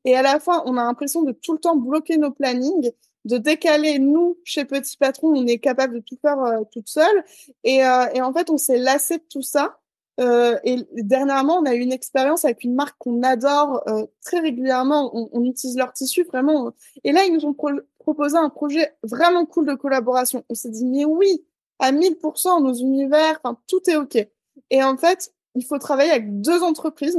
[0.06, 2.92] Et à la fois, on a l'impression de tout le temps bloquer nos plannings,
[3.26, 4.00] de décaler.
[4.00, 7.24] Nous, chez Petit Patron, on est capable de tout faire euh, toute seule.
[7.64, 9.80] Et, euh, et, en fait, on s'est lassé de tout ça.
[10.20, 14.40] Euh, et dernièrement, on a eu une expérience avec une marque qu'on adore euh, très
[14.40, 15.10] régulièrement.
[15.14, 16.72] On, on, utilise leur tissu vraiment.
[17.04, 17.56] Et là, ils nous ont
[18.00, 20.44] proposé un projet vraiment cool de collaboration.
[20.50, 21.44] On s'est dit, mais oui,
[21.80, 24.18] à 1000%, nos univers, tout est OK.
[24.70, 27.18] Et en fait, il faut travailler avec deux entreprises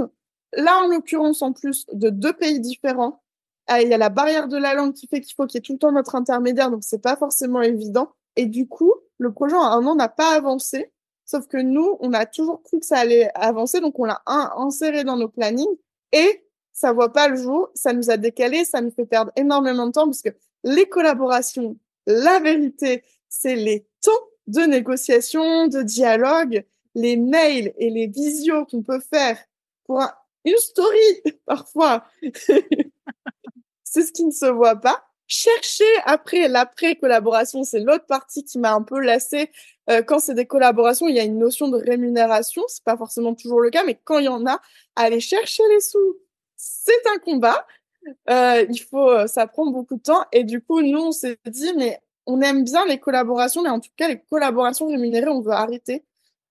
[0.57, 3.21] Là, en l'occurrence, en plus de deux pays différents,
[3.67, 5.59] ah, il y a la barrière de la langue qui fait qu'il faut qu'il y
[5.59, 8.13] ait tout le temps notre intermédiaire, donc c'est pas forcément évident.
[8.37, 10.93] Et du coup, le projet en un an n'a pas avancé,
[11.25, 15.05] sauf que nous, on a toujours cru que ça allait avancer, donc on l'a inséré
[15.05, 15.77] dans nos plannings
[16.13, 19.87] et ça voit pas le jour, ça nous a décalé, ça nous fait perdre énormément
[19.87, 20.31] de temps parce que
[20.65, 21.77] les collaborations,
[22.07, 24.11] la vérité, c'est les temps
[24.47, 26.65] de négociation, de dialogue,
[26.95, 29.39] les mails et les visios qu'on peut faire
[29.85, 30.03] pour
[30.45, 32.05] une story parfois.
[33.85, 35.05] c'est ce qui ne se voit pas.
[35.27, 39.51] Chercher après l'après collaboration, c'est l'autre partie qui m'a un peu lassée
[39.91, 42.63] Euh, quand c'est des collaborations, il y a une notion de rémunération.
[42.69, 44.61] C'est pas forcément toujours le cas, mais quand il y en a,
[44.97, 46.17] aller chercher les sous,
[46.57, 47.67] c'est un combat.
[48.31, 50.25] Euh, il faut, euh, ça prend beaucoup de temps.
[50.33, 53.81] Et du coup, nous, on s'est dit, mais on aime bien les collaborations, mais en
[53.81, 56.05] tout cas, les collaborations rémunérées, on veut arrêter.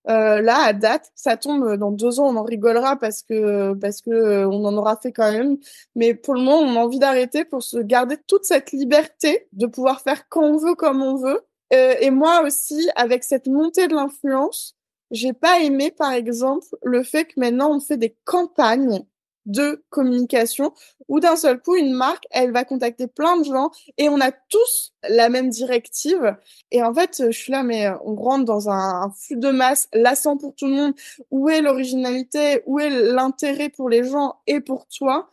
[0.10, 4.02] Euh, là, à date, ça tombe dans deux ans, on en rigolera parce que parce
[4.02, 5.58] que euh, on en aura fait quand même.
[5.96, 9.66] Mais pour le moment, on a envie d'arrêter pour se garder toute cette liberté de
[9.66, 11.42] pouvoir faire quand on veut, comme on veut.
[11.74, 14.76] Euh, et moi aussi, avec cette montée de l'influence,
[15.12, 19.06] j'ai pas aimé, par exemple, le fait que maintenant on fait des campagnes
[19.46, 20.74] de communication
[21.08, 24.32] où d'un seul coup une marque elle va contacter plein de gens et on a
[24.32, 26.36] tous la même directive.
[26.72, 30.38] Et en fait je suis là mais on rentre dans un, flux de masse lassant
[30.38, 30.94] pour tout le monde.
[31.32, 32.62] Où est l'originalité?
[32.66, 35.30] Où est l'intérêt pour les gens et pour toi?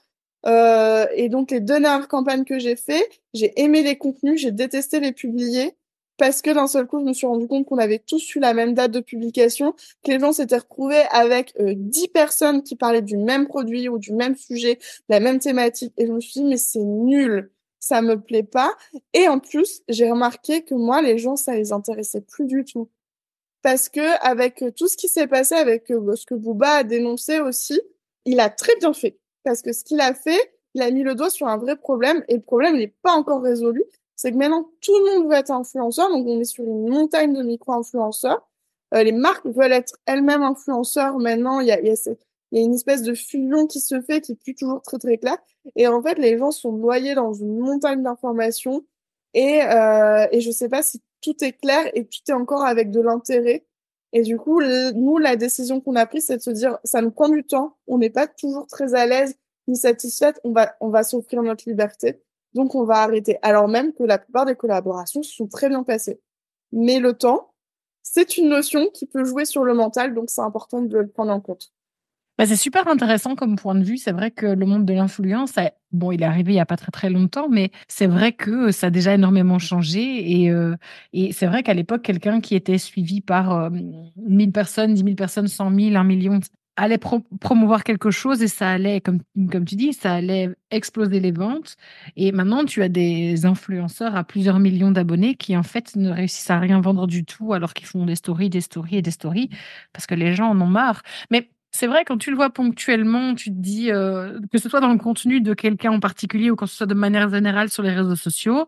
[0.46, 4.98] Euh, et donc les dernières campagnes que j'ai fait j'ai aimé les contenus j'ai détesté
[4.98, 5.76] les publier
[6.20, 8.52] parce que d'un seul coup, je me suis rendu compte qu'on avait tous eu la
[8.52, 9.72] même date de publication,
[10.04, 13.96] que les gens s'étaient retrouvés avec euh, 10 personnes qui parlaient du même produit ou
[13.98, 14.78] du même sujet,
[15.08, 15.94] la même thématique.
[15.96, 18.70] Et je me suis dit, mais c'est nul, ça me plaît pas.
[19.14, 22.90] Et en plus, j'ai remarqué que moi, les gens, ça les intéressait plus du tout.
[23.62, 27.40] Parce que avec tout ce qui s'est passé, avec euh, ce que Booba a dénoncé
[27.40, 27.80] aussi,
[28.26, 29.18] il a très bien fait.
[29.42, 32.22] Parce que ce qu'il a fait, il a mis le doigt sur un vrai problème
[32.28, 33.84] et le problème n'est pas encore résolu
[34.20, 37.32] c'est que maintenant tout le monde veut être influenceur, donc on est sur une montagne
[37.32, 38.46] de micro-influenceurs.
[38.92, 41.18] Euh, les marques veulent être elles-mêmes influenceurs.
[41.18, 41.80] Maintenant, il y a,
[42.52, 45.38] une espèce de fusion qui se fait qui est plus toujours très très claire.
[45.74, 48.84] Et en fait, les gens sont noyés dans une montagne d'informations.
[49.32, 52.90] Et, euh, et je sais pas si tout est clair et tout est encore avec
[52.90, 53.64] de l'intérêt.
[54.12, 57.10] Et du coup, nous, la décision qu'on a prise, c'est de se dire, ça nous
[57.10, 57.78] prend du temps.
[57.86, 59.34] On n'est pas toujours très à l'aise
[59.66, 60.38] ni satisfaite.
[60.44, 62.20] On va, on va s'offrir notre liberté.
[62.54, 63.38] Donc, on va arrêter.
[63.42, 66.20] Alors même que la plupart des collaborations se sont très bien passées.
[66.72, 67.52] Mais le temps,
[68.02, 71.32] c'est une notion qui peut jouer sur le mental, donc c'est important de le prendre
[71.32, 71.72] en compte.
[72.40, 73.98] Bah, c'est super intéressant comme point de vue.
[73.98, 75.56] C'est vrai que le monde de l'influence,
[75.92, 78.70] bon, il est arrivé il n'y a pas très très longtemps, mais c'est vrai que
[78.70, 80.40] ça a déjà énormément changé.
[80.40, 80.74] Et, euh,
[81.12, 83.70] et c'est vrai qu'à l'époque, quelqu'un qui était suivi par euh,
[84.16, 86.40] 1000 personnes, 10 000 personnes, 100 000, 1 million,
[86.80, 89.20] allait promouvoir quelque chose et ça allait, comme,
[89.50, 91.76] comme tu dis, ça allait exploser les ventes.
[92.16, 96.50] Et maintenant, tu as des influenceurs à plusieurs millions d'abonnés qui, en fait, ne réussissent
[96.50, 99.50] à rien vendre du tout alors qu'ils font des stories, des stories et des stories
[99.92, 101.02] parce que les gens en ont marre.
[101.30, 104.80] Mais c'est vrai, quand tu le vois ponctuellement, tu te dis, euh, que ce soit
[104.80, 107.82] dans le contenu de quelqu'un en particulier ou que ce soit de manière générale sur
[107.82, 108.66] les réseaux sociaux,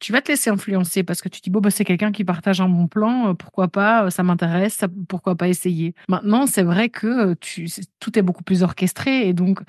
[0.00, 2.24] tu vas te laisser influencer parce que tu te dis, bon, bah, c'est quelqu'un qui
[2.24, 5.94] partage un bon plan, euh, pourquoi pas, euh, ça m'intéresse, pourquoi pas essayer.
[6.08, 7.68] Maintenant, c'est vrai que tu,
[8.00, 9.60] tout est beaucoup plus orchestré et donc,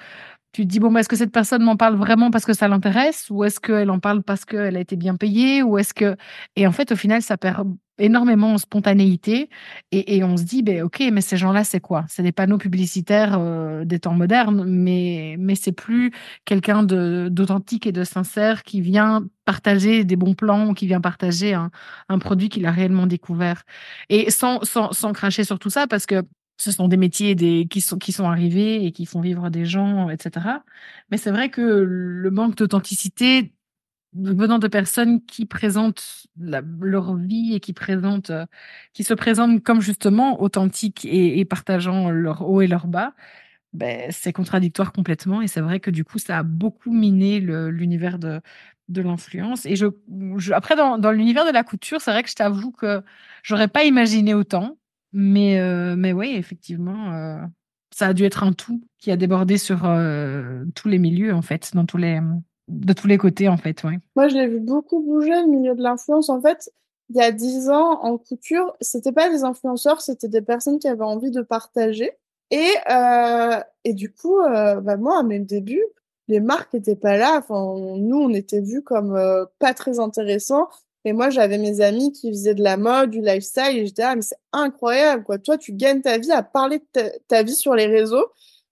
[0.53, 2.67] tu te dis, bon, bah, est-ce que cette personne m'en parle vraiment parce que ça
[2.67, 6.15] l'intéresse ou est-ce qu'elle en parle parce qu'elle a été bien payée ou est-ce que...
[6.55, 9.49] Et en fait, au final, ça perd énormément en spontanéité
[9.91, 12.05] et, et on se dit, ben, ok, mais ces gens-là, c'est quoi?
[12.09, 16.11] C'est des panneaux publicitaires euh, des temps modernes, mais, mais c'est plus
[16.45, 21.69] quelqu'un d'authentique et de sincère qui vient partager des bons plans qui vient partager un,
[22.19, 23.63] produit qu'il a réellement découvert.
[24.09, 26.23] Et sans, sans, sans cracher sur tout ça, parce que
[26.57, 27.35] ce sont des métiers
[27.67, 30.47] qui, sont, qui sont arrivés et qui font vivre des gens, etc.
[31.11, 33.53] Mais c'est vrai que le manque d'authenticité
[34.15, 38.45] venant de personnes qui présentent leur vie et qui présentent, euh,
[38.93, 43.13] qui se présentent comme justement authentiques et, partageant leur haut et leur bas,
[43.73, 45.41] ben, c'est contradictoire complètement.
[45.41, 48.41] Et c'est vrai que du coup, ça a beaucoup miné l'univers de,
[48.89, 49.65] l'influence.
[49.65, 49.75] Et
[50.53, 53.01] après, dans, l'univers de la couture, c'est vrai que je t'avoue que
[53.43, 54.77] j'aurais pas imaginé autant.
[55.13, 57.41] Mais, euh, mais oui, effectivement, euh,
[57.91, 59.81] ça a dû être un tout qui a débordé sur
[60.75, 62.19] tous les milieux, en fait, dans tous les,
[62.67, 63.83] de tous les côtés, en fait.
[63.83, 63.99] Ouais.
[64.15, 66.29] Moi, je l'ai vu beaucoup bouger, le milieu de l'influence.
[66.29, 66.71] En fait,
[67.09, 70.87] il y a dix ans, en couture, c'était pas des influenceurs, c'était des personnes qui
[70.87, 72.11] avaient envie de partager.
[72.51, 75.85] Et, euh, et du coup, euh, bah moi, à mes débuts,
[76.27, 77.37] les marques n'étaient pas là.
[77.39, 80.69] Enfin, nous, on était vus comme euh, pas très intéressants.
[81.05, 84.15] Et moi, j'avais mes amis qui faisaient de la mode, du lifestyle, et j'étais ah
[84.15, 85.37] mais c'est incroyable quoi.
[85.37, 88.25] Toi, tu gagnes ta vie à parler de ta, vie sur les réseaux.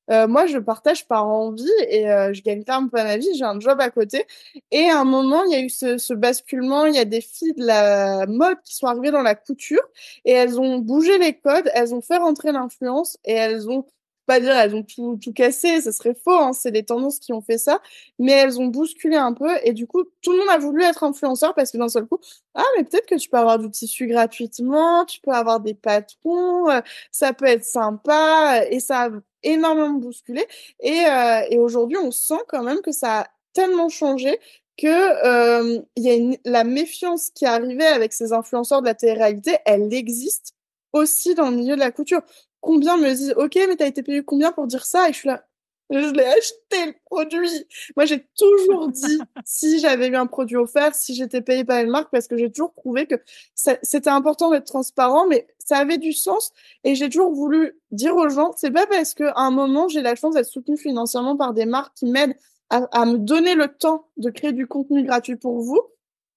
[0.09, 3.29] Euh, moi, je partage par envie et euh, je gagne clairement pas ma vie.
[3.35, 4.25] J'ai un job à côté.
[4.71, 6.85] Et à un moment, il y a eu ce, ce, basculement.
[6.85, 9.81] Il y a des filles de la mode qui sont arrivées dans la couture
[10.25, 11.69] et elles ont bougé les codes.
[11.73, 13.85] Elles ont fait rentrer l'influence et elles ont
[14.31, 17.33] pas dire elles ont tout, tout cassé, ça serait faux, hein, c'est les tendances qui
[17.33, 17.81] ont fait ça,
[18.17, 21.03] mais elles ont bousculé un peu et du coup tout le monde a voulu être
[21.03, 22.17] influenceur parce que d'un seul coup,
[22.55, 26.69] ah mais peut-être que tu peux avoir du tissu gratuitement, tu peux avoir des patrons,
[26.69, 26.79] euh,
[27.11, 29.09] ça peut être sympa et ça a
[29.43, 30.45] énormément bousculé
[30.79, 34.39] et, euh, et aujourd'hui on sent quand même que ça a tellement changé
[34.77, 39.93] que euh, y a la méfiance qui arrivait avec ces influenceurs de la télé-réalité, elle
[39.93, 40.55] existe
[40.93, 42.21] aussi dans le milieu de la couture.
[42.61, 45.09] Combien me disent, ok, mais t'as été payé combien pour dire ça?
[45.09, 45.45] Et je suis là,
[45.91, 47.67] je l'ai acheté le produit.
[47.95, 51.89] Moi, j'ai toujours dit si j'avais eu un produit offert, si j'étais payé par une
[51.89, 53.15] marque, parce que j'ai toujours trouvé que
[53.55, 56.53] c'était important d'être transparent, mais ça avait du sens.
[56.83, 60.15] Et j'ai toujours voulu dire aux gens, c'est pas parce qu'à un moment j'ai la
[60.15, 62.35] chance d'être soutenue financièrement par des marques qui m'aident
[62.69, 65.81] à, à, me donner le temps de créer du contenu gratuit pour vous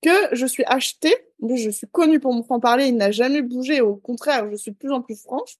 [0.03, 1.15] que je suis achetée.
[1.55, 2.87] Je suis connue pour me en parler.
[2.87, 3.81] Il n'a jamais bougé.
[3.81, 5.57] Au contraire, je suis de plus en plus franche.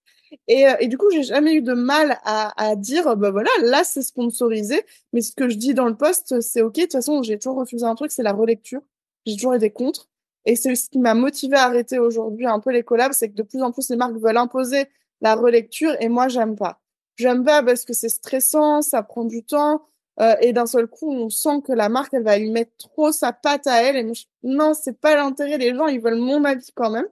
[0.49, 3.51] Et, euh, et du coup, j'ai jamais eu de mal à, à dire, bah voilà,
[3.63, 4.83] là c'est sponsorisé,
[5.13, 6.75] mais ce que je dis dans le poste, c'est ok.
[6.75, 8.81] De toute façon, j'ai toujours refusé un truc, c'est la relecture.
[9.27, 10.09] J'ai toujours été contre.
[10.45, 13.35] Et c'est ce qui m'a motivé à arrêter aujourd'hui un peu les collabs, c'est que
[13.35, 14.87] de plus en plus les marques veulent imposer
[15.21, 16.81] la relecture et moi j'aime pas.
[17.17, 19.87] J'aime pas parce que c'est stressant, ça prend du temps
[20.21, 23.13] euh, et d'un seul coup on sent que la marque elle va lui mettre trop
[23.13, 23.97] sa patte à elle.
[23.97, 24.13] Et
[24.43, 27.09] non c'est pas l'intérêt les gens ils veulent mon avis quand même.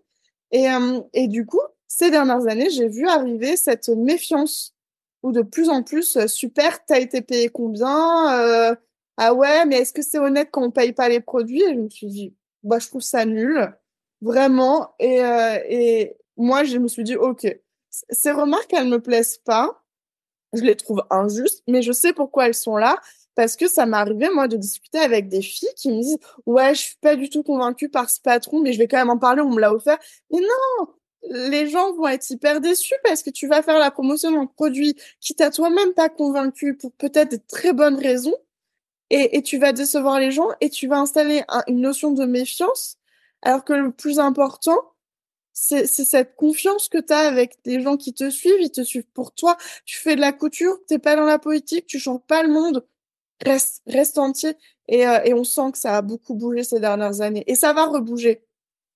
[0.52, 1.60] Et euh, et du coup
[1.94, 4.74] ces dernières années, j'ai vu arriver cette méfiance
[5.22, 8.74] où de plus en plus, euh, super, t'as été payé combien euh,
[9.18, 11.62] Ah ouais, mais est-ce que c'est honnête quand on paye pas les produits?
[11.62, 13.70] Et je me suis dit, bah je trouve ça nul,
[14.22, 14.94] vraiment.
[14.98, 17.46] Et, euh, et moi, je me suis dit, ok,
[17.90, 19.81] ces remarques, elles me plaisent pas,
[20.52, 22.96] je les trouve injustes, mais je sais pourquoi elles sont là.
[23.34, 26.74] Parce que ça m'est arrivé, moi, de discuter avec des filles qui me disent, ouais,
[26.74, 29.18] je suis pas du tout convaincue par ce patron, mais je vais quand même en
[29.18, 29.98] parler, on me l'a offert.
[30.30, 30.86] Mais non,
[31.30, 34.96] les gens vont être hyper déçus parce que tu vas faire la promotion d'un produit
[35.20, 38.34] qui t'a toi-même pas convaincu pour peut-être de très bonnes raisons
[39.10, 42.96] et, et, tu vas décevoir les gens et tu vas installer une notion de méfiance
[43.42, 44.91] alors que le plus important
[45.52, 49.06] c'est cette confiance que tu as avec des gens qui te suivent, ils te suivent
[49.14, 52.42] pour toi, tu fais de la couture, t'es pas dans la politique, tu changes pas
[52.42, 52.86] le monde,
[53.44, 54.54] reste, entier.
[54.88, 57.44] Et, euh, et on sent que ça a beaucoup bougé ces dernières années.
[57.46, 58.42] Et ça va rebouger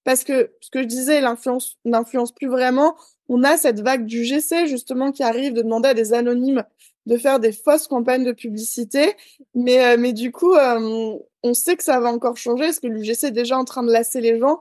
[0.07, 2.95] parce que ce que je disais, l'influence n'influence plus vraiment.
[3.29, 6.65] On a cette vague du GC justement qui arrive de demander à des anonymes
[7.07, 9.15] de faire des fausses campagnes de publicité,
[9.55, 12.89] mais euh, mais du coup, euh, on sait que ça va encore changer parce que
[12.89, 14.61] l'UGC est déjà en train de lasser les gens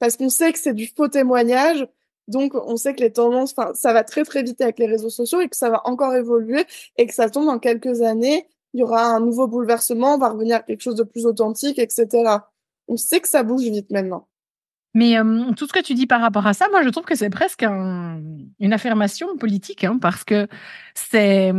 [0.00, 1.86] parce qu'on sait que c'est du faux témoignage.
[2.26, 5.40] Donc, on sait que les tendances, ça va très très vite avec les réseaux sociaux
[5.40, 6.64] et que ça va encore évoluer
[6.96, 8.46] et que ça tombe dans quelques années.
[8.74, 11.78] Il y aura un nouveau bouleversement, on va revenir à quelque chose de plus authentique,
[11.78, 12.06] etc.
[12.88, 14.28] On sait que ça bouge vite maintenant.
[14.94, 17.14] Mais euh, tout ce que tu dis par rapport à ça, moi, je trouve que
[17.14, 18.20] c'est presque un,
[18.58, 20.48] une affirmation politique, hein, parce que
[20.94, 21.52] c'est,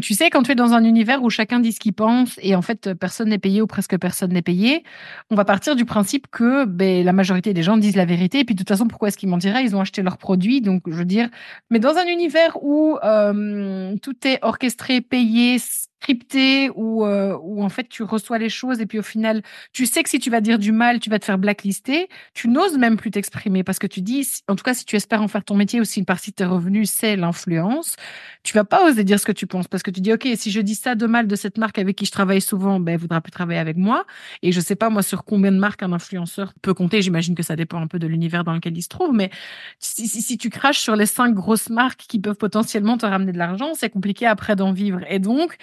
[0.00, 2.54] tu sais, quand tu es dans un univers où chacun dit ce qu'il pense et
[2.54, 4.84] en fait personne n'est payé ou presque personne n'est payé,
[5.30, 8.40] on va partir du principe que ben, la majorité des gens disent la vérité.
[8.40, 9.64] Et puis de toute façon, pourquoi est-ce qu'ils mentiraient?
[9.64, 11.28] Ils ont acheté leurs produits, donc je veux dire.
[11.70, 15.58] Mais dans un univers où euh, tout est orchestré, payé,
[16.00, 19.42] scripté où, euh, où en fait tu reçois les choses et puis au final
[19.72, 22.48] tu sais que si tu vas dire du mal tu vas te faire blacklister tu
[22.48, 25.28] n'oses même plus t'exprimer parce que tu dis en tout cas si tu espères en
[25.28, 27.96] faire ton métier aussi une partie de tes revenus c'est l'influence
[28.44, 30.50] tu vas pas oser dire ce que tu penses parce que tu dis ok si
[30.50, 33.00] je dis ça de mal de cette marque avec qui je travaille souvent ben elle
[33.00, 34.06] voudra plus travailler avec moi
[34.42, 37.02] et je sais pas moi sur combien de marques un influenceur peut compter.
[37.02, 39.30] J'imagine que ça dépend un peu de l'univers dans lequel il se trouve mais
[39.78, 43.32] si, si, si tu craches sur les cinq grosses marques qui peuvent potentiellement te ramener
[43.32, 45.00] de l'argent c'est compliqué après d'en vivre.
[45.08, 45.56] Et donc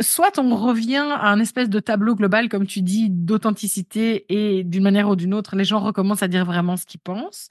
[0.00, 4.82] soit on revient à un espèce de tableau global, comme tu dis, d'authenticité et d'une
[4.82, 7.48] manière ou d'une autre, les gens recommencent à dire vraiment ce qu'ils pensent.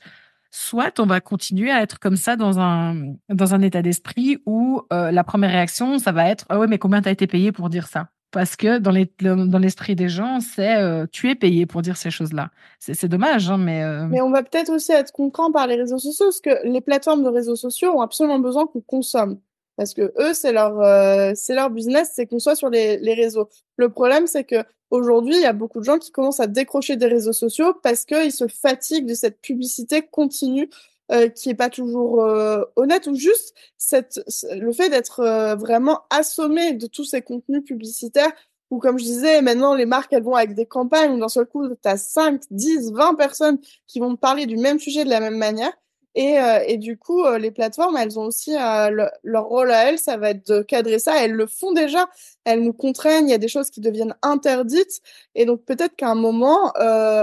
[0.52, 4.84] Soit on va continuer à être comme ça dans un, dans un état d'esprit où
[4.94, 7.70] euh, la première réaction, ça va être Ah ouais, mais combien t'as été payé pour
[7.70, 8.10] dire ça?
[8.34, 12.10] Parce que dans l'esprit dans des gens, c'est euh, tu es payé pour dire ces
[12.10, 12.50] choses-là.
[12.80, 13.84] C'est dommage, hein, mais.
[13.84, 14.08] Euh...
[14.08, 17.24] Mais on va peut-être aussi être contraint par les réseaux sociaux, parce que les plateformes
[17.24, 19.38] de réseaux sociaux ont absolument besoin qu'on consomme
[19.76, 23.14] parce que eux c'est leur euh, c'est leur business c'est qu'on soit sur les, les
[23.14, 23.50] réseaux.
[23.78, 26.96] Le problème c'est que aujourd'hui il y a beaucoup de gens qui commencent à décrocher
[26.96, 30.70] des réseaux sociaux parce qu'ils se fatiguent de cette publicité continue
[31.12, 34.22] euh, qui est pas toujours euh, honnête ou juste cette
[34.56, 38.32] le fait d'être euh, vraiment assommé de tous ces contenus publicitaires
[38.72, 41.46] ou comme je disais maintenant les marques elles vont avec des campagnes où d'un seul
[41.46, 45.10] coup tu as 5 10 20 personnes qui vont te parler du même sujet de
[45.10, 45.74] la même manière
[46.16, 49.90] et, euh, et du coup, euh, les plateformes, elles ont aussi euh, leur rôle à
[49.90, 51.24] elles, ça va être de cadrer ça.
[51.24, 52.08] Elles le font déjà.
[52.46, 53.28] Elles nous contraignent.
[53.28, 55.02] Il y a des choses qui deviennent interdites.
[55.36, 56.72] Et donc peut-être qu'à un moment,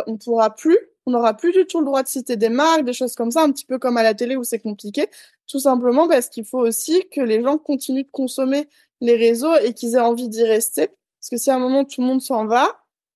[0.06, 2.92] on pourra plus, on n'aura plus du tout le droit de citer des marques, des
[2.92, 5.08] choses comme ça, un petit peu comme à la télé où c'est compliqué.
[5.46, 8.68] Tout simplement parce qu'il faut aussi que les gens continuent de consommer
[9.00, 10.88] les réseaux et qu'ils aient envie d'y rester.
[10.88, 12.66] Parce que si à un moment tout le monde s'en va,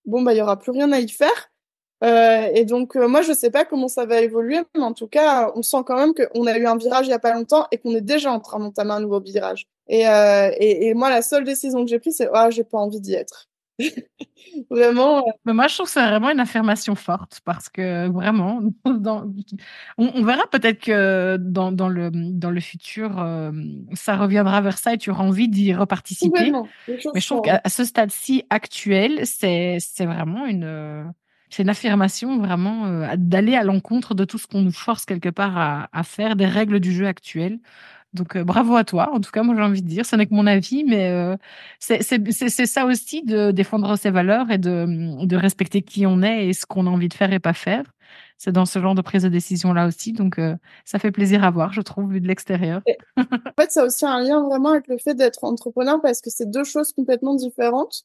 [0.06, 1.51] bon bah il y aura plus rien à y faire.
[2.02, 5.06] Euh, et donc, euh, moi, je sais pas comment ça va évoluer, mais en tout
[5.06, 7.66] cas, on sent quand même qu'on a eu un virage il y a pas longtemps
[7.70, 9.66] et qu'on est déjà en train d'entamer un nouveau virage.
[9.88, 12.78] Et, euh, et, et, moi, la seule décision que j'ai prise, c'est ah, j'ai pas
[12.78, 13.48] envie d'y être.
[14.70, 15.24] vraiment.
[15.44, 19.30] Mais moi, je trouve que c'est vraiment une affirmation forte parce que vraiment, dans,
[19.98, 23.50] on, verra peut-être que dans, dans, le, dans le futur, euh,
[23.94, 26.52] ça reviendra vers ça et tu auras envie d'y reparticiper.
[26.88, 31.12] Mais je trouve qu'à ce stade-ci actuel, c'est vraiment une,
[31.55, 35.28] c'est une affirmation vraiment euh, d'aller à l'encontre de tout ce qu'on nous force quelque
[35.28, 37.60] part à, faire, des règles du jeu actuel.
[38.12, 39.10] Donc euh, bravo à toi.
[39.12, 41.36] En tout cas, moi j'ai envie de dire, ce n'est que mon avis, mais euh,
[41.78, 46.52] c'est ça aussi de défendre ses valeurs et de, de, respecter qui on est et
[46.55, 47.85] ce qu'on a envie de faire et pas faire.
[48.36, 50.40] C'est dans ce genre de prise de décision là aussi, donc
[50.85, 52.82] ça fait plaisir à voir, je trouve, vu de l'extérieur.
[53.16, 53.22] en
[53.60, 56.51] fait, ça a aussi un lien vraiment avec le fait d'être entrepreneur parce que c'est
[56.51, 58.05] deux choses complètement différentes.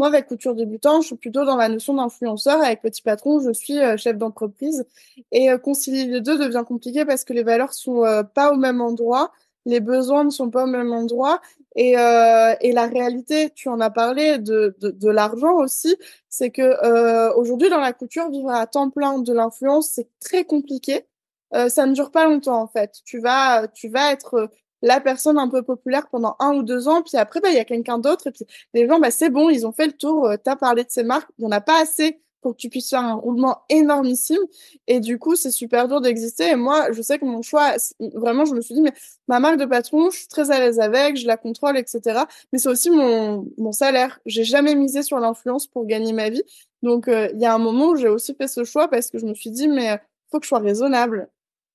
[0.00, 2.60] Moi, avec Couture Débutant, je suis plutôt dans la notion d'influenceur.
[2.60, 4.84] Avec Petit Patron, je suis chef d'entreprise.
[5.30, 8.02] Et concilier les deux devient compliqué parce que les valeurs sont
[8.34, 9.30] pas au même endroit
[9.66, 11.40] les besoins ne sont pas au même endroit
[11.76, 15.96] et, euh, et la réalité, tu en as parlé de, de, l'argent aussi,
[16.28, 20.44] c'est que euh, aujourd'hui dans la couture, vivre à temps plein de l'influence, c'est très
[20.44, 21.06] compliqué.
[21.54, 22.96] Euh, ça ne dure pas longtemps en fait.
[23.04, 24.50] Tu vas, tu vas être
[24.82, 27.58] la personne un peu populaire pendant un ou deux ans, puis après, bah, il y
[27.60, 30.26] a quelqu'un d'autre, et puis les gens, bah, c'est bon, ils ont fait le tour,
[30.26, 32.56] euh, tu as parlé de ces marques, il n'y en a pas assez pour que
[32.56, 34.40] tu puisses faire un roulement énormissime.
[34.86, 36.50] Et du coup, c'est super dur d'exister.
[36.50, 37.74] Et moi, je sais que mon choix,
[38.14, 38.92] vraiment, je me suis dit, mais
[39.28, 42.24] ma marque de patron, je suis très à l'aise avec, je la contrôle, etc.
[42.52, 44.20] Mais c'est aussi mon, mon salaire.
[44.26, 46.42] J'ai jamais misé sur l'influence pour gagner ma vie.
[46.82, 49.18] Donc, euh, il y a un moment où j'ai aussi fait ce choix parce que
[49.18, 50.00] je me suis dit, mais
[50.30, 51.28] faut que je sois raisonnable.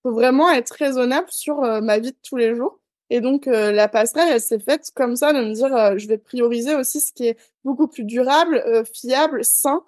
[0.03, 2.79] Faut vraiment être raisonnable sur euh, ma vie de tous les jours.
[3.09, 6.17] Et donc, euh, la passerelle, elle s'est faite comme ça, de me dire, je vais
[6.17, 8.63] prioriser aussi ce qui est beaucoup plus durable,
[8.93, 9.83] fiable, sain,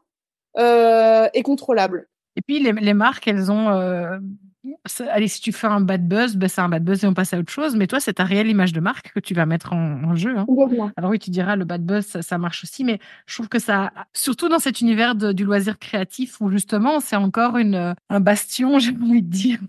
[0.58, 2.08] euh, et contrôlable.
[2.36, 3.70] Et puis les, les marques, elles ont.
[3.70, 4.18] Euh,
[5.08, 7.34] allez, si tu fais un bad buzz, ben c'est un bad buzz et on passe
[7.34, 7.76] à autre chose.
[7.76, 10.36] Mais toi, c'est ta réelle image de marque que tu vas mettre en, jeu.
[10.36, 10.48] Hein.
[10.96, 13.92] Alors oui, tu diras le bad buzz, ça, marche aussi, mais je trouve que ça,
[14.14, 18.92] surtout dans cet univers du loisir créatif où justement c'est encore une, un bastion, j'ai
[18.92, 19.60] envie de dire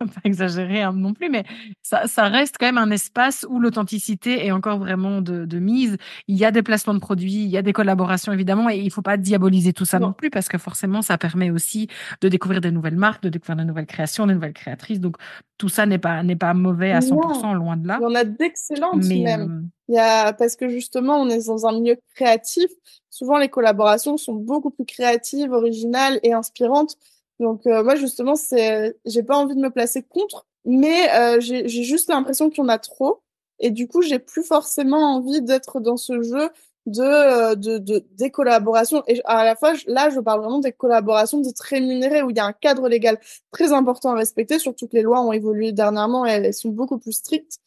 [0.00, 1.44] pas exagérer hein, non plus, mais
[1.82, 5.96] ça, ça, reste quand même un espace où l'authenticité est encore vraiment de, de, mise.
[6.28, 8.90] Il y a des placements de produits, il y a des collaborations évidemment, et il
[8.90, 10.12] faut pas diaboliser tout ça non.
[10.12, 11.88] plus parce que forcément, ça permet aussi
[12.20, 15.00] de découvrir des nouvelles marques, de découvrir de nouvelles créations, de nouvelles créatrices.
[15.00, 15.16] Donc
[15.58, 17.98] tout ça n'est pas n'est pas mauvais à 100%, loin de là.
[18.00, 19.40] Il y en a d'excellentes même.
[19.42, 22.70] Euh, il y a parce que justement, on est dans un milieu créatif.
[23.10, 26.96] Souvent, les collaborations sont beaucoup plus créatives, originales et inspirantes
[27.40, 31.68] donc euh, moi justement c'est j'ai pas envie de me placer contre, mais euh, j'ai
[31.68, 33.22] juste l'impression qu'il y en a trop.
[33.60, 36.50] Et du coup j'ai plus forcément envie d'être dans ce jeu
[36.86, 39.02] de, euh, de, de des collaborations.
[39.08, 42.40] Et à la fois là je parle vraiment des collaborations dites rémunérées où il y
[42.40, 43.18] a un cadre légal
[43.50, 46.98] très important à respecter surtout que les lois ont évolué dernièrement et elles sont beaucoup
[46.98, 47.58] plus strictes.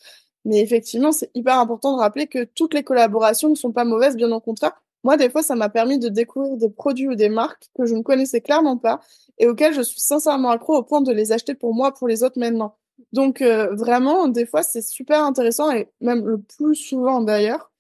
[0.46, 4.16] Mais effectivement c'est hyper important de rappeler que toutes les collaborations ne sont pas mauvaises
[4.16, 7.30] bien au contraire moi, des fois, ça m'a permis de découvrir des produits ou des
[7.30, 9.00] marques que je ne connaissais clairement pas
[9.38, 12.24] et auxquels je suis sincèrement accro au point de les acheter pour moi, pour les
[12.24, 12.76] autres maintenant.
[13.14, 17.72] Donc, euh, vraiment, des fois, c'est super intéressant et même le plus souvent d'ailleurs.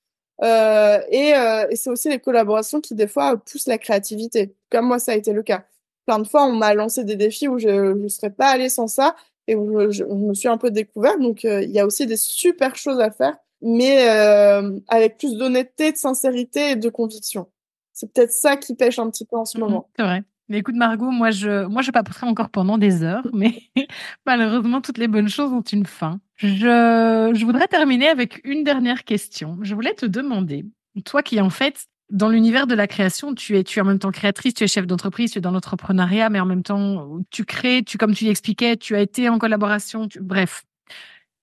[0.42, 4.56] Euh, et, euh, et c'est aussi les collaborations qui, des fois, poussent la créativité.
[4.70, 5.66] Comme moi, ça a été le cas.
[6.06, 8.88] Plein de fois, on m'a lancé des défis où je ne serais pas allée sans
[8.88, 9.18] ça
[9.48, 11.20] et où je, je, me suis un peu découverte.
[11.20, 15.92] Donc, il y a aussi des super choses à faire mais euh, avec plus d'honnêteté,
[15.92, 17.48] de sincérité et de conviction.
[17.94, 19.90] C'est peut-être ça qui pêche un petit peu en ce mmh moment.
[19.96, 20.24] C'est vrai.
[20.50, 23.64] Mais écoute Margot, moi je moi je papoterai encore pendant des heures, mais
[24.26, 26.22] malheureusement toutes les bonnes choses ont une fin.
[26.36, 29.58] Je, je voudrais terminer avec une dernière question.
[29.62, 30.66] Je voulais te demander,
[31.04, 34.00] toi qui en fait dans l'univers de la création, tu es tu es en même
[34.00, 37.44] temps créatrice, tu es chef d'entreprise, tu es dans l'entrepreneuriat, mais en même temps tu
[37.44, 40.64] crées, tu comme tu expliquais, tu as été en collaboration, bref.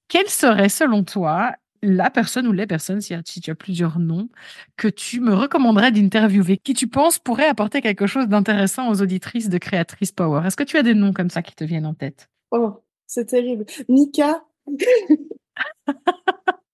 [0.08, 1.52] Quelle serait selon toi
[1.84, 4.28] la personne ou les personnes, si, tu as plusieurs noms,
[4.76, 9.48] que tu me recommanderais d'interviewer, qui tu penses pourrait apporter quelque chose d'intéressant aux auditrices
[9.48, 10.46] de Créatrice Power?
[10.46, 12.28] Est-ce que tu as des noms comme ça qui te viennent en tête?
[12.50, 13.66] Oh, c'est terrible.
[13.88, 14.44] Nika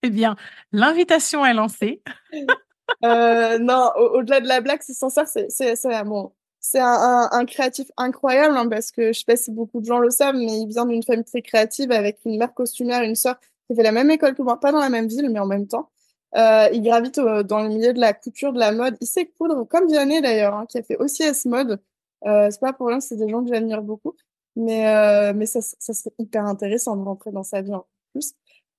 [0.03, 0.35] Eh bien,
[0.71, 2.01] l'invitation est lancée.
[3.05, 6.31] euh, non, au-delà de la blague, c'est sincère, c'est bon.
[6.63, 9.97] C'est un, un, créatif incroyable hein, parce que je sais pas si beaucoup de gens
[9.97, 13.37] le savent, mais il vient d'une famille très créative avec une mère costumière, une sœur
[13.71, 15.67] il fait la même école que moi, pas dans la même ville, mais en même
[15.67, 15.89] temps.
[16.35, 18.97] Euh, il gravite dans le milieu de la couture, de la mode.
[19.01, 21.81] Il sait coudre, comme Vianney d'ailleurs, hein, qui a fait aussi S-Mode.
[22.25, 24.15] Euh, c'est pas pour rien, c'est des gens que j'admire beaucoup.
[24.55, 28.33] Mais, euh, mais ça, ça serait hyper intéressant de rentrer dans sa vie en plus.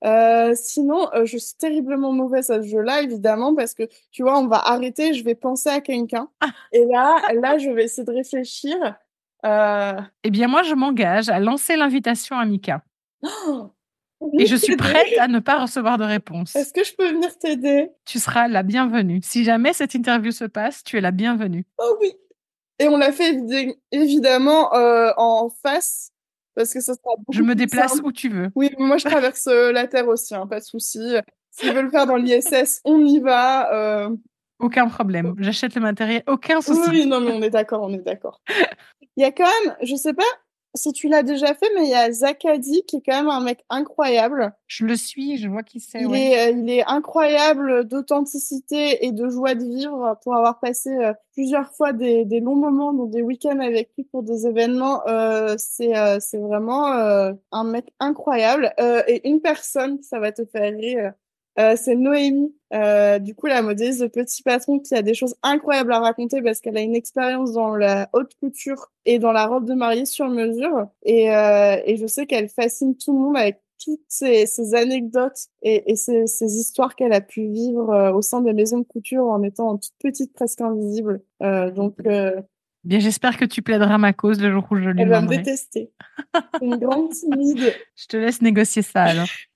[0.04, 4.38] Euh, sinon, euh, je suis terriblement mauvaise à ce jeu-là, évidemment, parce que tu vois,
[4.38, 6.28] on va arrêter, je vais penser à quelqu'un.
[6.72, 8.76] et là, là, je vais essayer de réfléchir.
[9.46, 10.00] Euh...
[10.24, 12.82] Eh bien, moi, je m'engage à lancer l'invitation à Mika.
[13.22, 13.70] Oh
[14.38, 16.54] Et je suis prête à ne pas recevoir de réponse.
[16.56, 17.90] Est-ce que je peux venir t'aider?
[18.04, 19.20] Tu seras la bienvenue.
[19.22, 21.64] Si jamais cette interview se passe, tu es la bienvenue.
[21.78, 22.12] Oh oui.
[22.78, 23.36] Et on l'a fait
[23.92, 26.10] évidemment euh, en face
[26.54, 28.06] parce que ça sera Je me déplace simple.
[28.06, 28.48] où tu veux.
[28.54, 31.14] Oui, moi je traverse euh, la Terre aussi, hein, pas de souci.
[31.50, 33.72] S'ils veulent le faire dans l'ISS, on y va.
[33.74, 34.10] euh.
[34.58, 35.34] Aucun problème.
[35.38, 36.80] J'achète le matériel, aucun souci.
[36.90, 38.40] oui, non, mais on est d'accord, on est d'accord.
[39.16, 40.22] Il y a quand même, je sais pas
[40.74, 43.40] si tu l'as déjà fait, mais il y a Zakadi qui est quand même un
[43.40, 44.52] mec incroyable.
[44.66, 46.00] Je le suis, je vois qui c'est.
[46.00, 46.20] Il, ouais.
[46.20, 51.12] est, euh, il est incroyable d'authenticité et de joie de vivre pour avoir passé euh,
[51.32, 55.06] plusieurs fois des, des longs moments, donc des week-ends avec lui pour des événements.
[55.08, 58.72] Euh, c'est euh, c'est vraiment euh, un mec incroyable.
[58.80, 61.12] Euh, et une personne, ça va te faire rire,
[61.58, 65.34] euh, c'est Noémie, euh, du coup la modéliste de Petit Patron qui a des choses
[65.42, 69.46] incroyables à raconter parce qu'elle a une expérience dans la haute couture et dans la
[69.46, 70.86] robe de mariée sur mesure.
[71.04, 75.48] Et, euh, et je sais qu'elle fascine tout le monde avec toutes ces, ces anecdotes
[75.62, 79.26] et, et ces, ces histoires qu'elle a pu vivre au sein des maisons de couture
[79.26, 81.22] en étant toute petite, presque invisible.
[81.40, 81.96] Donc,
[82.84, 85.28] Bien, j'espère que tu plaideras ma cause le jour où je lui elle va me
[85.28, 85.92] détester.
[86.34, 87.74] C'est une grande timide.
[87.96, 89.28] Je te laisse négocier ça alors.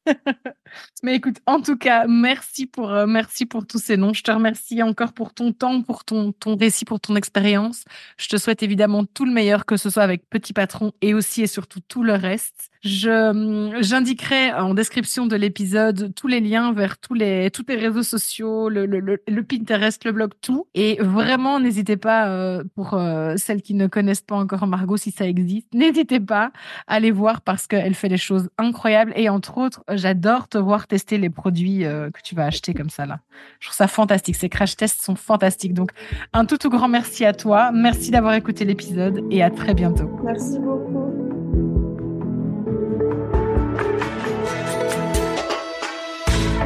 [1.03, 4.13] Mais écoute, en tout cas, merci pour euh, merci pour tous ces noms.
[4.13, 7.85] Je te remercie encore pour ton temps, pour ton ton récit, pour ton expérience.
[8.19, 11.43] Je te souhaite évidemment tout le meilleur, que ce soit avec Petit Patron et aussi
[11.43, 12.71] et surtout tout le reste.
[12.83, 17.77] Je hum, j'indiquerai en description de l'épisode tous les liens vers tous les tous les
[17.77, 20.67] réseaux sociaux, le le, Pinterest, le blog, tout.
[20.75, 25.11] Et vraiment, n'hésitez pas euh, pour euh, celles qui ne connaissent pas encore Margot, si
[25.11, 26.53] ça existe, n'hésitez pas
[26.87, 30.87] à aller voir parce qu'elle fait des choses incroyables et entre autres, j'adore te voir
[30.87, 33.21] tester les produits euh, que tu vas acheter comme ça là.
[33.61, 34.37] Je trouve ça fantastique.
[34.37, 35.75] Ces crash tests sont fantastiques.
[35.75, 35.91] Donc,
[36.33, 37.73] un tout tout grand merci à toi.
[37.73, 40.11] Merci d'avoir écouté l'épisode et à très bientôt.
[40.25, 41.27] Merci beaucoup.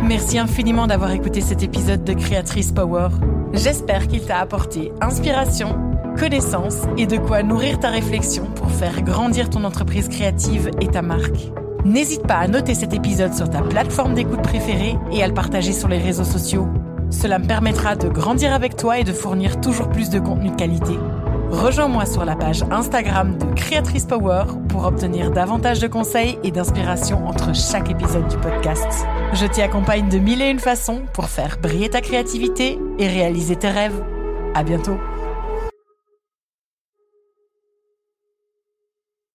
[0.02, 3.10] Merci infiniment d'avoir écouté cet épisode de Créatrice Power.
[3.52, 5.78] J'espère qu'il t'a apporté inspiration,
[6.18, 11.02] connaissance et de quoi nourrir ta réflexion pour faire grandir ton entreprise créative et ta
[11.02, 11.52] marque.
[11.84, 15.72] N'hésite pas à noter cet épisode sur ta plateforme d'écoute préférée et à le partager
[15.72, 16.68] sur les réseaux sociaux.
[17.10, 20.56] Cela me permettra de grandir avec toi et de fournir toujours plus de contenu de
[20.56, 20.92] qualité.
[21.50, 27.26] Rejoins-moi sur la page Instagram de Créatrice Power pour obtenir davantage de conseils et d'inspiration
[27.26, 29.06] entre chaque épisode du podcast.
[29.32, 33.56] Je t'y accompagne de mille et une façons pour faire briller ta créativité et réaliser
[33.56, 34.00] tes rêves.
[34.54, 34.98] À bientôt!